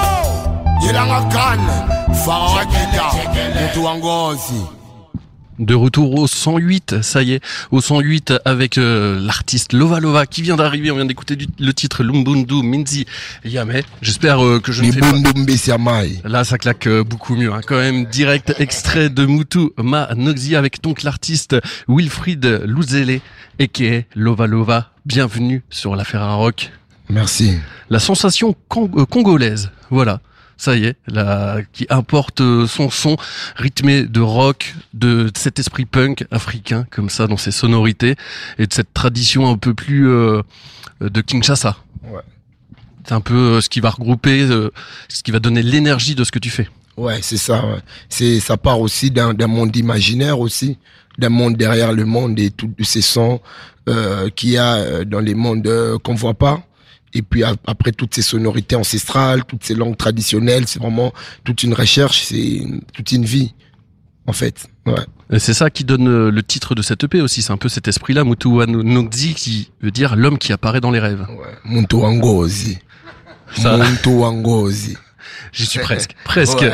De 5.60 5.74
retour 5.74 6.14
au 6.20 6.28
108, 6.28 7.01
ça 7.01 7.24
y 7.24 7.34
est, 7.34 7.43
au 7.72 7.82
108 7.82 8.34
avec 8.45 8.78
euh, 8.78 9.20
l'artiste 9.20 9.74
Lova 9.74 9.99
Lova 9.99 10.28
qui 10.28 10.43
vient 10.43 10.55
d'arriver. 10.55 10.91
On 10.91 10.95
vient 10.97 11.05
d'écouter 11.05 11.36
le 11.60 11.74
titre 11.74 12.03
Lumbundu 12.03 12.62
Minzi 12.62 13.05
Yame. 13.43 13.74
J'espère 14.03 14.45
euh, 14.45 14.60
que 14.60 14.72
je 14.72 14.84
ne 14.84 14.91
fais 14.91 14.99
pas... 14.99 15.12
Là, 16.26 16.43
ça 16.43 16.60
claque 16.60 16.86
euh, 16.86 17.03
beaucoup 17.03 17.36
mieux. 17.36 17.51
Hein. 17.51 17.62
Quand 17.66 17.78
même, 17.78 18.05
direct 18.05 18.53
extrait 18.60 19.10
de 19.10 19.26
Mutu 19.26 19.72
Ma 19.78 20.10
Noxi 20.16 20.55
avec 20.55 20.84
donc 20.84 21.01
l'artiste 21.01 21.55
Wilfried 21.88 22.45
Louzele 22.66 23.20
et 23.58 23.68
qui 23.68 23.86
est 23.86 24.05
Lova 24.16 24.45
Lova. 24.45 24.91
Bienvenue 25.08 25.64
sur 25.72 25.95
la 25.95 26.03
Rock. 26.36 26.72
Merci. 27.10 27.58
La 27.89 27.99
sensation 27.99 28.53
cong- 28.70 28.91
euh, 28.95 29.05
congolaise, 29.05 29.72
voilà. 29.89 30.20
Ça 30.58 30.76
y 30.76 30.86
est, 30.86 30.95
la, 31.08 31.60
qui 31.72 31.86
importe 31.89 32.41
euh, 32.41 32.66
son 32.66 32.89
son 32.89 33.16
rythmé 33.55 34.03
de 34.03 34.22
rock, 34.22 34.74
de 34.93 35.30
cet 35.38 35.60
esprit 35.60 35.86
punk 35.86 36.26
africain 36.32 36.86
comme 36.89 37.10
ça 37.10 37.28
dans 37.28 37.38
ses 37.38 37.51
sonorités 37.51 38.16
et 38.58 38.66
de 38.66 38.74
cette 38.74 38.93
tradition 38.93 39.49
un 39.49 39.58
peu 39.58 39.74
plus 39.76 40.10
euh, 40.10 40.41
de 40.99 41.22
Kinshasa. 41.22 41.78
Ouais. 42.03 42.22
C'est 43.08 43.14
un 43.14 43.22
peu 43.22 43.36
euh, 43.36 43.62
ce 43.62 43.70
qui 43.70 43.80
va 43.80 43.89
regrouper, 43.89 44.41
euh, 44.41 44.70
ce 45.08 45.24
qui 45.24 45.32
va 45.32 45.39
donner 45.39 45.62
l'énergie 45.62 46.14
de 46.14 46.24
ce 46.26 46.32
que 46.32 46.39
tu 46.39 46.49
fais. 46.49 46.68
Ouais, 46.97 47.20
c'est 47.22 47.38
ça. 47.38 47.66
ouais. 47.66 47.80
C'est 48.10 48.39
ça 48.39 48.58
part 48.58 48.82
aussi 48.82 49.12
d'un 49.12 49.34
monde 49.47 49.74
imaginaire 49.76 50.39
aussi, 50.39 50.78
d'un 51.18 51.30
monde 51.30 51.55
derrière 51.55 51.93
le 51.93 52.03
monde 52.05 52.38
et 52.39 52.49
tous 52.51 52.74
ces 52.84 53.01
sons 53.01 53.39
euh, 53.88 54.30
qu'il 54.30 54.49
y 54.49 54.58
a 54.58 55.05
dans 55.05 55.20
les 55.22 55.36
mondes 55.36 55.70
qu'on 56.03 56.16
voit 56.16 56.34
pas. 56.34 56.64
Et 57.14 57.22
puis 57.22 57.43
après 57.43 57.91
toutes 57.91 58.14
ces 58.14 58.22
sonorités 58.22 58.76
ancestrales, 58.76 59.43
toutes 59.45 59.64
ces 59.64 59.74
langues 59.76 59.97
traditionnelles, 59.97 60.68
c'est 60.68 60.80
vraiment 60.80 61.14
toute 61.43 61.64
une 61.64 61.74
recherche, 61.74 62.24
c'est 62.26 62.62
toute 62.93 63.12
une 63.12 63.26
vie 63.26 63.53
en 64.28 64.34
fait. 64.34 64.68
Ouais. 64.86 64.93
Et 65.32 65.39
C'est 65.39 65.53
ça 65.53 65.70
qui 65.70 65.84
donne 65.84 66.08
euh, 66.08 66.30
le 66.32 66.43
titre 66.43 66.76
de 66.76 66.82
cette 66.82 67.03
EP 67.03 67.22
aussi. 67.22 67.41
C'est 67.41 67.51
un 67.51 67.58
peu 67.58 67.70
cet 67.70 67.88
esprit-là, 67.88 68.24
Mutu 68.24 68.47
Wa 68.47 68.66
Noxi, 68.66 69.34
qui 69.34 69.72
veut 69.82 69.91
dire 69.91 70.16
l'homme 70.16 70.38
qui 70.38 70.51
apparaît 70.53 70.82
dans 70.82 70.91
les 70.91 70.99
rêves. 70.99 71.26
Muntu 71.66 71.95
wangozi. 71.95 72.78
Ça- 73.55 73.78
Muntu 73.78 74.10
wangozi. 74.10 74.97
J'y 75.51 75.65
suis 75.65 75.80
presque. 75.84 76.15
Presque. 76.24 76.63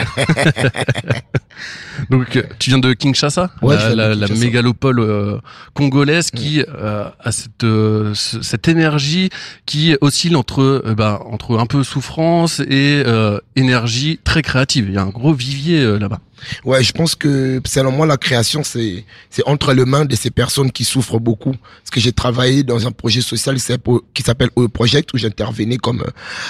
Donc, 2.10 2.36
euh, 2.36 2.44
tu 2.60 2.70
viens 2.72 2.80
de 2.80 2.94
Kinshasa, 2.94 3.52
Ouais, 3.62 3.76
la, 3.96 4.16
la- 4.16 4.28
mégalopole 4.28 5.00
euh, 5.00 5.38
congolaise 5.74 6.32
qui 6.32 6.62
euh, 6.68 7.06
a 7.20 7.32
cette, 7.32 7.64
euh, 7.64 8.14
ce- 8.16 8.42
cette 8.42 8.68
énergie 8.68 9.30
qui 9.66 9.96
oscille 10.02 10.36
entre, 10.36 10.62
euh, 10.62 10.96
ben, 10.96 11.20
entre 11.26 11.58
un 11.60 11.66
peu 11.66 11.84
souffrance 11.84 12.60
et 12.62 13.04
euh, 13.06 13.40
énergie 13.56 14.20
très 14.24 14.42
créative. 14.42 14.86
Il 14.90 14.96
y 14.96 14.98
a 14.98 15.04
un 15.04 15.10
gros 15.10 15.34
vivier 15.34 15.80
euh, 15.82 15.98
là-bas. 16.00 16.20
Ouais, 16.66 16.84
je 16.84 16.92
pense 16.92 17.16
que 17.16 17.62
selon 17.66 17.92
moi 17.92 18.06
la 18.06 18.18
création 18.18 18.64
c'est 18.64 19.06
c'est 19.30 19.44
entre 19.48 19.74
les 19.74 19.86
mains 19.86 20.06
de 20.06 20.16
ces 20.16 20.30
personnes 20.32 20.72
qui 20.72 20.84
souffrent 20.84 21.20
beaucoup. 21.20 21.52
Parce 21.52 21.90
que 21.92 22.00
j'ai 22.00 22.12
travaillé 22.12 22.64
dans 22.64 22.86
un 22.88 22.92
projet 22.92 23.22
social 23.22 23.56
qui 23.56 23.62
s'appelle- 23.62 24.00
qui 24.14 24.24
s'appelle 24.24 24.50
O 24.56 24.68
Project 24.68 25.14
où 25.14 25.18
j'intervenais 25.18 25.78
comme 25.78 26.02
euh, 26.02 26.10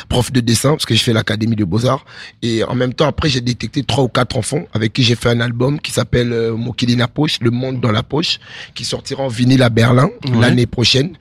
prof 0.09 0.31
de 0.31 0.39
dessin 0.39 0.71
parce 0.71 0.85
que 0.85 0.95
je 0.95 1.03
fais 1.03 1.13
l'académie 1.13 1.55
de 1.55 1.65
beaux 1.65 1.85
arts 1.85 2.05
et 2.41 2.63
en 2.63 2.75
même 2.75 2.93
temps 2.93 3.07
après 3.07 3.29
j'ai 3.29 3.41
détecté 3.41 3.83
trois 3.83 4.03
ou 4.03 4.07
quatre 4.07 4.37
enfants 4.37 4.65
avec 4.73 4.93
qui 4.93 5.03
j'ai 5.03 5.15
fait 5.15 5.29
un 5.29 5.39
album 5.39 5.79
qui 5.79 5.91
s'appelle 5.91 6.31
euh, 6.33 6.55
Mokili 6.55 6.95
na 6.95 7.07
poche, 7.07 7.39
le 7.41 7.51
monde 7.51 7.79
dans 7.81 7.91
la 7.91 8.03
poche, 8.03 8.39
qui 8.75 8.85
sortira 8.85 9.23
en 9.23 9.27
vinyle 9.27 9.63
à 9.63 9.69
Berlin 9.69 10.09
Ouais. 10.25 10.39
l'année 10.41 10.65
prochaine. 10.65 11.15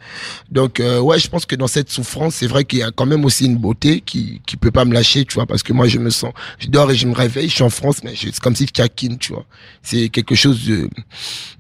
Donc 0.51 0.81
euh, 0.81 1.01
ouais, 1.01 1.19
je 1.19 1.29
pense 1.29 1.47
que 1.47 1.57
dans 1.57 1.67
cette 1.67 1.91
souffrance, 1.91 2.37
c'est 2.37 2.47
vrai 2.47 2.65
qu'il 2.65 2.79
y 2.81 2.83
a 2.83 2.91
quand 2.91 3.07
même 3.07 3.25
aussi 3.25 3.45
une 3.47 3.57
beauté 3.57 4.01
qui 4.01 4.41
qui 4.47 4.57
peut 4.57 4.71
pas 4.71 4.85
me 4.85 4.93
lâcher, 4.95 5.25
tu 5.25 5.35
vois, 5.35 5.47
parce 5.47 5.63
que 5.63 5.73
moi 5.73 5.87
je 5.89 5.99
me 5.99 6.11
sens, 6.11 6.33
je 6.59 6.69
dors 6.69 6.91
et 6.91 6.95
je 6.95 7.07
me 7.07 7.15
réveille, 7.15 7.49
je 7.49 7.55
suis 7.55 7.63
en 7.65 7.71
France, 7.71 7.99
mais 8.05 8.15
c'est 8.17 8.39
comme 8.41 8.55
si 8.57 8.62
taquine, 8.67 9.19
tu 9.19 9.33
vois. 9.33 9.47
C'est 9.83 10.09
quelque 10.11 10.35
chose 10.35 10.67
de 10.67 10.89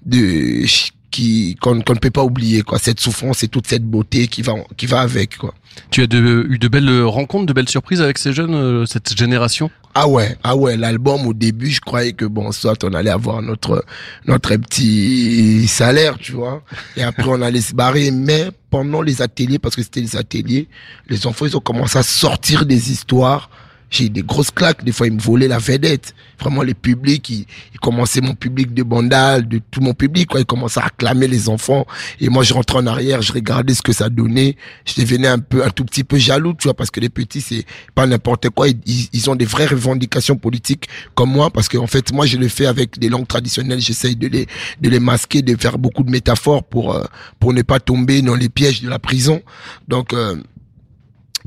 de 0.07 0.64
qui 1.11 1.57
qu'on 1.61 1.74
ne 1.74 1.82
peut 1.82 2.11
pas 2.11 2.22
oublier 2.24 2.62
quoi. 2.62 2.78
Cette 2.78 3.00
souffrance 3.00 3.42
et 3.42 3.48
toute 3.48 3.66
cette 3.66 3.84
beauté 3.84 4.28
qui 4.28 4.40
va 4.42 4.55
qui 4.76 4.86
va 4.86 5.00
avec 5.00 5.36
quoi. 5.36 5.55
Tu 5.90 6.03
as 6.03 6.07
de- 6.07 6.46
eu 6.48 6.59
de 6.59 6.68
belles 6.68 7.03
rencontres, 7.03 7.46
de 7.46 7.53
belles 7.53 7.68
surprises 7.68 8.00
avec 8.00 8.18
ces 8.18 8.32
jeunes, 8.32 8.55
euh, 8.55 8.86
cette 8.86 9.16
génération? 9.16 9.70
Ah 9.94 10.09
ouais, 10.09 10.38
ah 10.42 10.57
ouais, 10.57 10.78
l'album 10.78 11.26
au 11.26 11.34
début, 11.34 11.70
je 11.70 11.80
croyais 11.80 12.14
que 12.14 12.24
bon, 12.24 12.50
soit 12.50 12.82
on 12.82 12.94
allait 12.94 13.11
avoir 13.11 13.42
notre 13.42 13.84
notre 14.26 14.57
petit 14.57 15.66
salaire, 15.68 16.16
tu 16.18 16.32
vois, 16.32 16.62
et 16.96 17.03
après 17.03 17.26
on 17.28 17.42
allait 17.42 17.61
se 17.61 17.74
barrer. 17.74 18.11
Mais 18.11 18.48
pendant 18.70 19.03
les 19.03 19.20
ateliers, 19.20 19.59
parce 19.59 19.76
que 19.76 19.82
c'était 19.82 20.00
les 20.00 20.16
ateliers, 20.16 20.66
les 21.09 21.26
enfants 21.26 21.44
ils 21.44 21.57
ont 21.59 21.61
commencé 21.61 21.98
à 21.98 22.03
sortir 22.03 22.64
des 22.64 22.90
histoires. 22.90 23.50
J'ai 23.93 24.07
eu 24.07 24.11
des 24.11 24.22
grosses 24.22 24.51
claques. 24.51 24.82
Des 24.84 24.90
fois, 24.90 25.07
ils 25.07 25.12
me 25.12 25.20
volaient 25.20 25.47
la 25.49 25.59
vedette. 25.59 26.14
Vraiment, 26.40 26.62
les 26.62 26.72
publics, 26.74 27.28
ils, 27.28 27.47
ils 27.74 27.78
commençaient 27.78 28.22
mon 28.22 28.34
public 28.34 28.72
de 28.74 28.82
Bandal, 28.82 29.47
de 29.47 29.61
tout 29.70 29.80
mon 29.82 29.93
public, 29.93 30.28
quoi. 30.30 30.40
Ils 30.40 30.47
commençaient 30.47 30.80
à 30.80 30.86
acclamer 30.86 31.28
les 31.28 31.49
enfants. 31.51 31.86
Et 32.18 32.28
moi, 32.30 32.43
je 32.43 32.55
rentrais 32.55 32.78
en 32.78 32.86
arrière, 32.86 33.20
je 33.22 33.32
regardais 33.32 33.74
ce 33.74 33.82
que 33.82 33.93
ça 33.93 34.09
donnait. 34.09 34.57
Je 34.86 35.01
devenais 35.01 35.28
un 35.28 35.38
peu, 35.38 35.62
un 35.62 35.68
tout 35.70 35.84
petit 35.84 36.05
peu 36.05 36.16
jaloux, 36.16 36.55
tu 36.55 36.64
vois, 36.64 36.74
parce 36.74 36.90
que 36.90 37.01
les 37.01 37.11
petits, 37.11 37.43
c'est 37.43 37.64
pas 37.95 38.07
n'importe 38.07 38.49
quoi. 38.49 38.66
Ils, 38.68 38.78
ils- 39.12 39.30
ont 39.30 39.36
des 39.36 39.45
vraies 39.45 39.66
revendications 39.66 40.36
politiques 40.36 40.88
comme 41.14 41.30
moi, 41.30 41.51
parce 41.51 41.68
que, 41.68 41.76
en 41.76 41.86
fait, 41.86 42.12
moi, 42.12 42.24
je 42.26 42.38
le 42.38 42.49
fais 42.49 42.66
avec 42.66 42.99
des 42.99 43.11
langues 43.11 43.28
traditionnelles. 43.28 43.80
J'essaye 43.80 44.16
de 44.16 44.26
les, 44.26 44.47
de 44.80 44.88
les 44.88 45.01
masquer, 45.01 45.43
de 45.43 45.55
faire 45.61 45.76
beaucoup 45.78 46.03
de 46.03 46.11
métaphores 46.11 46.64
pour, 46.64 46.95
euh, 46.97 47.05
pour 47.38 47.53
ne 47.53 47.61
pas 47.61 47.78
tomber 47.78 48.22
dans 48.22 48.34
les 48.36 48.49
pièges 48.49 48.80
de 48.82 48.88
la 48.88 48.99
prison. 48.99 49.43
Donc, 49.86 50.14
euh, 50.14 50.36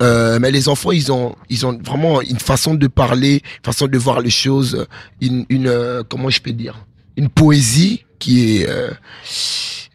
euh, 0.02 0.40
mais 0.40 0.52
les 0.52 0.68
enfants, 0.70 0.92
ils 0.92 1.12
ont, 1.12 1.36
ils 1.50 1.66
ont 1.66 1.78
vraiment 1.84 2.22
une 2.22 2.40
façon 2.40 2.74
de 2.76 2.88
parler, 2.88 3.36
une 3.36 3.66
façon 3.66 3.88
de 3.88 3.98
voir 3.98 4.22
les 4.22 4.30
choses, 4.30 4.86
une, 5.22 5.46
une 5.50 5.68
euh, 5.68 6.04
comment 6.08 6.30
je 6.30 6.42
peux 6.42 6.52
dire, 6.52 6.86
une 7.18 7.30
poésie 7.30 8.06
qui 8.20 8.58
est 8.58 8.70
euh, 8.70 8.92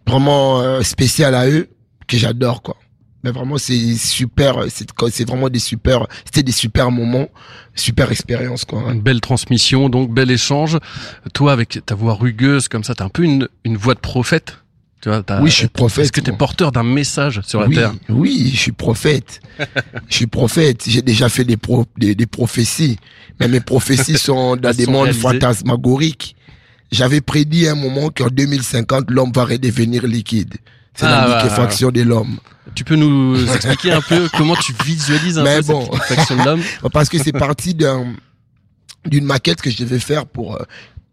vraiment 0.06 0.60
euh, 0.60 0.82
spéciale 0.82 1.34
à 1.34 1.48
eux, 1.48 1.68
que 2.06 2.16
j'adore 2.16 2.62
quoi. 2.62 2.76
Mais 3.22 3.32
vraiment, 3.32 3.58
c'est 3.58 3.96
super, 3.96 4.64
c'est 4.70 4.88
c'est 5.10 5.28
vraiment 5.28 5.50
des 5.50 5.58
super, 5.58 6.06
c'était 6.24 6.42
des 6.42 6.52
super 6.52 6.90
moments, 6.90 7.28
super 7.74 8.10
expérience 8.10 8.64
quoi. 8.64 8.90
Une 8.90 9.02
belle 9.02 9.20
transmission, 9.20 9.90
donc 9.90 10.10
bel 10.10 10.30
échange. 10.30 10.78
Toi, 11.34 11.52
avec 11.52 11.80
ta 11.84 11.94
voix 11.94 12.14
rugueuse 12.14 12.68
comme 12.68 12.82
ça, 12.82 12.94
t'as 12.94 13.04
un 13.04 13.10
peu 13.10 13.24
une, 13.24 13.46
une 13.64 13.76
voix 13.76 13.94
de 13.94 14.00
prophète? 14.00 14.56
Tu 15.00 15.08
vois, 15.08 15.22
Oui, 15.40 15.50
je 15.50 15.56
suis 15.56 15.68
prophète, 15.68 16.04
Est-ce 16.04 16.12
que 16.12 16.20
t'es 16.20 16.30
moi. 16.30 16.38
porteur 16.38 16.72
d'un 16.72 16.82
message 16.82 17.40
sur 17.46 17.60
la 17.60 17.66
oui, 17.68 17.74
terre 17.74 17.92
Oui, 18.10 18.50
je 18.52 18.58
suis 18.58 18.72
prophète. 18.72 19.40
je 20.08 20.14
suis 20.14 20.26
prophète. 20.26 20.84
J'ai 20.86 21.00
déjà 21.02 21.28
fait 21.30 21.44
des, 21.44 21.56
pro, 21.56 21.86
des, 21.96 22.14
des 22.14 22.26
prophéties. 22.26 22.98
Mais 23.38 23.48
mes 23.48 23.60
prophéties 23.60 24.18
sont 24.18 24.56
dans 24.56 24.74
des 24.76 24.86
mondes 24.86 25.12
fantasmagoriques. 25.12 26.36
J'avais 26.92 27.20
prédit 27.20 27.66
à 27.68 27.72
un 27.72 27.76
moment 27.76 28.10
qu'en 28.10 28.26
2050, 28.28 29.10
l'homme 29.10 29.32
va 29.34 29.44
redevenir 29.44 30.06
liquide. 30.06 30.54
C'est 30.94 31.06
Ah, 31.06 31.22
la 31.22 31.26
bah, 31.28 31.42
liquéfaction 31.44 31.90
de 31.90 32.02
l'homme. 32.02 32.36
Tu 32.74 32.84
peux 32.84 32.96
nous 32.96 33.40
expliquer 33.54 33.92
un 33.92 34.00
peu 34.02 34.28
comment 34.36 34.56
tu 34.56 34.74
visualises 34.84 35.38
un 35.38 35.44
Mais 35.44 35.58
peu 35.60 35.72
bon. 35.72 35.82
cette 35.84 35.92
liquéfaction 35.94 36.36
de 36.36 36.44
l'homme 36.44 36.62
Parce 36.92 37.08
que 37.08 37.16
c'est 37.18 37.32
parti 37.32 37.74
d'un 37.74 38.06
d'une 39.06 39.24
maquette 39.24 39.62
que 39.62 39.70
je 39.70 39.78
devais 39.78 39.98
faire 39.98 40.26
pour 40.26 40.56
euh, 40.56 40.64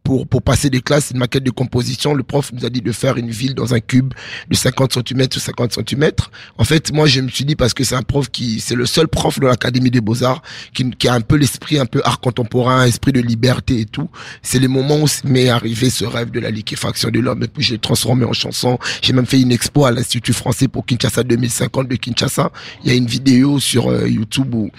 pour 0.08 0.26
pour 0.26 0.42
passer 0.42 0.70
des 0.70 0.80
classes, 0.80 1.12
une 1.12 1.18
maquette 1.18 1.44
de 1.44 1.52
composition. 1.52 2.14
Le 2.14 2.24
prof 2.24 2.54
nous 2.54 2.66
a 2.66 2.70
dit 2.70 2.80
de 2.82 2.94
faire 2.94 3.18
une 3.18 3.30
ville 3.30 3.54
dans 3.54 3.74
un 3.74 3.82
cube 3.82 4.14
de 4.50 4.56
50 4.56 4.94
cm 4.94 5.28
sur 5.34 5.42
50 5.42 5.74
cm. 5.74 6.12
En 6.58 6.64
fait, 6.64 6.94
moi, 6.94 7.08
je 7.08 7.20
me 7.20 7.28
suis 7.28 7.44
dit 7.44 7.58
parce 7.58 7.74
que 7.74 7.84
c'est 7.84 7.96
un 7.96 8.04
prof 8.04 8.30
qui 8.30 8.62
c'est 8.62 8.76
le 8.76 8.86
seul 8.86 9.10
prof 9.10 9.38
de 9.38 9.46
l'académie 9.46 9.92
des 9.92 10.00
beaux 10.00 10.24
arts 10.24 10.42
qui 10.74 10.90
qui 10.92 11.10
a 11.10 11.14
un 11.14 11.20
peu 11.20 11.36
l'esprit 11.36 11.78
un 11.78 11.86
peu 11.86 12.02
art 12.06 12.22
contemporain, 12.22 12.86
esprit 12.86 13.12
de 13.12 13.20
liberté 13.20 13.82
et 13.82 13.86
tout. 13.86 14.10
C'est 14.42 14.60
les 14.60 14.70
moments 14.70 15.02
où 15.02 15.08
m'est 15.26 15.50
arrivé 15.50 15.90
ce 15.90 16.06
rêve 16.06 16.32
de 16.32 16.40
la 16.40 16.52
liquéfaction 16.52 17.10
de 17.10 17.20
l'homme 17.20 17.44
et 17.44 17.50
puis 17.50 17.64
j'ai 17.64 17.78
transformé 17.78 18.24
en 18.24 18.32
chanson. 18.32 18.80
J'ai 19.02 19.12
même 19.12 19.26
fait 19.26 19.42
une 19.42 19.52
expo 19.52 19.84
à 19.84 19.92
l'Institut 19.92 20.32
français 20.32 20.70
pour 20.70 20.86
Kinshasa 20.86 21.24
2050 21.24 21.90
de 21.90 21.98
Kinshasa. 21.98 22.50
Il 22.86 22.90
y 22.90 22.94
a 22.94 22.96
une 22.96 23.08
vidéo 23.08 23.60
sur 23.60 23.90
euh, 23.90 24.08
YouTube 24.08 24.56
où 24.56 24.72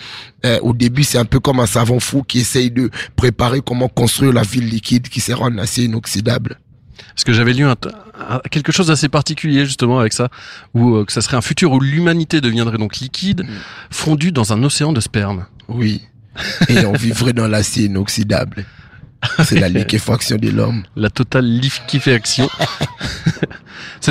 euh, 0.44 0.58
au 0.62 0.72
début, 0.72 1.04
c'est 1.04 1.18
un 1.18 1.24
peu 1.24 1.40
comme 1.40 1.60
un 1.60 1.66
savant 1.66 1.98
fou 2.00 2.22
qui 2.22 2.40
essaye 2.40 2.70
de 2.70 2.90
préparer 3.16 3.60
comment 3.60 3.88
construire 3.88 4.32
la 4.32 4.42
ville 4.42 4.66
liquide 4.68 5.08
qui 5.08 5.20
sera 5.20 5.46
en 5.46 5.58
acier 5.58 5.84
inoxydable. 5.84 6.58
Parce 7.14 7.24
que 7.24 7.32
j'avais 7.32 7.52
lu 7.52 7.64
un, 7.64 7.74
un- 8.28 8.40
quelque 8.50 8.70
chose 8.72 8.86
d'assez 8.88 9.08
particulier 9.08 9.64
justement 9.64 9.98
avec 9.98 10.12
ça, 10.12 10.28
où 10.74 10.94
euh, 10.96 11.04
que 11.04 11.12
ça 11.12 11.20
serait 11.20 11.36
un 11.36 11.40
futur 11.42 11.72
où 11.72 11.80
l'humanité 11.80 12.40
deviendrait 12.40 12.78
donc 12.78 12.98
liquide, 12.98 13.44
fondu 13.90 14.30
dans 14.32 14.52
un 14.52 14.62
océan 14.62 14.92
de 14.92 15.00
sperme. 15.00 15.46
Oui. 15.68 16.02
Et 16.68 16.84
on 16.86 16.92
vivrait 16.92 17.32
dans 17.32 17.48
l'acier 17.48 17.86
inoxydable. 17.86 18.64
C'est 19.44 19.58
la 19.58 19.68
liquéfaction 19.78 20.36
de 20.36 20.50
l'homme. 20.50 20.84
La 20.94 21.10
totale 21.10 21.46
liquéfaction. 21.46 22.48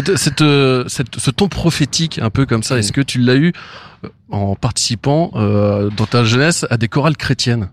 cette, 0.05 0.15
cette, 0.17 0.41
euh, 0.41 0.83
cette- 0.87 1.19
ce 1.19 1.31
ton 1.31 1.47
prophétique 1.47 2.19
un 2.19 2.29
peu 2.29 2.45
comme 2.45 2.63
ça, 2.63 2.77
est-ce 2.77 2.91
que 2.91 3.01
tu 3.01 3.19
l'as 3.19 3.35
eu 3.35 3.51
euh, 4.03 4.09
en 4.29 4.55
participant 4.55 5.31
euh, 5.35 5.89
dans 5.95 6.05
ta 6.05 6.23
jeunesse 6.23 6.65
à 6.69 6.77
des 6.77 6.87
chorales 6.87 7.17
chrétiennes? 7.17 7.69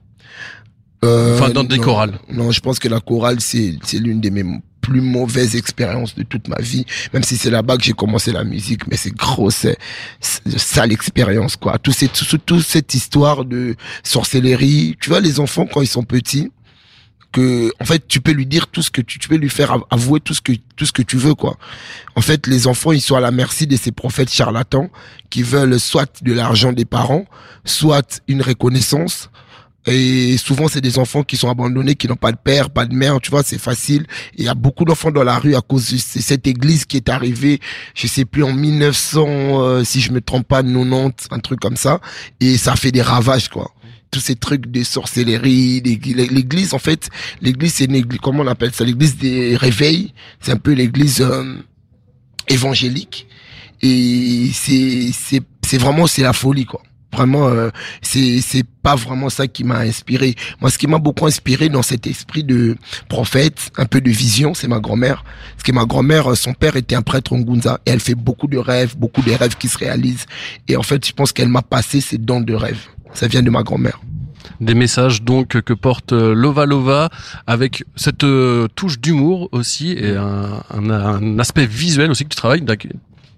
Euh, 1.04 1.34
Enfin, 1.38 1.50
dans 1.50 1.64
des 1.64 1.76
non. 1.76 1.82
chorales. 1.82 2.18
Non, 2.32 2.50
je 2.50 2.60
pense 2.60 2.78
que 2.78 2.88
la 2.88 3.00
chorale, 3.00 3.40
c'est, 3.40 3.76
l'une 3.92 4.20
de 4.22 4.30
mes 4.30 4.44
plus 4.80 5.02
mauvaises 5.02 5.54
expériences 5.56 6.14
de 6.14 6.22
toute 6.22 6.48
ma 6.48 6.56
vie. 6.60 6.86
Même 7.12 7.22
si 7.22 7.36
c'est 7.36 7.50
là-bas 7.50 7.76
que 7.76 7.84
j'ai 7.84 7.92
commencé 7.92 8.32
la 8.32 8.44
musique, 8.44 8.86
mais 8.86 8.96
c'est 8.96 9.10
gros, 9.14 9.50
c'est, 9.50 9.76
sale 10.20 10.92
expérience, 10.92 11.56
quoi. 11.56 11.78
Tout 11.78 11.92
cette, 11.92 12.12
tout, 12.12 12.38
toute 12.38 12.62
cette 12.64 12.94
histoire 12.94 13.44
de 13.44 13.76
sorcellerie. 14.02 14.96
Tu 15.00 15.10
vois, 15.10 15.20
les 15.20 15.40
enfants, 15.40 15.66
quand 15.70 15.82
ils 15.82 15.86
sont 15.86 16.04
petits, 16.04 16.50
que 17.34 17.72
en 17.80 17.84
fait 17.84 18.06
tu 18.06 18.20
peux 18.20 18.30
lui 18.30 18.46
dire 18.46 18.68
tout 18.68 18.80
ce 18.80 18.90
que 18.90 19.00
tu, 19.02 19.18
tu 19.18 19.28
peux 19.28 19.34
lui 19.34 19.50
faire 19.50 19.76
avouer 19.90 20.20
tout 20.20 20.34
ce 20.34 20.40
que 20.40 20.52
tout 20.76 20.86
ce 20.86 20.92
que 20.92 21.02
tu 21.02 21.16
veux 21.16 21.34
quoi. 21.34 21.58
En 22.14 22.20
fait, 22.20 22.46
les 22.46 22.66
enfants 22.66 22.92
ils 22.92 23.00
sont 23.00 23.16
à 23.16 23.20
la 23.20 23.32
merci 23.32 23.66
de 23.66 23.76
ces 23.76 23.90
prophètes 23.90 24.32
charlatans 24.32 24.88
qui 25.30 25.42
veulent 25.42 25.78
soit 25.80 26.22
de 26.22 26.32
l'argent 26.32 26.72
des 26.72 26.84
parents, 26.84 27.26
soit 27.64 28.22
une 28.28 28.40
reconnaissance. 28.40 29.30
Et 29.86 30.38
souvent, 30.38 30.66
c'est 30.66 30.80
des 30.80 30.98
enfants 30.98 31.24
qui 31.24 31.36
sont 31.36 31.50
abandonnés, 31.50 31.94
qui 31.94 32.08
n'ont 32.08 32.16
pas 32.16 32.32
de 32.32 32.38
père, 32.38 32.70
pas 32.70 32.86
de 32.86 32.94
mère, 32.94 33.20
tu 33.20 33.30
vois, 33.30 33.42
c'est 33.42 33.58
facile. 33.58 34.06
Il 34.34 34.42
y 34.42 34.48
a 34.48 34.54
beaucoup 34.54 34.86
d'enfants 34.86 35.10
dans 35.10 35.24
la 35.24 35.38
rue 35.38 35.54
à 35.56 35.60
cause 35.60 35.90
de 35.90 35.98
cette 35.98 36.46
église 36.46 36.86
qui 36.86 36.96
est 36.96 37.10
arrivée, 37.10 37.60
je 37.94 38.06
sais 38.06 38.24
plus, 38.24 38.44
en 38.44 38.54
1900, 38.54 39.26
euh, 39.28 39.84
si 39.84 40.00
je 40.00 40.10
me 40.10 40.22
trompe 40.22 40.48
pas, 40.48 40.62
90, 40.62 41.28
un 41.32 41.38
truc 41.38 41.60
comme 41.60 41.76
ça. 41.76 42.00
Et 42.40 42.56
ça 42.56 42.76
fait 42.76 42.92
des 42.92 43.02
ravages, 43.02 43.50
quoi 43.50 43.74
tous 44.14 44.20
ces 44.20 44.36
trucs 44.36 44.70
de 44.70 44.84
sorcellerie, 44.84 45.80
l'église 45.80 46.72
en 46.72 46.78
fait, 46.78 47.08
l'église 47.42 47.74
c'est 47.74 47.88
comment 48.22 48.44
on 48.44 48.46
appelle 48.46 48.72
ça, 48.72 48.84
l'église 48.84 49.16
des 49.16 49.56
réveils, 49.56 50.14
c'est 50.40 50.52
un 50.52 50.56
peu 50.56 50.70
l'église 50.70 51.20
euh, 51.20 51.56
évangélique 52.46 53.26
et 53.82 54.50
c'est 54.52 55.78
vraiment 55.78 56.06
c'est 56.06 56.22
la 56.22 56.32
folie 56.32 56.64
quoi. 56.64 56.80
Vraiment 57.12 57.48
euh, 57.48 57.70
c'est 58.02 58.64
pas 58.82 58.94
vraiment 58.94 59.30
ça 59.30 59.48
qui 59.48 59.64
m'a 59.64 59.78
inspiré. 59.78 60.36
Moi 60.60 60.70
ce 60.70 60.78
qui 60.78 60.86
m'a 60.86 60.98
beaucoup 60.98 61.26
inspiré 61.26 61.68
dans 61.68 61.82
cet 61.82 62.06
esprit 62.06 62.44
de 62.44 62.76
prophète, 63.08 63.72
un 63.78 63.86
peu 63.86 64.00
de 64.00 64.10
vision, 64.12 64.54
c'est 64.54 64.68
ma 64.68 64.78
grand-mère. 64.78 65.24
Parce 65.54 65.64
que 65.64 65.72
ma 65.72 65.86
grand-mère 65.86 66.36
son 66.36 66.54
père 66.54 66.76
était 66.76 66.94
un 66.94 67.02
prêtre 67.02 67.34
Ngunza 67.34 67.80
et 67.84 67.90
elle 67.90 68.00
fait 68.00 68.14
beaucoup 68.14 68.46
de 68.46 68.58
rêves, 68.58 68.96
beaucoup 68.96 69.22
de 69.22 69.32
rêves 69.32 69.56
qui 69.56 69.66
se 69.66 69.78
réalisent 69.78 70.26
et 70.68 70.76
en 70.76 70.84
fait, 70.84 71.04
je 71.04 71.12
pense 71.12 71.32
qu'elle 71.32 71.48
m'a 71.48 71.62
passé 71.62 72.00
ces 72.00 72.18
dons 72.18 72.40
de 72.40 72.54
rêve. 72.54 72.78
Ça 73.14 73.28
vient 73.28 73.42
de 73.42 73.50
ma 73.50 73.62
grand-mère. 73.62 74.00
Des 74.60 74.74
messages 74.74 75.22
donc 75.22 75.60
que 75.60 75.72
porte 75.72 76.12
euh, 76.12 76.34
Lova 76.34 76.66
Lova 76.66 77.08
avec 77.46 77.84
cette 77.96 78.24
euh, 78.24 78.68
touche 78.74 79.00
d'humour 79.00 79.48
aussi 79.52 79.92
et 79.92 80.16
un, 80.16 80.62
un, 80.70 80.90
un, 80.90 81.38
aspect 81.38 81.66
visuel 81.66 82.10
aussi 82.10 82.24
que 82.24 82.28
tu 82.28 82.36
travailles. 82.36 82.64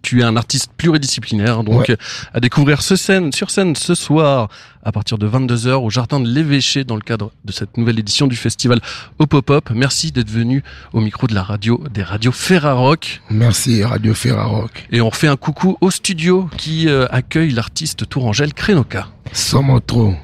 Tu 0.07 0.21
es 0.21 0.23
un 0.23 0.37
artiste 0.37 0.71
pluridisciplinaire, 0.77 1.65
donc 1.65 1.89
Ouais. 1.89 1.97
à 2.33 2.39
découvrir 2.39 2.81
ce 2.81 2.95
scène, 2.95 3.33
sur 3.33 3.51
scène 3.51 3.75
ce 3.75 3.97
soir 3.97 4.49
à 4.85 4.93
partir 4.93 5.19
de 5.19 5.27
22h 5.27 5.73
au 5.83 5.91
jardin 5.91 6.21
de 6.21 6.29
l'Évêché 6.29 6.85
dans 6.85 6.95
le 6.95 7.01
cadre 7.01 7.33
de 7.45 7.51
cette 7.51 7.77
nouvelle 7.77 7.99
édition 7.99 8.29
du 8.29 8.37
festival 8.37 8.79
Hop. 9.19 9.35
Merci 9.75 10.13
d'être 10.13 10.31
venu 10.31 10.63
au 10.93 11.01
micro 11.01 11.27
de 11.27 11.35
la 11.35 11.43
radio 11.43 11.83
des 11.93 12.05
radios 12.05 12.31
Ferrarock. 12.31 13.21
Merci 13.31 13.83
Radio 13.83 14.15
Ferrarock. 14.15 14.87
Et 14.93 15.01
on 15.01 15.11
refait 15.11 15.27
un 15.27 15.35
coucou 15.37 15.77
au 15.81 15.91
studio 15.91 16.49
qui 16.57 16.89
euh, 16.89 17.07
accueille 17.11 17.51
l'artiste 17.51 18.09
Tourangelle 18.09 18.55
Krenoka. 18.55 19.09
Sans 19.33 19.81
trop. 19.81 20.15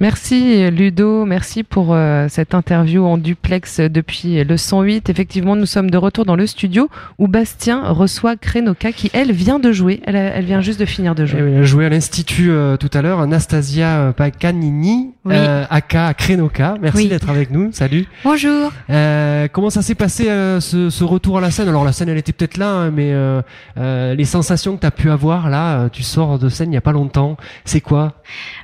Merci 0.00 0.70
Ludo, 0.70 1.26
merci 1.26 1.62
pour 1.62 1.88
euh, 1.92 2.24
cette 2.30 2.54
interview 2.54 3.04
en 3.04 3.18
duplex 3.18 3.80
depuis 3.80 4.42
le 4.42 4.56
108. 4.56 5.10
Effectivement, 5.10 5.56
nous 5.56 5.66
sommes 5.66 5.90
de 5.90 5.98
retour 5.98 6.24
dans 6.24 6.36
le 6.36 6.46
studio 6.46 6.88
où 7.18 7.28
Bastien 7.28 7.82
reçoit 7.92 8.36
Krenoka 8.36 8.92
qui, 8.92 9.10
elle, 9.12 9.30
vient 9.32 9.58
de 9.58 9.72
jouer. 9.72 10.00
Elle, 10.06 10.42
vient 10.46 10.62
juste 10.62 10.80
de 10.80 10.86
finir 10.86 11.14
de 11.14 11.26
jouer. 11.26 11.40
Elle 11.40 11.58
a 11.58 11.62
joué 11.64 11.84
à 11.84 11.90
l'Institut 11.90 12.50
euh, 12.50 12.78
tout 12.78 12.88
à 12.94 13.02
l'heure, 13.02 13.20
Anastasia 13.20 14.14
Paganini, 14.16 15.10
Oui. 15.26 15.34
euh, 15.36 15.64
aka 15.68 16.14
Krenoka. 16.14 16.76
Merci 16.80 17.02
Oui. 17.02 17.08
d'être 17.08 17.28
avec 17.28 17.50
nous. 17.50 17.70
Salut. 17.72 18.06
Bonjour. 18.24 18.72
Euh, 18.88 19.48
comment 19.52 19.68
ça 19.68 19.82
s'est 19.82 19.94
passé 19.94 20.30
euh, 20.30 20.60
ce, 20.60 20.88
ce 20.88 21.04
retour 21.04 21.36
à 21.36 21.42
la 21.42 21.50
scène? 21.50 21.68
Alors 21.68 21.84
la 21.84 21.92
scène, 21.92 22.08
elle 22.08 22.16
était 22.16 22.32
peut-être 22.32 22.56
là, 22.56 22.70
hein, 22.70 22.90
mais 22.90 23.12
euh, 23.12 23.42
euh, 23.76 24.14
les 24.14 24.24
sensations 24.24 24.76
que 24.76 24.80
tu 24.80 24.86
as 24.86 24.90
pu 24.92 25.10
avoir 25.10 25.50
là, 25.50 25.90
tu 25.90 26.02
sors 26.02 26.38
de 26.38 26.48
scène 26.48 26.72
il 26.72 26.74
y 26.74 26.78
a 26.78 26.80
pas 26.80 26.92
longtemps. 26.92 27.36
C'est 27.66 27.82
quoi? 27.82 28.14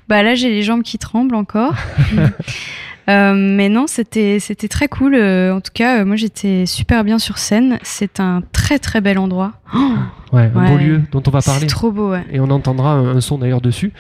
Bah 0.09 0.23
là, 0.23 0.35
j'ai 0.35 0.49
les 0.49 0.63
jambes 0.63 0.83
qui 0.83 0.97
tremblent 0.99 1.26
encore. 1.35 1.75
Euh, 3.09 3.35
mais 3.37 3.69
non, 3.69 3.87
c'était 3.87 4.39
c'était 4.41 4.69
très 4.69 4.89
cool. 4.89 5.15
Euh, 5.15 5.55
en 5.55 5.61
tout 5.61 5.71
cas, 5.73 6.01
euh, 6.01 6.05
moi 6.05 6.17
j'étais 6.17 6.67
super 6.67 7.05
bien 7.05 7.19
sur 7.19 7.39
scène. 7.39 7.79
C'est 7.83 8.19
un 8.19 8.43
très 8.53 8.79
très 8.79 9.01
bel 9.01 9.19
endroit. 9.19 9.53
Oh, 9.75 9.79
Ouais, 10.33 10.51
un 10.53 10.69
beau 10.73 10.77
lieu 10.77 11.03
dont 11.13 11.23
on 11.25 11.31
va 11.31 11.41
parler. 11.41 11.61
C'est 11.61 11.67
trop 11.67 11.93
beau, 11.93 12.11
ouais. 12.11 12.25
Et 12.33 12.41
on 12.41 12.51
entendra 12.51 12.95
un, 12.95 13.17
un 13.17 13.21
son 13.21 13.39
d'ailleurs 13.39 13.61
dessus 13.61 13.93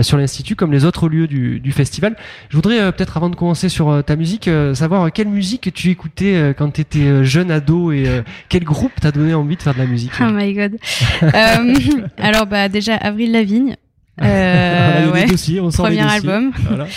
sur 0.00 0.16
l'institut, 0.16 0.56
comme 0.56 0.72
les 0.72 0.86
autres 0.86 1.10
lieux 1.10 1.26
du, 1.26 1.60
du 1.60 1.72
festival. 1.72 2.16
Je 2.48 2.56
voudrais 2.56 2.90
peut-être, 2.90 3.18
avant 3.18 3.28
de 3.28 3.36
commencer 3.36 3.68
sur 3.68 4.02
ta 4.02 4.16
musique, 4.16 4.48
savoir 4.72 5.12
quelle 5.12 5.28
musique 5.28 5.72
tu 5.74 5.90
écoutais 5.90 6.54
quand 6.56 6.70
tu 6.70 6.80
étais 6.80 7.22
jeune 7.24 7.50
ado 7.50 7.92
et 7.92 8.06
quel 8.48 8.64
groupe 8.64 8.98
t'a 8.98 9.12
donné 9.12 9.34
envie 9.34 9.56
de 9.56 9.62
faire 9.62 9.74
de 9.74 9.78
la 9.78 9.86
musique? 9.86 10.12
Oh 10.20 10.32
my 10.32 10.54
god. 10.54 10.78
Alors 12.18 12.46
bah 12.46 12.70
déjà 12.70 12.96
Avril 12.96 13.32
Lavigne. 13.32 13.76
Euh, 14.22 15.04
des 15.06 15.10
ouais. 15.10 15.26
dossiers, 15.26 15.60
on 15.60 15.70
sent 15.70 15.82
les 15.82 15.96
Premier 15.96 16.02
dossiers. 16.02 16.16
album. 16.16 16.52
Voilà. 16.68 16.86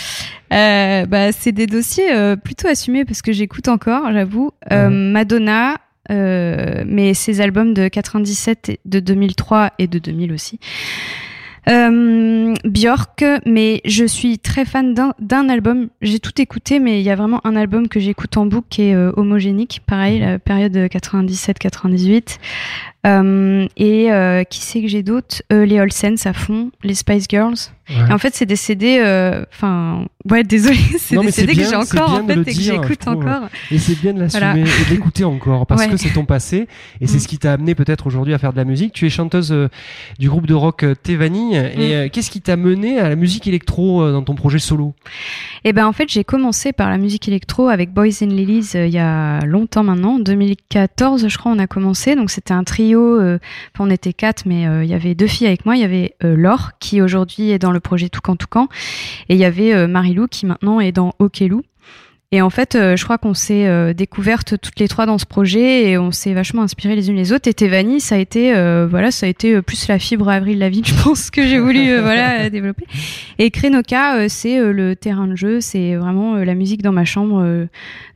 Euh, 0.50 1.04
bah 1.04 1.30
c'est 1.30 1.52
des 1.52 1.66
dossiers 1.66 2.10
euh, 2.10 2.34
plutôt 2.34 2.68
assumés 2.68 3.04
parce 3.04 3.20
que 3.20 3.32
j'écoute 3.32 3.68
encore, 3.68 4.10
j'avoue. 4.14 4.52
Euh, 4.72 4.88
Madonna, 4.88 5.76
mais 6.08 7.12
ses 7.12 7.42
albums 7.42 7.74
de 7.74 7.88
97, 7.88 8.70
et 8.70 8.80
de 8.86 8.98
2003 8.98 9.72
et 9.78 9.88
de 9.88 9.98
2000 9.98 10.32
aussi. 10.32 10.58
Euh, 11.70 12.54
Björk, 12.64 13.24
mais 13.44 13.80
je 13.84 14.04
suis 14.04 14.38
très 14.38 14.64
fan 14.64 14.94
d'un- 14.94 15.48
album. 15.48 15.88
J'ai 16.00 16.18
tout 16.18 16.40
écouté, 16.40 16.78
mais 16.80 17.00
il 17.00 17.04
y 17.04 17.10
a 17.10 17.16
vraiment 17.16 17.40
un 17.46 17.56
album 17.56 17.88
que 17.88 18.00
j'écoute 18.00 18.36
en 18.36 18.46
boucle 18.46 18.66
qui 18.70 18.82
est 18.82 18.94
euh, 18.94 19.12
homogénique, 19.16 19.82
pareil, 19.86 20.20
la 20.20 20.38
période 20.38 20.74
97-98. 20.76 22.38
Euh, 23.06 23.66
et 23.76 24.10
euh, 24.12 24.42
qui 24.44 24.60
c'est 24.60 24.80
que 24.82 24.88
j'ai 24.88 25.02
d'autres 25.02 25.42
Les 25.50 25.78
Olsens 25.80 26.26
à 26.26 26.32
fond, 26.32 26.70
les 26.82 26.94
Spice 26.94 27.26
Girls. 27.28 27.56
Ouais. 27.90 27.96
Et 28.08 28.12
en 28.12 28.18
fait, 28.18 28.34
c'est 28.34 28.46
des 28.46 28.56
CD. 28.56 28.98
euh, 29.00 29.44
Enfin, 29.52 30.04
ouais, 30.30 30.44
désolé, 30.44 30.76
c'est 30.98 31.16
des 31.18 31.30
CD 31.30 31.52
que 31.52 31.58
bien, 31.58 31.64
j'ai 31.64 31.70
c'est 31.86 31.98
encore 32.00 32.14
en 32.14 32.26
fait 32.26 32.40
et 32.40 32.44
que 32.44 32.50
j'écoute 32.60 33.06
encore. 33.06 33.48
Et 33.70 33.78
c'est 33.78 33.98
bien 34.00 34.12
de 34.12 34.20
l'assumer 34.20 34.40
Voilà. 34.46 34.60
et 34.60 34.84
de 34.84 34.90
l'écouter 34.90 35.24
encore 35.24 35.66
parce 35.66 35.82
Ouais. 35.82 35.88
que 35.90 35.96
c'est 35.96 36.10
ton 36.10 36.24
passé 36.24 36.68
et 37.00 37.06
c'est 37.06 37.16
Mm. 37.16 37.20
ce 37.20 37.28
qui 37.28 37.38
t'a 37.38 37.52
amené 37.54 37.74
peut-être 37.74 38.06
aujourd'hui 38.06 38.34
à 38.34 38.38
faire 38.38 38.52
de 38.52 38.58
la 38.58 38.64
musique. 38.64 38.92
Tu 38.92 39.06
es 39.06 39.10
chanteuse 39.10 39.52
euh, 39.52 39.68
du 40.18 40.28
groupe 40.28 40.46
de 40.46 40.54
rock 40.54 40.82
euh, 40.82 40.94
Tevani 40.94 41.54
et 41.56 41.60
Mm. 41.60 41.80
euh, 41.80 42.08
qu'est-ce 42.12 42.30
qui 42.30 42.40
t'a 42.40 42.56
mené 42.56 42.98
à 42.98 43.08
la 43.08 43.16
musique 43.16 43.46
électro 43.46 44.10
dans 44.10 44.22
ton 44.22 44.34
projet 44.34 44.58
solo? 44.58 44.94
Et 45.64 45.72
ben 45.72 45.86
en 45.86 45.92
fait, 45.92 46.08
j'ai 46.08 46.24
commencé 46.24 46.72
par 46.72 46.90
la 46.90 46.98
musique 46.98 47.26
électro 47.28 47.68
avec 47.68 47.92
Boys 47.92 48.22
and 48.22 48.26
Lilies 48.26 48.70
il 48.74 48.88
y 48.90 48.98
a 48.98 49.40
longtemps 49.46 49.82
maintenant, 49.84 50.14
en 50.16 50.18
2014, 50.18 51.28
je 51.28 51.38
crois, 51.38 51.52
on 51.52 51.58
a 51.58 51.66
commencé. 51.66 52.16
Donc 52.16 52.30
c'était 52.30 52.52
un 52.54 52.64
trio. 52.64 53.18
Enfin, 53.18 53.38
on 53.80 53.90
était 53.90 54.12
quatre, 54.12 54.44
mais 54.46 54.62
il 54.84 54.88
y 54.90 54.94
avait 54.94 55.14
deux 55.14 55.26
filles 55.26 55.46
avec 55.46 55.64
moi. 55.66 55.76
Il 55.76 55.80
y 55.80 55.84
avait 55.84 56.14
Laure 56.22 56.72
qui 56.80 57.00
aujourd'hui 57.02 57.50
est 57.50 57.58
dans 57.58 57.70
le 57.72 57.77
projet 57.80 58.08
Toucan 58.08 58.36
Toucan, 58.36 58.68
et 59.28 59.34
il 59.34 59.40
y 59.40 59.44
avait 59.44 59.74
euh, 59.74 59.86
Marilou 59.86 60.26
qui 60.28 60.46
maintenant 60.46 60.80
est 60.80 60.92
dans 60.92 61.14
Okelou. 61.18 61.62
Et 62.30 62.42
en 62.42 62.50
fait, 62.50 62.74
euh, 62.74 62.94
je 62.94 63.04
crois 63.04 63.16
qu'on 63.16 63.32
s'est 63.32 63.66
euh, 63.66 63.94
découvertes 63.94 64.60
toutes 64.60 64.78
les 64.80 64.86
trois 64.86 65.06
dans 65.06 65.16
ce 65.16 65.24
projet 65.24 65.88
et 65.88 65.96
on 65.96 66.10
s'est 66.10 66.34
vachement 66.34 66.60
inspirées 66.62 66.94
les 66.94 67.08
unes 67.08 67.16
les 67.16 67.32
autres. 67.32 67.48
Et 67.48 67.54
Tevani, 67.54 68.02
ça 68.02 68.16
a 68.16 68.18
été, 68.18 68.54
euh, 68.54 68.86
voilà, 68.86 69.10
ça 69.10 69.24
a 69.24 69.30
été 69.30 69.62
plus 69.62 69.88
la 69.88 69.98
fibre 69.98 70.28
Avril 70.28 70.58
Lavigne, 70.58 70.84
je 70.84 70.92
pense 71.02 71.30
que 71.30 71.46
j'ai 71.46 71.58
voulu, 71.58 71.88
euh, 71.90 72.02
voilà, 72.02 72.50
développer. 72.50 72.84
Et 73.38 73.50
Krenoka, 73.50 74.28
c'est 74.28 74.60
le 74.60 74.94
terrain 74.94 75.26
de 75.26 75.36
jeu, 75.36 75.62
c'est 75.62 75.96
vraiment 75.96 76.36
la 76.36 76.54
musique 76.54 76.82
dans 76.82 76.92
ma 76.92 77.06
chambre, 77.06 77.66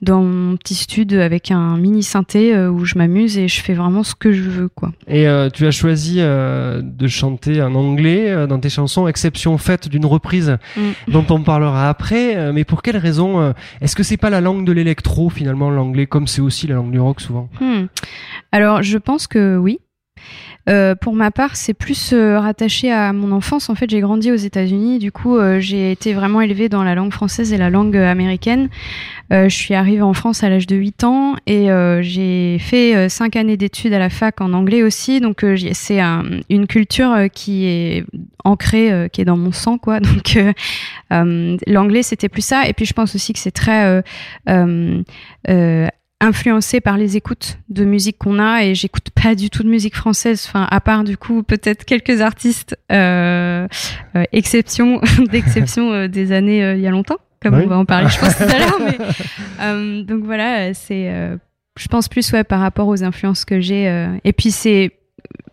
dans 0.02 0.20
mon 0.22 0.56
petit 0.58 0.74
stud 0.74 1.14
avec 1.14 1.50
un 1.50 1.78
mini 1.78 2.02
synthé 2.02 2.54
où 2.66 2.84
je 2.84 2.98
m'amuse 2.98 3.38
et 3.38 3.48
je 3.48 3.62
fais 3.62 3.72
vraiment 3.72 4.02
ce 4.02 4.14
que 4.14 4.32
je 4.32 4.42
veux, 4.42 4.68
quoi. 4.68 4.92
Et 5.08 5.26
euh, 5.26 5.48
tu 5.48 5.66
as 5.66 5.70
choisi 5.70 6.16
de 6.18 7.06
chanter 7.06 7.62
en 7.62 7.74
anglais 7.74 8.46
dans 8.46 8.58
tes 8.58 8.68
chansons, 8.68 9.08
exception 9.08 9.56
faite 9.56 9.88
d'une 9.88 10.04
reprise 10.04 10.58
Mm. 10.76 11.12
dont 11.12 11.24
on 11.30 11.42
parlera 11.42 11.88
après. 11.88 12.52
Mais 12.52 12.64
pour 12.64 12.82
quelle 12.82 12.96
raison 12.96 13.54
Est-ce 13.80 13.94
que 13.96 14.01
c'est 14.02 14.16
pas 14.16 14.30
la 14.30 14.40
langue 14.40 14.64
de 14.64 14.72
l'électro 14.72 15.30
finalement 15.30 15.70
l'anglais 15.70 16.06
comme 16.06 16.26
c'est 16.26 16.40
aussi 16.40 16.66
la 16.66 16.74
langue 16.76 16.90
du 16.90 17.00
rock 17.00 17.20
souvent 17.20 17.48
Hmm. 17.60 17.86
Alors, 18.52 18.82
je 18.82 18.98
pense 18.98 19.26
que 19.26 19.56
oui. 19.56 19.80
Euh, 20.68 20.94
pour 20.94 21.14
ma 21.14 21.30
part, 21.32 21.56
c'est 21.56 21.74
plus 21.74 22.12
euh, 22.12 22.38
rattaché 22.38 22.92
à 22.92 23.12
mon 23.12 23.32
enfance. 23.32 23.68
En 23.68 23.74
fait, 23.74 23.90
j'ai 23.90 24.00
grandi 24.00 24.30
aux 24.30 24.36
États-Unis. 24.36 24.98
Du 25.00 25.10
coup, 25.10 25.36
euh, 25.36 25.58
j'ai 25.58 25.90
été 25.90 26.14
vraiment 26.14 26.40
élevée 26.40 26.68
dans 26.68 26.84
la 26.84 26.94
langue 26.94 27.12
française 27.12 27.52
et 27.52 27.56
la 27.58 27.68
langue 27.68 27.96
américaine. 27.96 28.68
Je 29.30 29.48
suis 29.48 29.72
arrivée 29.72 30.02
en 30.02 30.12
France 30.12 30.44
à 30.44 30.50
l'âge 30.50 30.66
de 30.66 30.76
8 30.76 31.04
ans 31.04 31.36
et 31.46 31.68
j'ai 32.02 32.58
fait 32.60 32.94
euh, 32.94 33.08
5 33.08 33.34
années 33.36 33.56
d'études 33.56 33.94
à 33.94 33.98
la 33.98 34.10
fac 34.10 34.42
en 34.42 34.52
anglais 34.52 34.82
aussi. 34.82 35.20
Donc, 35.20 35.42
c'est 35.72 36.00
un- 36.00 36.24
une 36.50 36.66
culture 36.66 37.16
qui 37.32 37.64
est 37.64 38.04
ancrée, 38.44 39.08
qui 39.10 39.22
est 39.22 39.24
dans 39.24 39.38
mon 39.38 39.50
sang, 39.52 39.78
quoi. 39.78 40.00
Donc, 40.00 40.36
l'anglais, 41.66 42.02
c'était 42.02 42.28
plus 42.28 42.44
ça. 42.44 42.68
Et 42.68 42.74
puis, 42.74 42.84
je 42.84 42.92
pense 42.92 43.14
aussi 43.14 43.32
que 43.32 43.38
c'est 43.38 43.52
très 43.52 44.02
euh, 46.22 46.26
euh, 46.26 46.28
euh, 46.28 46.28
influencé 46.28 46.80
par 46.80 46.96
les 46.96 47.16
écoutes 47.16 47.58
de 47.68 47.84
musique 47.84 48.18
qu'on 48.18 48.38
a 48.38 48.64
et 48.64 48.74
j'écoute 48.74 49.08
pas 49.10 49.34
du 49.34 49.50
tout 49.50 49.62
de 49.62 49.68
musique 49.68 49.96
française. 49.96 50.44
Enfin 50.48 50.66
à 50.70 50.80
part 50.80 51.04
du 51.04 51.16
coup 51.16 51.42
peut-être 51.42 51.84
quelques 51.84 52.20
artistes 52.20 52.76
euh, 52.90 53.66
euh, 54.16 54.24
exception 54.32 55.00
d'exception 55.30 55.92
euh, 55.92 56.08
des 56.08 56.32
années 56.32 56.64
euh, 56.64 56.74
il 56.74 56.80
y 56.80 56.86
a 56.86 56.90
longtemps. 56.90 57.18
Comme 57.42 57.54
Oui. 57.54 57.62
on 57.64 57.68
va 57.68 57.78
en 57.78 57.84
parler 57.84 58.08
je 58.08 58.20
pense 58.20 58.36
tout 58.36 58.44
à 58.44 58.58
l'heure 58.58 58.78
mais 58.78 60.02
donc 60.04 60.22
voilà 60.24 60.72
c'est 60.74 61.12
je 61.76 61.88
pense 61.88 62.08
plus 62.08 62.30
ouais 62.32 62.44
par 62.44 62.60
rapport 62.60 62.86
aux 62.86 63.02
influences 63.02 63.44
que 63.44 63.60
j'ai 63.60 64.06
et 64.22 64.32
puis 64.32 64.52
c'est 64.52 64.92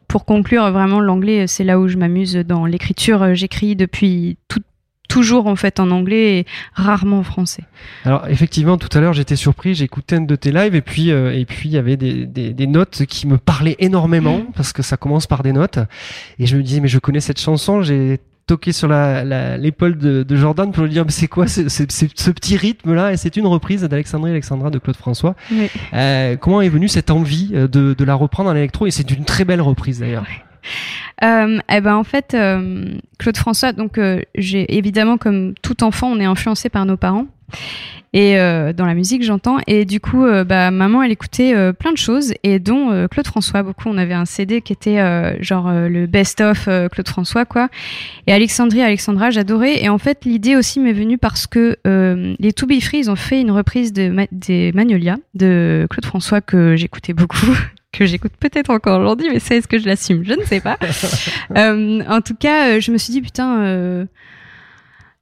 pour 0.08 0.26
conclure 0.26 0.72
vraiment 0.72 1.00
l'anglais 1.00 1.48
c'est 1.48 1.64
là 1.64 1.80
où 1.80 1.88
je 1.88 1.98
m'amuse 1.98 2.36
dans 2.36 2.68
l'écriture. 2.68 3.34
J'écris 3.34 3.76
depuis 3.76 4.38
toute 4.48 4.62
toujours 5.10 5.48
en 5.48 5.58
fait 5.58 5.82
en 5.82 5.92
anglais 5.92 6.40
et 6.40 6.46
rarement 6.74 7.20
en 7.20 7.24
français. 7.24 7.64
Alors 8.06 8.26
effectivement, 8.30 8.78
tout 8.78 8.96
à 8.98 9.02
l'heure 9.02 9.12
j'étais 9.12 9.36
surpris, 9.36 9.84
écouté 9.84 10.16
un 10.16 10.22
de 10.22 10.36
tes 10.36 10.54
lives 10.54 10.76
et 10.76 10.82
puis 10.82 11.12
euh, 11.12 11.38
et 11.38 11.44
puis 11.44 11.68
il 11.68 11.74
y 11.74 11.78
avait 11.78 11.98
des, 11.98 12.26
des, 12.26 12.54
des, 12.54 12.68
notes 12.68 13.06
qui 13.06 13.28
me 13.28 13.38
parlaient 13.38 13.76
énormément 13.80 14.44
parce 14.56 14.72
que 14.72 14.82
ça 14.82 14.96
commence 14.96 15.28
par 15.28 15.44
des 15.44 15.52
notes 15.52 15.80
et 16.38 16.46
je 16.46 16.56
me 16.56 16.64
disais 16.64 16.80
mais 16.80 16.88
je 16.88 17.00
connais 17.00 17.20
cette 17.20 17.42
chanson, 17.42 17.82
j'ai 17.82 18.20
toqué 18.46 18.72
sur 18.72 18.88
la, 18.88 19.58
l'épaule 19.58 19.98
de, 19.98 20.24
de, 20.24 20.36
Jordan 20.36 20.72
pour 20.72 20.84
lui 20.84 20.92
dire 20.92 21.06
mais 21.06 21.12
c'est 21.12 21.28
quoi 21.28 21.48
ce, 21.48 21.70
ce, 21.70 21.84
ce, 21.90 22.32
petit 22.32 22.56
rythme 22.56 22.94
là 22.94 23.12
et 23.12 23.18
c'est 23.18 23.36
une 23.36 23.46
reprise 23.48 23.82
d'Alexandrie 23.82 24.32
Alexandra 24.32 24.70
de 24.70 24.78
Claude 24.78 24.96
François. 24.96 25.36
Oui. 25.52 25.70
Euh, 25.94 26.36
comment 26.38 26.62
est 26.62 26.70
venue 26.70 26.88
cette 26.88 27.12
envie 27.12 27.50
de, 27.50 27.68
de 27.68 28.04
la 28.04 28.14
reprendre 28.14 28.50
en 28.50 28.56
électro 28.56 28.86
et 28.86 28.92
c'est 28.92 29.10
une 29.12 29.26
très 29.26 29.44
belle 29.44 29.62
reprise 29.62 30.00
d'ailleurs. 30.00 30.26
Euh, 31.24 31.60
eh 31.70 31.82
ben 31.82 31.96
en 31.96 32.04
fait, 32.04 32.34
euh, 32.34 32.94
Claude 33.18 33.38
François, 33.38 33.74
donc 33.74 33.98
euh, 33.98 34.22
j'ai 34.36 34.78
évidemment 34.78 35.18
comme 35.18 35.54
tout 35.62 35.84
enfant, 35.84 36.08
on 36.08 36.20
est 36.20 36.26
influencé 36.26 36.70
par 36.70 36.86
nos 36.86 36.98
parents. 36.98 37.26
Et 38.14 38.40
euh, 38.40 38.74
dans 38.74 38.86
la 38.86 38.96
musique 38.96 39.22
j'entends. 39.22 39.58
Et 39.68 39.86
du 39.86 40.00
coup 40.00 40.26
bah 40.48 40.72
maman 40.72 41.04
elle 41.04 41.12
écoutait 41.12 41.54
plein 41.74 41.92
de 41.92 41.98
choses. 41.98 42.34
Et 42.44 42.58
dont 42.58 43.08
Claude 43.08 43.28
François. 43.28 43.62
Beaucoup 43.62 43.90
on 43.90 43.98
avait 43.98 44.16
un 44.16 44.26
CD 44.26 44.62
qui 44.62 44.74
était 44.74 44.98
genre 45.44 45.72
le 45.72 46.08
best 46.08 46.42
of 46.42 46.66
Claude 46.66 47.08
François 47.08 47.46
quoi. 47.46 47.70
Et 48.26 48.34
Alexandrie 48.34 48.82
Alexandra 48.82 49.30
j'adorais. 49.30 49.84
Et 49.84 49.90
en 49.90 50.00
fait 50.00 50.26
l'idée 50.26 50.56
aussi 50.56 50.80
m'est 50.80 50.94
venue 50.94 51.20
parce 51.20 51.46
que 51.46 51.78
les 51.86 52.54
To 52.54 52.66
Be 52.66 52.80
Free 52.82 53.00
ils 53.00 53.12
ont 53.12 53.16
fait 53.16 53.42
une 53.42 53.52
reprise 53.52 53.94
de 53.94 54.12
des 54.32 54.72
Magnolia 54.74 55.18
de 55.36 55.86
Claude 55.92 56.06
François 56.06 56.42
que 56.42 56.76
j'écoutais 56.76 57.14
beaucoup 57.14 57.56
que 57.92 58.06
j'écoute 58.06 58.34
peut-être 58.40 58.70
encore 58.70 59.00
aujourd'hui, 59.00 59.30
mais 59.32 59.40
c'est 59.40 59.58
est-ce 59.58 59.68
que 59.68 59.80
je 59.80 59.86
l'assume 59.88 60.24
Je 60.24 60.34
ne 60.34 60.44
sais 60.44 60.62
pas. 60.62 60.78
euh, 61.58 62.04
en 62.08 62.22
tout 62.22 62.36
cas, 62.36 62.80
je 62.80 62.92
me 62.92 62.98
suis 62.98 63.12
dit 63.12 63.22
putain, 63.22 63.62
euh, 63.64 64.06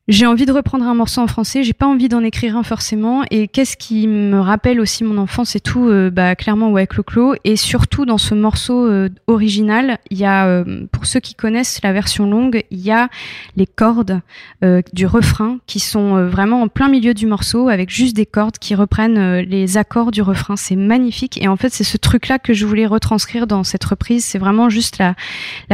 j'ai 0.07 0.25
envie 0.25 0.45
de 0.45 0.53
reprendre 0.53 0.85
un 0.85 0.93
morceau 0.93 1.19
en 1.19 1.27
français, 1.27 1.63
j'ai 1.63 1.73
pas 1.73 1.85
envie 1.85 2.07
d'en 2.07 2.23
écrire 2.23 2.55
un 2.55 2.63
forcément. 2.63 3.23
Et 3.29 3.49
qu'est-ce 3.49 3.75
qui 3.75 4.07
me 4.07 4.39
rappelle 4.39 4.79
aussi 4.79 5.03
mon 5.03 5.17
enfance 5.17 5.57
et 5.57 5.59
tout 5.59 5.89
euh, 5.89 6.09
Bah 6.09 6.33
clairement 6.35 6.71
ouais 6.71 6.87
Clo-Clo. 6.87 7.35
Et 7.43 7.57
surtout 7.57 8.05
dans 8.05 8.17
ce 8.17 8.33
morceau 8.33 8.87
euh, 8.87 9.09
original, 9.27 9.99
il 10.09 10.17
y 10.17 10.23
a, 10.23 10.47
euh, 10.47 10.85
pour 10.93 11.05
ceux 11.05 11.19
qui 11.19 11.35
connaissent 11.35 11.81
la 11.83 11.91
version 11.91 12.25
longue, 12.25 12.63
il 12.71 12.79
y 12.79 12.89
a 12.89 13.09
les 13.57 13.65
cordes 13.65 14.21
euh, 14.63 14.81
du 14.93 15.05
refrain 15.05 15.59
qui 15.67 15.81
sont 15.81 16.25
vraiment 16.29 16.61
en 16.61 16.69
plein 16.69 16.87
milieu 16.87 17.13
du 17.13 17.25
morceau 17.25 17.67
avec 17.67 17.89
juste 17.89 18.15
des 18.15 18.25
cordes 18.25 18.59
qui 18.59 18.75
reprennent 18.75 19.39
les 19.39 19.75
accords 19.75 20.11
du 20.11 20.21
refrain. 20.21 20.55
C'est 20.55 20.77
magnifique. 20.77 21.37
Et 21.41 21.49
en 21.49 21.57
fait 21.57 21.73
c'est 21.73 21.83
ce 21.83 21.97
truc-là 21.97 22.39
que 22.39 22.53
je 22.53 22.65
voulais 22.65 22.85
retranscrire 22.85 23.45
dans 23.45 23.65
cette 23.65 23.83
reprise. 23.83 24.23
C'est 24.23 24.39
vraiment 24.39 24.69
juste 24.69 24.99
la, 24.99 25.15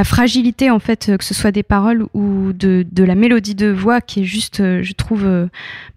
fragilité 0.04 0.72
en 0.72 0.80
fait, 0.80 1.12
que 1.20 1.24
ce 1.24 1.36
soit 1.36 1.52
des 1.52 1.62
paroles 1.62 2.08
ou 2.16 2.52
de 2.52 3.04
la 3.04 3.14
mélodie 3.14 3.54
de 3.54 3.68
voix 3.68 4.02
qui 4.02 4.22
est 4.22 4.23
juste, 4.26 4.60
euh, 4.60 4.84
je 4.84 4.94
trouve, 4.94 5.26
euh, 5.26 5.48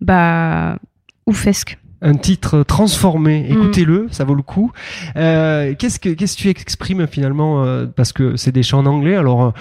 bah, 0.01 0.79
oufesque 1.27 1.79
un 2.03 2.15
titre 2.15 2.63
transformé. 2.63 3.47
Écoutez-le, 3.49 4.09
ça 4.11 4.25
vaut 4.25 4.35
le 4.35 4.43
coup. 4.43 4.71
Euh, 5.17 5.75
qu'est-ce 5.79 5.99
que 5.99 6.11
qu'est-ce 6.11 6.37
que 6.37 6.43
tu 6.43 6.49
exprimes 6.49 7.07
finalement 7.07 7.65
euh, 7.65 7.87
parce 7.87 8.13
que 8.13 8.37
c'est 8.37 8.53
des 8.53 8.63
chants 8.63 8.81
en 8.81 8.87
anglais. 8.87 9.17
Alors 9.17 9.55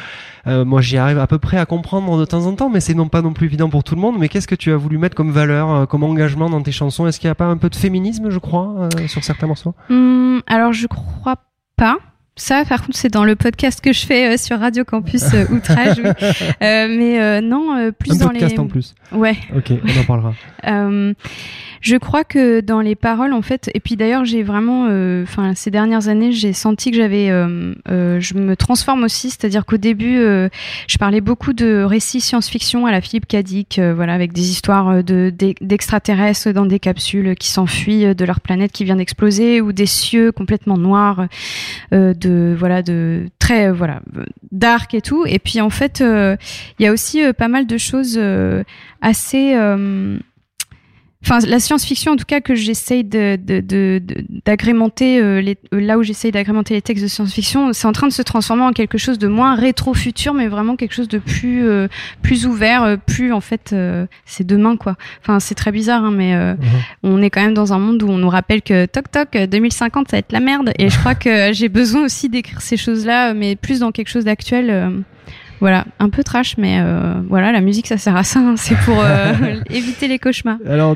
euh, 0.48 0.66
moi 0.66 0.82
j'y 0.82 0.98
arrive 0.98 1.18
à 1.18 1.28
peu 1.28 1.40
près 1.40 1.58
à 1.58 1.66
comprendre 1.66 2.20
de 2.20 2.26
temps 2.26 2.46
en 2.46 2.54
temps, 2.54 2.70
mais 2.70 2.82
c'est 2.82 2.94
non 2.94 3.08
pas 3.08 3.22
non 3.22 3.34
plus 3.34 3.46
évident 3.46 3.70
pour 3.70 3.84
tout 3.84 3.96
le 3.96 4.02
monde. 4.02 4.18
Mais 4.20 4.28
qu'est-ce 4.30 4.48
que 4.48 4.56
tu 4.56 4.72
as 4.72 4.78
voulu 4.78 4.98
mettre 4.98 5.16
comme 5.16 5.32
valeur, 5.32 5.88
comme 5.88 6.04
engagement 6.04 6.50
dans 6.50 6.62
tes 6.62 6.72
chansons? 6.72 7.08
Est-ce 7.08 7.20
qu'il 7.20 7.30
n'y 7.30 7.34
a 7.34 7.36
pas 7.36 7.46
un 7.46 7.58
peu 7.58 7.70
de 7.70 7.76
féminisme, 7.76 8.30
je 8.30 8.40
crois, 8.40 8.90
sur 9.08 9.24
certains 9.24 9.48
morceaux? 9.48 9.74
Hum, 9.90 10.42
Alors 10.48 10.74
je 10.74 10.88
crois 10.88 11.38
pas. 11.78 11.98
Ça, 12.38 12.66
par 12.66 12.82
contre, 12.82 12.98
c'est 12.98 13.14
dans 13.14 13.24
le 13.24 13.38
podcast 13.38 13.80
que 13.80 13.94
je 13.94 14.06
fais 14.06 14.34
euh, 14.34 14.38
sur 14.38 14.60
Radio 14.60 14.84
Campus 14.84 15.24
euh, 15.34 15.46
Outrage. 15.52 16.02
oui. 16.04 16.12
euh, 16.62 16.88
mais 16.90 17.22
euh, 17.22 17.40
non, 17.40 17.94
plus 17.98 18.12
Un 18.12 18.18
dans 18.18 18.28
podcast 18.28 18.52
les. 18.52 18.60
en 18.60 18.68
plus. 18.68 18.94
Ouais. 19.14 19.38
Ok, 19.56 19.72
on 19.72 20.02
en 20.02 20.04
parlera. 20.04 20.34
je 21.82 21.96
crois 21.96 22.26
que 22.26 22.60
dans 22.60 22.82
les 22.82 22.96
paroles, 22.96 23.32
en 23.32 23.42
fait, 23.42 23.72
et 23.74 23.80
puis 23.80 23.96
d'ailleurs, 23.96 24.26
j'ai 24.26 24.44
vraiment, 24.44 24.84
enfin, 25.24 25.54
ces 25.56 25.72
dernières 25.72 26.10
années, 26.10 26.34
j'ai 26.34 26.52
senti 26.52 26.92
que 26.92 26.98
j'avais, 26.98 27.28
je 27.28 28.34
me 28.34 28.56
transforme 28.56 29.04
aussi, 29.04 29.30
c'est-à-dire 29.30 29.66
qu'au 29.66 29.78
début, 29.78 30.18
je 30.18 30.98
parlais 30.98 31.22
beaucoup 31.22 31.54
de 31.54 31.84
récits 31.84 32.20
science-fiction 32.20 32.86
à 32.86 32.92
la 32.92 33.00
Philippe 33.00 33.28
Cadic, 33.28 33.80
voilà, 33.80 34.14
avec 34.14 34.34
des 34.34 34.50
histoires 34.50 35.04
de 35.04 35.32
d'extraterrestres 35.62 36.52
dans 36.52 36.66
des 36.66 36.80
capsules 36.80 37.36
qui 37.36 37.50
s'enfuient 37.50 38.16
de 38.16 38.26
leur 38.26 38.42
planète 38.42 38.72
qui 38.72 38.84
vient 38.84 38.96
d'exploser 38.98 39.62
ou 39.62 39.72
des 39.72 39.86
cieux 39.86 40.32
complètement 40.32 40.78
noirs. 40.78 41.28
de 41.92 42.25
voilà 42.28 42.82
de 42.82 43.30
très 43.40 43.72
voilà 43.72 44.02
dark 44.52 44.94
et 44.94 45.02
tout. 45.02 45.26
Et 45.26 45.40
puis 45.40 45.62
en 45.62 45.70
fait 45.70 46.00
il 46.00 46.06
euh, 46.06 46.36
y 46.80 46.88
a 46.88 46.92
aussi 46.92 47.24
euh, 47.24 47.34
pas 47.34 47.48
mal 47.48 47.68
de 47.68 47.78
choses 47.78 48.18
euh, 48.18 48.64
assez 49.02 49.56
Enfin, 51.28 51.40
la 51.48 51.60
science-fiction, 51.60 52.12
en 52.12 52.16
tout 52.18 52.26
cas, 52.26 52.40
que 52.40 52.54
j'essaye 52.54 53.04
de, 53.04 53.36
de, 53.36 53.60
de, 53.60 54.00
d'agrémenter, 54.46 55.20
euh, 55.20 55.42
les, 55.42 55.58
là 55.72 55.98
où 55.98 56.04
j'essaye 56.04 56.32
d'agrémenter 56.32 56.76
les 56.76 56.84
textes 56.84 57.04
de 57.04 57.08
science-fiction, 57.08 57.74
c'est 57.74 57.88
en 57.88 57.94
train 57.94 58.06
de 58.06 58.14
se 58.14 58.22
transformer 58.22 58.62
en 58.62 58.74
quelque 58.74 59.00
chose 59.00 59.18
de 59.18 59.28
moins 59.28 59.56
rétro-futur, 59.56 60.36
mais 60.36 60.48
vraiment 60.48 60.76
quelque 60.76 60.94
chose 60.94 61.08
de 61.08 61.18
plus, 61.18 61.68
euh, 61.68 61.88
plus 62.22 62.46
ouvert, 62.46 62.84
euh, 62.84 62.98
plus, 62.98 63.34
en 63.34 63.42
fait, 63.42 63.76
c'est 64.26 64.46
demain, 64.46 64.78
quoi. 64.78 64.98
Enfin, 65.24 65.40
c'est 65.40 65.56
très 65.56 65.72
bizarre, 65.72 66.04
hein, 66.06 66.12
mais 66.12 66.36
Mhm. 66.36 66.58
on 67.02 67.22
est 67.24 67.32
quand 67.32 67.42
même 67.42 67.56
dans 67.56 67.74
un 67.74 67.80
monde 67.80 68.04
où 68.04 68.08
on 68.10 68.18
nous 68.20 68.30
rappelle 68.30 68.62
que 68.62 68.86
toc 68.86 69.10
toc, 69.10 69.36
2050, 69.36 70.10
ça 70.10 70.18
va 70.18 70.20
être 70.20 70.32
la 70.32 70.40
merde. 70.40 70.74
Et 70.78 70.90
je 70.90 71.00
crois 71.00 71.16
que 71.16 71.52
j'ai 71.54 71.70
besoin 71.70 72.06
aussi 72.06 72.30
d'écrire 72.30 72.62
ces 72.62 72.78
choses-là, 72.78 73.34
mais 73.34 73.56
plus 73.56 73.80
dans 73.80 73.92
quelque 73.92 74.10
chose 74.10 74.26
d'actuel. 74.26 75.04
Voilà, 75.60 75.86
un 76.00 76.10
peu 76.10 76.24
trash, 76.24 76.58
mais 76.58 76.80
euh, 76.80 77.22
voilà, 77.28 77.52
la 77.52 77.62
musique 77.62 77.88
ça 77.88 77.98
sert 77.98 78.16
à 78.16 78.24
ça, 78.24 78.40
hein. 78.40 78.56
c'est 78.58 78.78
pour 78.80 79.00
euh, 79.00 79.34
éviter 79.70 80.08
les 80.08 80.20
cauchemars. 80.20 80.58
Alors, 80.68 80.96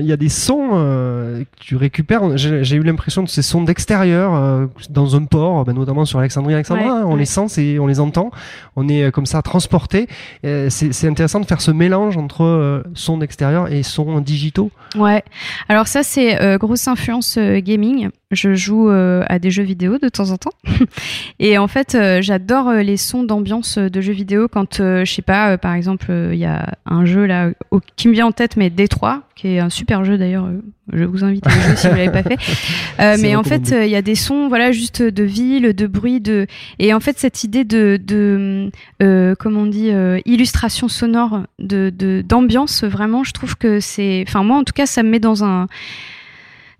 il 0.00 0.06
y 0.06 0.12
a 0.12 0.16
des 0.16 0.28
sons 0.28 0.70
euh, 0.72 1.40
que 1.40 1.64
tu 1.64 1.76
récupères. 1.76 2.36
J'ai 2.36 2.76
eu 2.76 2.82
l'impression 2.82 3.22
de 3.22 3.28
ces 3.28 3.42
sons 3.42 3.62
d'extérieur 3.62 4.34
euh, 4.34 4.66
dans 4.90 5.16
un 5.16 5.24
port, 5.24 5.64
ben, 5.64 5.72
notamment 5.72 6.04
sur 6.04 6.18
Alexandrie 6.18 6.54
Alexandra. 6.54 6.84
Ouais, 6.84 6.90
hein, 6.90 7.04
on 7.06 7.12
ouais. 7.12 7.20
les 7.20 7.24
sent, 7.24 7.78
on 7.78 7.86
les 7.86 8.00
entend. 8.00 8.30
On 8.76 8.88
est 8.88 9.04
euh, 9.04 9.10
comme 9.10 9.26
ça 9.26 9.42
transporté. 9.42 10.08
C'est 10.42 10.90
c'est 10.92 11.08
intéressant 11.08 11.40
de 11.40 11.46
faire 11.46 11.60
ce 11.60 11.70
mélange 11.70 12.16
entre 12.16 12.44
euh, 12.44 12.82
sons 12.94 13.18
d'extérieur 13.18 13.72
et 13.72 13.82
sons 13.82 14.20
digitaux. 14.20 14.70
Ouais, 14.96 15.22
alors 15.68 15.86
ça 15.86 16.02
c'est 16.02 16.40
euh, 16.40 16.58
grosse 16.58 16.86
influence 16.88 17.36
euh, 17.38 17.60
gaming. 17.60 18.10
Je 18.32 18.54
joue 18.54 18.88
euh, 18.90 19.24
à 19.28 19.40
des 19.40 19.50
jeux 19.50 19.64
vidéo 19.64 19.98
de 19.98 20.08
temps 20.08 20.30
en 20.30 20.36
temps. 20.36 20.52
Et 21.40 21.58
en 21.58 21.66
fait, 21.66 21.96
euh, 21.96 22.22
j'adore 22.22 22.68
euh, 22.68 22.82
les 22.82 22.96
sons 22.96 23.24
d'ambiance 23.24 23.76
de 23.76 24.00
jeux 24.00 24.09
vidéo 24.12 24.48
quand, 24.48 24.80
euh, 24.80 25.04
je 25.04 25.12
sais 25.12 25.22
pas, 25.22 25.50
euh, 25.52 25.56
par 25.56 25.74
exemple, 25.74 26.06
euh, 26.10 26.30
il 26.34 26.38
y 26.38 26.44
a 26.44 26.74
un 26.86 27.04
jeu 27.04 27.24
là 27.26 27.50
au- 27.70 27.80
qui 27.96 28.08
me 28.08 28.12
vient 28.12 28.26
en 28.26 28.32
tête, 28.32 28.56
mais 28.56 28.70
Détroit, 28.70 29.22
qui 29.36 29.48
est 29.48 29.58
un 29.60 29.70
super 29.70 30.04
jeu 30.04 30.18
d'ailleurs. 30.18 30.44
euh, 30.46 30.60
je 30.92 31.04
vous 31.04 31.22
invite 31.24 31.46
à 31.46 31.50
le 31.54 31.60
jouer 31.62 31.76
si 31.76 31.88
vous 31.88 31.94
l'avez 31.94 32.10
pas 32.10 32.22
fait. 32.24 32.36
Euh, 33.00 33.16
mais 33.22 33.34
en 33.36 33.42
fait, 33.44 33.72
euh, 33.72 33.84
il 33.86 33.90
y 33.90 33.96
a 33.96 34.02
des 34.02 34.14
sons, 34.14 34.48
voilà, 34.48 34.72
juste 34.72 35.00
de 35.02 35.22
ville, 35.22 35.72
de 35.74 35.86
bruit, 35.86 36.20
de 36.20 36.46
et 36.78 36.92
en 36.92 37.00
fait 37.00 37.18
cette 37.18 37.44
idée 37.44 37.64
de, 37.64 37.98
de 38.04 38.70
euh, 39.02 39.34
comment 39.38 39.60
on 39.60 39.66
dit, 39.66 39.90
euh, 39.90 40.18
illustration 40.26 40.88
sonore, 40.88 41.40
de 41.58 41.90
de- 41.96 42.22
d'ambiance, 42.26 42.84
vraiment, 42.84 43.24
je 43.24 43.32
trouve 43.32 43.56
que 43.56 43.80
c'est, 43.80 44.22
enfin 44.28 44.42
moi 44.42 44.56
en 44.58 44.64
tout 44.64 44.74
cas, 44.74 44.84
ça 44.86 45.02
me 45.02 45.08
met 45.10 45.20
dans 45.20 45.44
un 45.44 45.66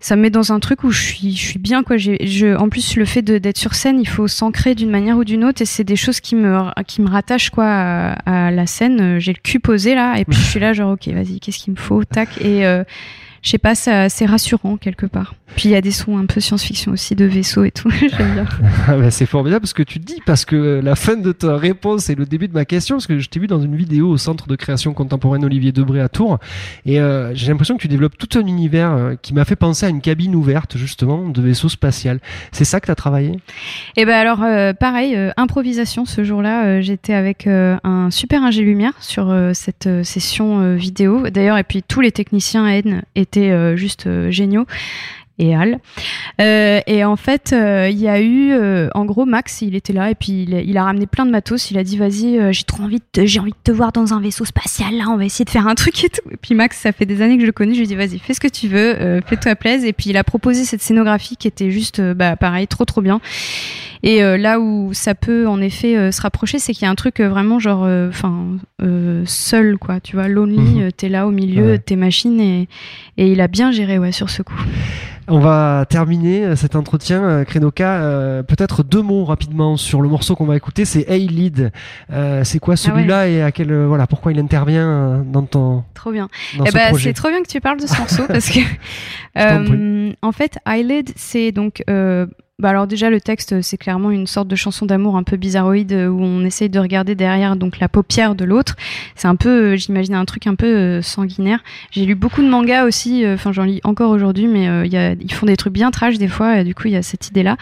ça 0.01 0.15
me 0.15 0.23
met 0.23 0.29
dans 0.29 0.51
un 0.51 0.59
truc 0.59 0.83
où 0.83 0.91
je 0.91 1.01
suis, 1.01 1.59
bien 1.59 1.83
quoi. 1.83 1.97
Je, 1.97 2.57
en 2.57 2.69
plus, 2.69 2.95
le 2.97 3.05
fait 3.05 3.21
d'être 3.21 3.57
sur 3.57 3.75
scène, 3.75 3.99
il 3.99 4.07
faut 4.07 4.27
s'ancrer 4.27 4.75
d'une 4.75 4.89
manière 4.89 5.17
ou 5.17 5.23
d'une 5.23 5.45
autre, 5.45 5.61
et 5.61 5.65
c'est 5.65 5.83
des 5.83 5.95
choses 5.95 6.19
qui 6.19 6.35
me, 6.35 6.59
qui 6.83 7.01
me 7.01 7.09
rattachent 7.09 7.51
quoi 7.51 7.67
à, 7.67 8.51
la 8.51 8.65
scène. 8.65 9.19
J'ai 9.19 9.33
le 9.33 9.39
cul 9.41 9.59
posé 9.59 9.95
là, 9.95 10.17
et 10.17 10.25
puis 10.25 10.37
je 10.37 10.43
suis 10.43 10.59
là 10.59 10.73
genre 10.73 10.93
ok, 10.93 11.07
vas-y, 11.09 11.39
qu'est-ce 11.39 11.59
qu'il 11.59 11.73
me 11.73 11.79
faut, 11.79 12.03
tac. 12.03 12.29
Et 12.41 12.65
euh, 12.65 12.83
je 13.43 13.49
sais 13.49 13.57
pas, 13.59 13.75
c'est 13.75 14.25
rassurant 14.25 14.77
quelque 14.77 15.05
part. 15.05 15.35
Puis 15.55 15.69
il 15.69 15.71
y 15.71 15.75
a 15.75 15.81
des 15.81 15.91
sons 15.91 16.17
un 16.17 16.25
peu 16.25 16.39
science-fiction 16.39 16.91
aussi 16.91 17.15
de 17.15 17.25
vaisseaux 17.25 17.63
et 17.63 17.71
tout. 17.71 17.89
J'aime 17.99 18.33
bien. 18.33 18.45
Ah 18.87 18.95
ben, 18.95 19.11
c'est 19.11 19.25
formidable 19.25 19.67
ce 19.67 19.73
que 19.73 19.83
tu 19.83 19.99
dis 19.99 20.21
parce 20.25 20.45
que 20.45 20.55
euh, 20.55 20.81
la 20.81 20.95
fin 20.95 21.15
de 21.15 21.31
ta 21.31 21.57
réponse 21.57 22.09
est 22.09 22.15
le 22.15 22.25
début 22.25 22.47
de 22.47 22.53
ma 22.53 22.65
question 22.65 22.95
parce 22.95 23.07
que 23.07 23.19
je 23.19 23.29
t'ai 23.29 23.39
vu 23.39 23.47
dans 23.47 23.61
une 23.61 23.75
vidéo 23.75 24.09
au 24.09 24.17
centre 24.17 24.47
de 24.47 24.55
création 24.55 24.93
contemporaine 24.93 25.43
Olivier 25.45 25.71
Debré 25.71 26.01
à 26.01 26.09
Tours 26.09 26.39
et 26.85 26.99
euh, 26.99 27.33
j'ai 27.35 27.47
l'impression 27.47 27.75
que 27.75 27.81
tu 27.81 27.87
développes 27.87 28.17
tout 28.17 28.37
un 28.37 28.45
univers 28.45 28.91
euh, 28.91 29.15
qui 29.21 29.33
m'a 29.33 29.45
fait 29.45 29.55
penser 29.55 29.85
à 29.85 29.89
une 29.89 30.01
cabine 30.01 30.35
ouverte 30.35 30.77
justement 30.77 31.27
de 31.29 31.41
vaisseau 31.41 31.69
spatial. 31.69 32.19
C'est 32.51 32.65
ça 32.65 32.79
que 32.79 32.85
tu 32.85 32.91
as 32.91 32.95
travaillé? 32.95 33.39
Et 33.97 34.05
ben 34.05 34.15
alors 34.15 34.43
euh, 34.43 34.73
pareil, 34.73 35.15
euh, 35.15 35.31
improvisation 35.37 36.05
ce 36.05 36.23
jour-là, 36.23 36.81
j'étais 36.81 37.13
avec 37.13 37.47
un 37.47 38.09
super 38.11 38.43
ingé 38.43 38.61
lumière 38.61 38.93
sur 38.99 39.35
cette 39.53 39.89
session 40.03 40.75
vidéo. 40.75 41.29
D'ailleurs 41.29 41.57
et 41.57 41.63
puis 41.63 41.83
tous 41.83 42.01
les 42.01 42.11
techniciens 42.11 42.65
à 42.65 42.75
Aiden 42.75 43.03
étaient 43.15 43.75
juste 43.77 44.07
géniaux. 44.29 44.65
Et 45.41 45.55
Al. 45.55 45.79
Euh, 46.39 46.79
et 46.87 47.03
en 47.03 47.15
fait, 47.15 47.51
euh, 47.53 47.89
il 47.91 47.97
y 47.99 48.07
a 48.07 48.21
eu, 48.21 48.51
euh, 48.53 48.87
en 48.95 49.05
gros, 49.05 49.25
Max, 49.25 49.61
il 49.61 49.75
était 49.75 49.91
là 49.93 50.09
et 50.11 50.15
puis 50.15 50.43
il, 50.43 50.53
il 50.53 50.77
a 50.77 50.83
ramené 50.83 51.05
plein 51.07 51.25
de 51.25 51.31
matos. 51.31 51.71
Il 51.71 51.77
a 51.77 51.83
dit, 51.83 51.97
vas-y, 51.97 52.53
j'ai 52.53 52.63
trop 52.63 52.83
envie 52.83 52.97
de, 52.99 53.03
te- 53.11 53.25
j'ai 53.25 53.39
envie 53.39 53.51
de 53.51 53.57
te 53.63 53.71
voir 53.71 53.91
dans 53.91 54.13
un 54.13 54.21
vaisseau 54.21 54.45
spatial. 54.45 54.93
Là, 54.95 55.05
on 55.09 55.17
va 55.17 55.25
essayer 55.25 55.45
de 55.45 55.49
faire 55.49 55.67
un 55.67 55.75
truc 55.75 56.03
et 56.03 56.09
tout. 56.09 56.21
Et 56.31 56.37
puis 56.37 56.55
Max, 56.55 56.77
ça 56.77 56.91
fait 56.91 57.05
des 57.05 57.21
années 57.21 57.35
que 57.35 57.41
je 57.41 57.47
le 57.47 57.51
connais. 57.51 57.73
Je 57.73 57.79
lui 57.79 57.85
ai 57.85 57.87
dit, 57.87 57.95
vas-y, 57.95 58.19
fais 58.19 58.33
ce 58.33 58.39
que 58.39 58.47
tu 58.47 58.67
veux, 58.67 59.21
fais-toi 59.25 59.55
plaisir. 59.55 59.87
Et 59.89 59.93
puis 59.93 60.09
il 60.11 60.17
a 60.17 60.23
proposé 60.23 60.63
cette 60.63 60.81
scénographie 60.81 61.35
qui 61.37 61.47
était 61.47 61.71
juste, 61.71 61.99
bah, 62.01 62.35
pareil, 62.35 62.67
trop 62.67 62.85
trop 62.85 63.01
bien. 63.01 63.19
Et 64.03 64.21
là 64.37 64.59
où 64.59 64.93
ça 64.93 65.13
peut 65.13 65.47
en 65.47 65.61
effet 65.61 66.11
se 66.11 66.21
rapprocher, 66.21 66.57
c'est 66.59 66.73
qu'il 66.73 66.83
y 66.83 66.87
a 66.87 66.89
un 66.91 66.95
truc 66.95 67.19
vraiment 67.21 67.59
genre, 67.59 67.87
enfin, 68.09 68.57
seul 69.25 69.77
quoi. 69.77 69.99
Tu 69.99 70.15
vois, 70.15 70.27
lonely, 70.27 70.57
Mhm. 70.57 70.91
t'es 70.91 71.09
là 71.09 71.27
au 71.27 71.31
milieu 71.31 71.71
Ouais. 71.71 71.77
tes 71.79 71.95
machines 71.95 72.39
et, 72.39 72.67
et 73.17 73.31
il 73.31 73.41
a 73.41 73.47
bien 73.47 73.71
géré 73.71 73.99
ouais 73.99 74.11
sur 74.11 74.29
ce 74.29 74.41
coup. 74.41 74.59
On 75.33 75.39
va 75.39 75.85
terminer 75.87 76.43
euh, 76.43 76.55
cet 76.57 76.75
entretien, 76.75 77.23
euh, 77.23 77.43
Krenoka. 77.45 78.01
euh, 78.01 78.43
Peut-être 78.43 78.83
deux 78.83 79.01
mots 79.01 79.23
rapidement 79.23 79.77
sur 79.77 80.01
le 80.01 80.09
morceau 80.09 80.35
qu'on 80.35 80.45
va 80.45 80.57
écouter. 80.57 80.83
C'est 80.83 81.09
Hey 81.09 81.25
Lead. 81.27 81.71
Euh, 82.11 82.43
c'est 82.43 82.59
quoi 82.59 82.75
celui-là 82.75 83.29
et 83.29 83.41
à 83.41 83.51
quel 83.53 83.71
euh, 83.71 83.87
voilà 83.87 84.07
pourquoi 84.07 84.33
il 84.33 84.39
intervient 84.39 84.87
euh, 84.89 85.21
dans 85.23 85.43
ton 85.43 85.83
Trop 85.93 86.11
bien. 86.11 86.27
dans 86.57 86.65
Eh 86.65 86.69
ce 86.69 86.73
ben, 86.73 86.89
projet. 86.89 87.09
c'est 87.09 87.13
trop 87.13 87.29
bien 87.29 87.41
que 87.43 87.47
tu 87.47 87.61
parles 87.61 87.79
de 87.79 87.87
ce 87.87 87.97
morceau 87.97 88.23
parce 88.27 88.49
que 88.49 88.59
euh, 89.37 90.11
en 90.21 90.31
fait, 90.33 90.57
Eyelid, 90.67 91.13
c'est 91.15 91.53
donc 91.53 91.81
euh, 91.89 92.25
bah 92.61 92.69
alors 92.69 92.85
déjà 92.85 93.09
le 93.09 93.19
texte, 93.19 93.63
c'est 93.63 93.77
clairement 93.77 94.11
une 94.11 94.27
sorte 94.27 94.47
de 94.47 94.55
chanson 94.55 94.85
d'amour 94.85 95.17
un 95.17 95.23
peu 95.23 95.35
bizarroïde 95.35 95.93
euh, 95.93 96.07
où 96.07 96.21
on 96.21 96.45
essaye 96.45 96.69
de 96.69 96.77
regarder 96.77 97.15
derrière 97.15 97.55
donc 97.55 97.79
la 97.79 97.89
paupière 97.89 98.35
de 98.35 98.45
l'autre. 98.45 98.75
C'est 99.15 99.27
un 99.27 99.35
peu, 99.35 99.73
euh, 99.73 99.75
j'imagine 99.77 100.13
un 100.13 100.25
truc 100.25 100.45
un 100.45 100.53
peu 100.53 100.67
euh, 100.67 101.01
sanguinaire. 101.01 101.63
J'ai 101.89 102.05
lu 102.05 102.13
beaucoup 102.13 102.43
de 102.43 102.47
mangas 102.47 102.85
aussi, 102.85 103.25
enfin 103.27 103.51
j'en 103.51 103.63
lis 103.63 103.81
encore 103.83 104.11
aujourd'hui, 104.11 104.47
mais 104.47 104.87
ils 104.87 105.33
font 105.33 105.47
des 105.47 105.57
trucs 105.57 105.73
bien 105.73 105.89
trash 105.89 106.19
des 106.19 106.27
fois, 106.27 106.59
et 106.59 106.63
du 106.63 106.75
coup 106.75 106.83
il 106.85 106.93
y 106.93 106.97
a 106.97 107.01
cette 107.01 107.29
idée 107.29 107.41
là. 107.41 107.57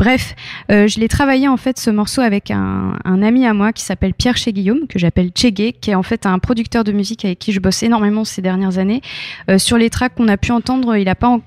Bref, 0.00 0.34
euh, 0.72 0.88
je 0.88 0.98
l'ai 0.98 1.08
travaillé 1.08 1.46
en 1.46 1.58
fait 1.58 1.78
ce 1.78 1.90
morceau 1.90 2.22
avec 2.22 2.50
un, 2.50 2.96
ami 3.04 3.44
à 3.44 3.52
moi 3.52 3.74
qui 3.74 3.84
s'appelle 3.84 4.14
Pierre 4.14 4.38
Chez 4.38 4.50
Guillaume, 4.50 4.86
que 4.88 4.98
j'appelle 4.98 5.30
Chegué, 5.36 5.74
qui 5.78 5.90
est 5.90 5.94
en 5.94 6.02
fait 6.02 6.24
un 6.24 6.38
producteur 6.38 6.84
de 6.84 6.92
musique 6.92 7.26
avec 7.26 7.38
qui 7.38 7.52
je 7.52 7.60
bosse 7.60 7.82
énormément 7.82 8.24
ces 8.24 8.40
dernières 8.40 8.78
années. 8.78 9.02
Euh, 9.50 9.58
sur 9.58 9.76
les 9.76 9.90
tracks 9.90 10.14
qu'on 10.14 10.28
a 10.28 10.38
pu 10.38 10.52
entendre, 10.52 10.96
il 10.96 11.04
n'a 11.04 11.14
pas 11.14 11.38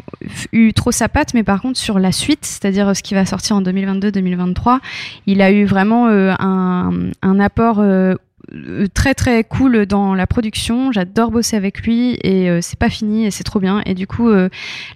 eu 0.51 0.71
trop 0.71 0.91
sa 0.91 1.09
patte, 1.09 1.33
mais 1.33 1.41
par 1.41 1.63
contre 1.63 1.79
sur 1.79 1.97
la 1.97 2.11
suite, 2.11 2.45
c'est-à-dire 2.45 2.95
ce 2.95 3.01
qui 3.01 3.15
va 3.15 3.25
sortir 3.25 3.55
en 3.55 3.63
2022-2023, 3.63 4.81
il 5.25 5.41
a 5.41 5.49
eu 5.49 5.65
vraiment 5.65 6.09
euh, 6.09 6.31
un 6.39 7.39
apport. 7.39 7.83
Euh, 8.51 8.87
très 8.93 9.13
très 9.13 9.43
cool 9.43 9.85
dans 9.85 10.15
la 10.15 10.27
production 10.27 10.91
j'adore 10.91 11.31
bosser 11.31 11.55
avec 11.55 11.81
lui 11.83 12.17
et 12.23 12.49
euh, 12.49 12.59
c'est 12.61 12.77
pas 12.77 12.89
fini 12.89 13.25
et 13.25 13.31
c'est 13.31 13.43
trop 13.43 13.59
bien 13.59 13.81
et 13.85 13.93
du 13.93 14.05
coup 14.07 14.29
euh, 14.29 14.49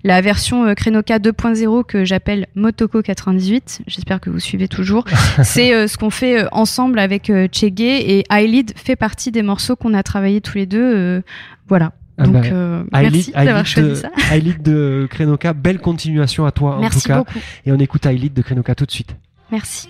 la 0.03 0.19
version 0.21 0.65
euh, 0.65 0.73
Krenoka 0.73 1.17
2.0 1.19 1.85
que 1.85 2.03
j'appelle 2.03 2.47
Motoko 2.55 3.01
98 3.01 3.81
j'espère 3.87 4.19
que 4.19 4.29
vous 4.29 4.39
suivez 4.39 4.67
toujours 4.67 5.05
c'est 5.43 5.87
ce 5.87 5.97
qu'on 5.97 6.09
fait 6.09 6.45
ensemble 6.51 6.99
avec 6.99 7.31
Chege 7.53 7.79
et 7.79 8.23
Eyelid 8.29 8.73
fait 8.75 8.95
partie 8.97 9.31
des 9.31 9.43
morceaux 9.43 9.75
qu'on 9.75 9.93
a 9.93 10.03
travaillé 10.03 10.41
tous 10.41 10.57
les 10.57 10.65
deux 10.65 11.23
voilà 11.69 11.93
Ah 12.17 12.23
donc 12.23 12.33
bah, 12.33 12.41
euh, 12.51 12.83
Eyelid- 12.93 13.11
merci 13.13 13.31
d'avoir 13.31 13.65
choisi 13.65 13.89
de- 13.89 13.95
ça 13.95 14.09
Eyelid 14.33 14.61
de 14.61 15.07
Krenoka, 15.09 15.53
belle 15.53 15.79
continuation 15.79 16.45
à 16.45 16.51
toi 16.51 16.75
en 16.77 16.79
Merci 16.81 17.01
tout 17.03 17.07
cas. 17.07 17.17
beaucoup. 17.19 17.39
Et 17.65 17.71
on 17.71 17.77
écoute 17.79 18.05
Eyelid 18.05 18.33
de 18.33 18.41
Krenoka 18.41 18.75
tout 18.75 18.85
de 18.85 18.91
suite. 18.91 19.15
merci 19.51 19.87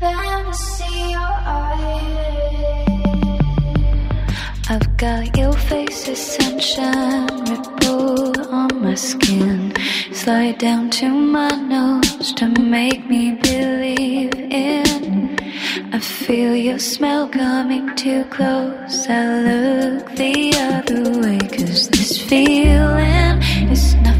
Let 0.00 0.46
me 0.46 0.52
see 0.52 1.10
your 1.10 1.18
eyes. 1.20 1.98
I've 4.70 4.96
got 4.96 5.36
your 5.36 5.52
face's 5.52 6.24
sunshine 6.24 7.26
ripple 7.50 8.40
on 8.54 8.80
my 8.80 8.94
skin. 8.94 9.74
Slide 10.12 10.58
down 10.58 10.90
to 10.90 11.08
my 11.08 11.50
nose 11.50 12.32
to 12.34 12.46
make 12.60 13.08
me 13.10 13.32
believe 13.42 14.34
in. 14.34 15.36
I 15.92 15.98
feel 15.98 16.54
your 16.54 16.78
smell 16.78 17.28
coming 17.28 17.92
too 17.96 18.24
close. 18.26 19.08
I 19.08 19.40
look 19.48 20.14
the 20.14 20.54
other 20.58 21.20
way, 21.22 21.38
cause 21.38 21.88
this 21.88 22.18
feeling 22.22 23.42
is 23.72 23.96
nothing 23.96 24.17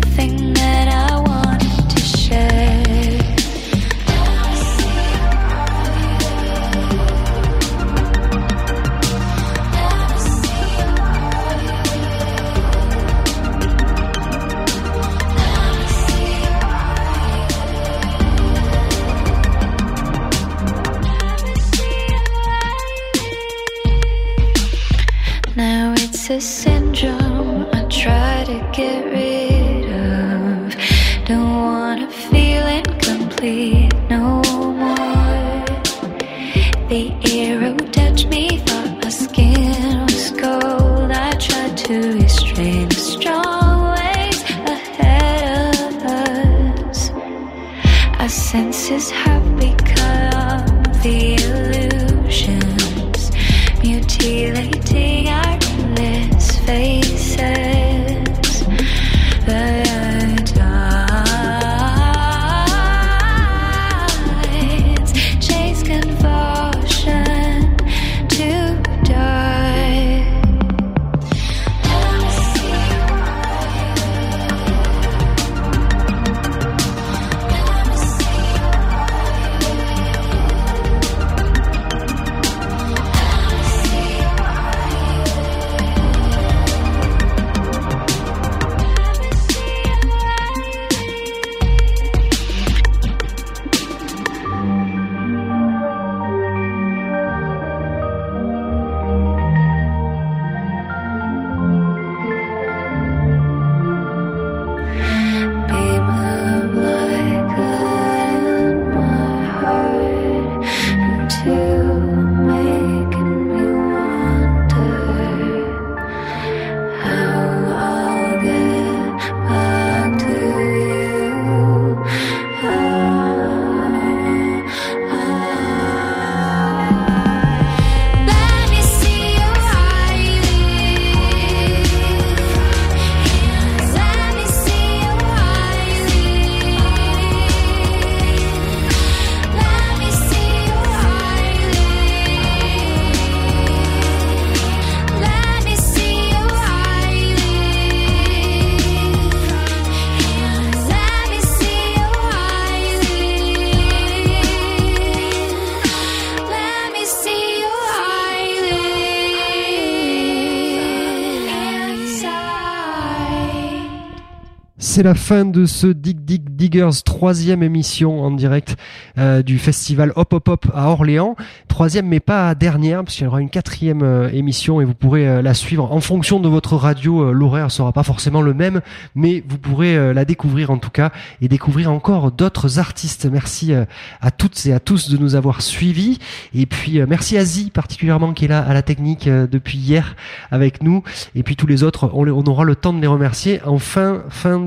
c'est 164.98 165.04
la 165.04 165.14
fin 165.14 165.44
de 165.44 165.64
ce 165.64 165.86
Dig 165.86 166.24
Dig 166.24 166.56
Diggers 166.56 167.04
troisième 167.04 167.62
émission 167.62 168.20
en 168.20 168.32
direct 168.32 168.76
euh, 169.16 169.42
du 169.42 169.60
festival 169.60 170.12
Hop 170.16 170.32
Hop 170.32 170.48
Hop 170.48 170.66
à 170.74 170.88
Orléans. 170.88 171.36
Troisième 171.68 172.08
mais 172.08 172.18
pas 172.18 172.56
dernière 172.56 173.04
parce 173.04 173.14
qu'il 173.14 173.22
y 173.22 173.28
aura 173.28 173.40
une 173.40 173.48
quatrième 173.48 174.02
euh, 174.02 174.28
émission 174.32 174.80
et 174.80 174.84
vous 174.84 174.94
pourrez 174.94 175.28
euh, 175.28 175.40
la 175.40 175.54
suivre 175.54 175.92
en 175.92 176.00
fonction 176.00 176.40
de 176.40 176.48
votre 176.48 176.74
radio. 176.74 177.32
L'horaire 177.32 177.70
sera 177.70 177.92
pas 177.92 178.02
forcément 178.02 178.42
le 178.42 178.54
même, 178.54 178.80
mais 179.14 179.44
vous 179.48 179.56
pourrez 179.56 180.12
la 180.12 180.24
découvrir 180.24 180.72
en 180.72 180.78
tout 180.78 180.90
cas 180.90 181.12
et 181.40 181.46
découvrir 181.46 181.92
encore 181.92 182.32
d'autres 182.32 182.80
artistes. 182.80 183.28
Merci 183.30 183.72
à 184.20 184.30
toutes 184.32 184.66
et 184.66 184.72
à 184.72 184.80
tous 184.80 185.10
de 185.10 185.16
nous 185.16 185.36
avoir 185.36 185.62
suivis 185.62 186.18
et 186.54 186.66
puis 186.66 187.00
merci 187.06 187.38
à 187.38 187.44
Zi 187.44 187.70
particulièrement 187.70 188.32
qui 188.32 188.46
est 188.46 188.48
là 188.48 188.64
à 188.66 188.74
la 188.74 188.82
technique 188.82 189.28
depuis 189.28 189.78
hier 189.78 190.16
avec 190.50 190.82
nous 190.82 191.04
et 191.36 191.44
puis 191.44 191.54
tous 191.54 191.68
les 191.68 191.84
autres 191.84 192.10
on, 192.14 192.26
on 192.26 192.44
aura 192.46 192.64
le 192.64 192.74
temps 192.74 192.92
de 192.92 193.00
les 193.00 193.06
remercier 193.06 193.60
en 193.64 193.78
fin 193.78 194.24
fin 194.28 194.58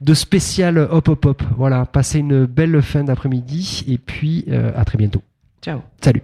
de, 0.00 0.14
spécial 0.14 0.78
Hop 0.78 1.08
Hop 1.08 1.24
Hop. 1.26 1.42
Voilà, 1.56 1.86
passez 1.86 2.18
une 2.18 2.46
belle 2.46 2.80
fin 2.82 3.04
d'après-midi 3.04 3.84
et 3.88 3.98
puis 3.98 4.44
euh, 4.48 4.72
à 4.76 4.84
très 4.84 4.98
bientôt. 4.98 5.22
Ciao. 5.62 5.80
Salut. 6.00 6.22